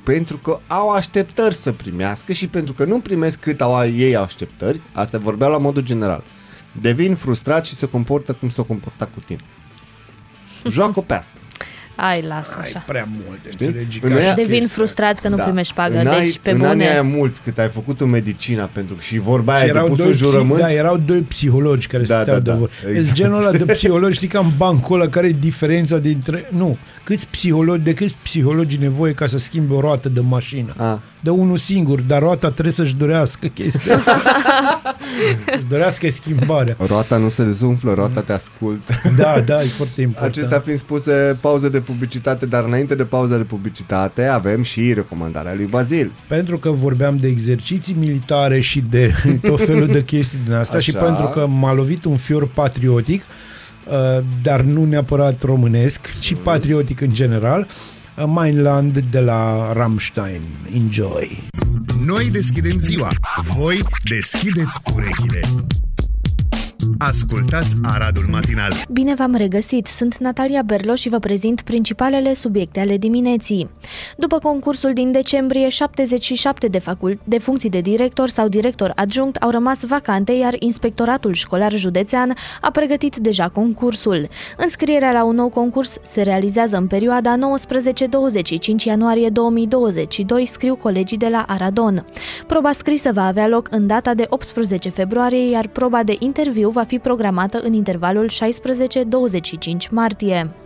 [0.05, 4.81] pentru că au așteptări să primească și pentru că nu primesc cât au ei așteptări,
[4.93, 6.23] asta vorbea la modul general,
[6.81, 9.39] devin frustrat și se comportă cum s-o comporta cu tine.
[10.71, 11.33] Joacă pe asta.
[11.99, 12.85] Ai, lasă Ai așa.
[12.87, 14.01] prea multe, înțelegi?
[14.03, 14.75] În ca aia- și Devin chestia.
[14.77, 15.99] frustrați că nu primești pagă.
[16.01, 17.17] În ai- Deci, pe în anii aia bune.
[17.17, 20.07] mulți cât ai făcut în medicina pentru și vorba aia Și de erau pus doi,
[20.07, 22.73] un psi- jurământ, da, erau doi psihologi care Da, stăteau da, de da, vorbă.
[22.79, 22.97] exact.
[22.97, 23.17] Exact.
[23.17, 26.49] genul ăla de psihologi, știi ca în bancul ăla, care e diferența dintre...
[26.53, 30.75] Nu, câți psihologi, de câți psihologi e nevoie ca să schimbe o roată de mașină?
[30.77, 31.01] A.
[31.27, 34.03] De unul singur, dar roata trebuie să-și dorească chestia.
[35.55, 36.77] Își dorească schimbarea.
[36.87, 38.93] roata nu se dezumflă, roata te ascultă.
[39.17, 40.37] Da, da, e foarte important.
[40.37, 45.55] Acestea fiind spuse, pauze de publicitate, dar înainte de pauza de publicitate avem și recomandarea
[45.55, 46.13] lui Bazil.
[46.29, 49.13] Pentru că vorbeam de exerciții militare și de
[49.49, 50.91] tot felul de chestii din asta Așa.
[50.91, 57.01] și pentru că m-a lovit un fior patriotic, uh, dar nu neapărat românesc, ci patriotic
[57.01, 60.41] în general, uh, Mainland de la Rammstein.
[60.75, 61.43] Enjoy!
[62.05, 63.11] Noi deschidem ziua,
[63.57, 65.41] voi deschideți urechile.
[66.99, 68.73] Ascultați Aradul Matinal.
[68.91, 69.87] Bine v-am regăsit!
[69.87, 73.71] Sunt Natalia Berlo și vă prezint principalele subiecte ale dimineții.
[74.17, 79.51] După concursul din decembrie, 77 de, facul- de funcții de director sau director adjunct au
[79.51, 84.29] rămas vacante, iar Inspectoratul Școlar Județean a pregătit deja concursul.
[84.57, 91.29] Înscrierea la un nou concurs se realizează în perioada 19-25 ianuarie 2022, scriu colegii de
[91.29, 92.07] la Aradon.
[92.47, 96.85] Proba scrisă va avea loc în data de 18 februarie, iar proba de interviu va
[96.85, 100.66] fi programată în intervalul 16-25 martie.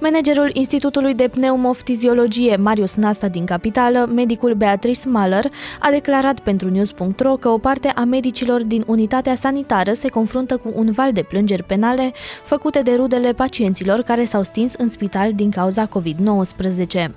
[0.00, 5.44] Managerul Institutului de Pneumofiziologie Marius Nasta din Capitală, medicul Beatrice Mahler,
[5.80, 10.72] a declarat pentru News.ro că o parte a medicilor din unitatea sanitară se confruntă cu
[10.74, 12.12] un val de plângeri penale
[12.44, 17.08] făcute de rudele pacienților care s-au stins în spital din cauza COVID-19.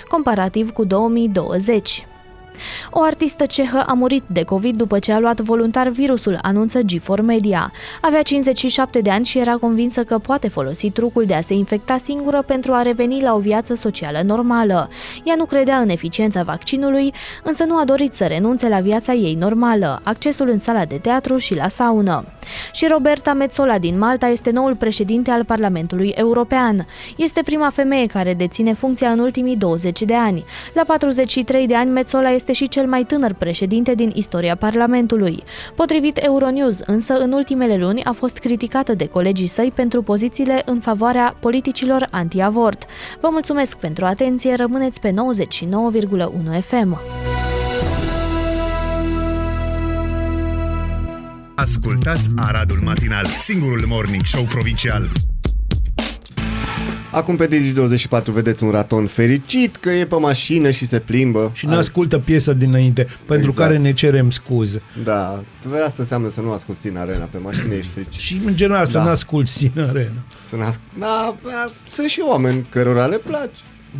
[0.09, 2.07] comparativ cu 2020.
[2.91, 7.23] O artistă cehă a murit de COVID după ce a luat voluntar virusul, anunță G4
[7.23, 7.73] Media.
[8.01, 11.99] Avea 57 de ani și era convinsă că poate folosi trucul de a se infecta
[11.99, 14.89] singură pentru a reveni la o viață socială normală.
[15.25, 17.13] Ea nu credea în eficiența vaccinului,
[17.43, 21.37] însă nu a dorit să renunțe la viața ei normală, accesul în sala de teatru
[21.37, 22.25] și la saună.
[22.73, 26.87] Și Roberta Metsola din Malta este noul președinte al Parlamentului European.
[27.17, 30.45] Este prima femeie care deține funcția în ultimii 20 de ani.
[30.75, 35.43] La 43 de ani, Metsola este și cel mai tânăr președinte din istoria Parlamentului.
[35.75, 40.81] Potrivit Euronews, însă, în ultimele luni a fost criticată de colegii săi pentru pozițiile în
[40.81, 42.85] favoarea politicilor anti-avort.
[43.21, 45.15] Vă mulțumesc pentru atenție, rămâneți pe 99,1
[46.61, 47.01] FM.
[51.55, 55.09] Ascultați Aradul Matinal, singurul morning show provincial.
[57.11, 61.51] Acum pe Digi24 vedeți un raton fericit că e pe mașină și se plimbă.
[61.55, 63.57] Și ne ascultă piesa dinainte, pentru Exact.
[63.69, 64.83] care ne cerem scuze.
[65.05, 65.43] Da,
[65.85, 68.21] asta înseamnă să nu asculti în arena pe mașină, ești fericit.
[68.21, 69.05] Și în general să Da.
[69.05, 70.11] nu asculti în arena.
[70.49, 73.51] Să ne asc- da, da, sunt și oameni cărora le place.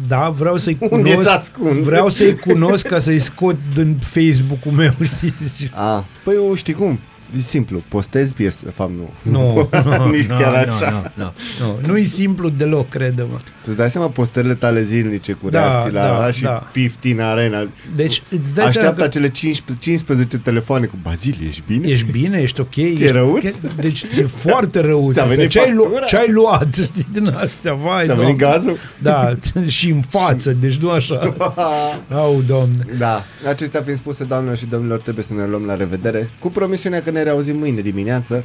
[0.09, 1.29] Da, vreau să-i Unde cunosc.
[1.29, 1.79] se ascund?
[1.79, 5.71] Vreau să-i cunosc ca să-i scot din Facebook-ul meu, știți?
[5.75, 6.99] A, păi eu știi cum?
[7.37, 9.11] E simplu, postezi piesă, de fapt nu.
[9.23, 11.13] Nu, nu, Nici nu, chiar nu, așa.
[11.15, 11.33] Nu, nu,
[11.81, 11.87] nu.
[11.87, 13.39] Nu-i simplu deloc, crede-mă.
[13.69, 16.51] Tu îți dai seama postările tale zilnice cu Da, reacții la da, ăla și da.
[16.73, 17.69] pifti în arena.
[17.97, 21.89] Deci îți dai seama Așteaptă că acele 15, 15 telefoane cu Bazil, ești bine?
[21.89, 22.73] ești bine, ești ok.
[22.73, 23.59] Ți-e răuț?
[23.77, 25.15] Deci ți-e foarte răuț.
[25.15, 26.05] Ți-a venit ce ai, lu- factura?
[26.05, 28.25] ce ai luat, știi, din astea, vai, Ți-a doamne.
[28.25, 28.77] venit gazul?
[29.03, 29.37] Da,
[29.67, 31.35] și în față, deci nu așa.
[32.13, 32.87] Au, doamne.
[32.99, 37.01] Da, acestea fiind spuse, doamnelor și domnilor, trebuie să ne luăm la revedere, cu promisiunea
[37.03, 38.45] că ne reauzim mâine dimineață,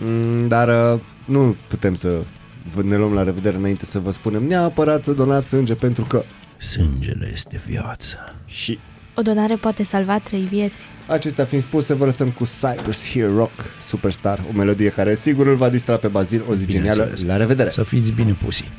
[0.00, 2.22] Mm, dar uh, nu putem să vă-
[2.84, 6.22] ne luăm la revedere înainte să vă spunem neapărat să donați sânge pentru că
[6.56, 8.16] Sângele este viață.
[8.46, 8.78] și
[9.14, 10.86] O donare poate salva trei vieți.
[11.06, 15.54] acestea fiind spuse, vă lăsăm cu Cypress Hill Rock Superstar, o melodie care sigur îl
[15.56, 17.02] va distra pe Bazil, o zi genială.
[17.02, 17.30] Bineînțeles.
[17.30, 17.70] La revedere!
[17.70, 18.70] Să fiți bine pusi.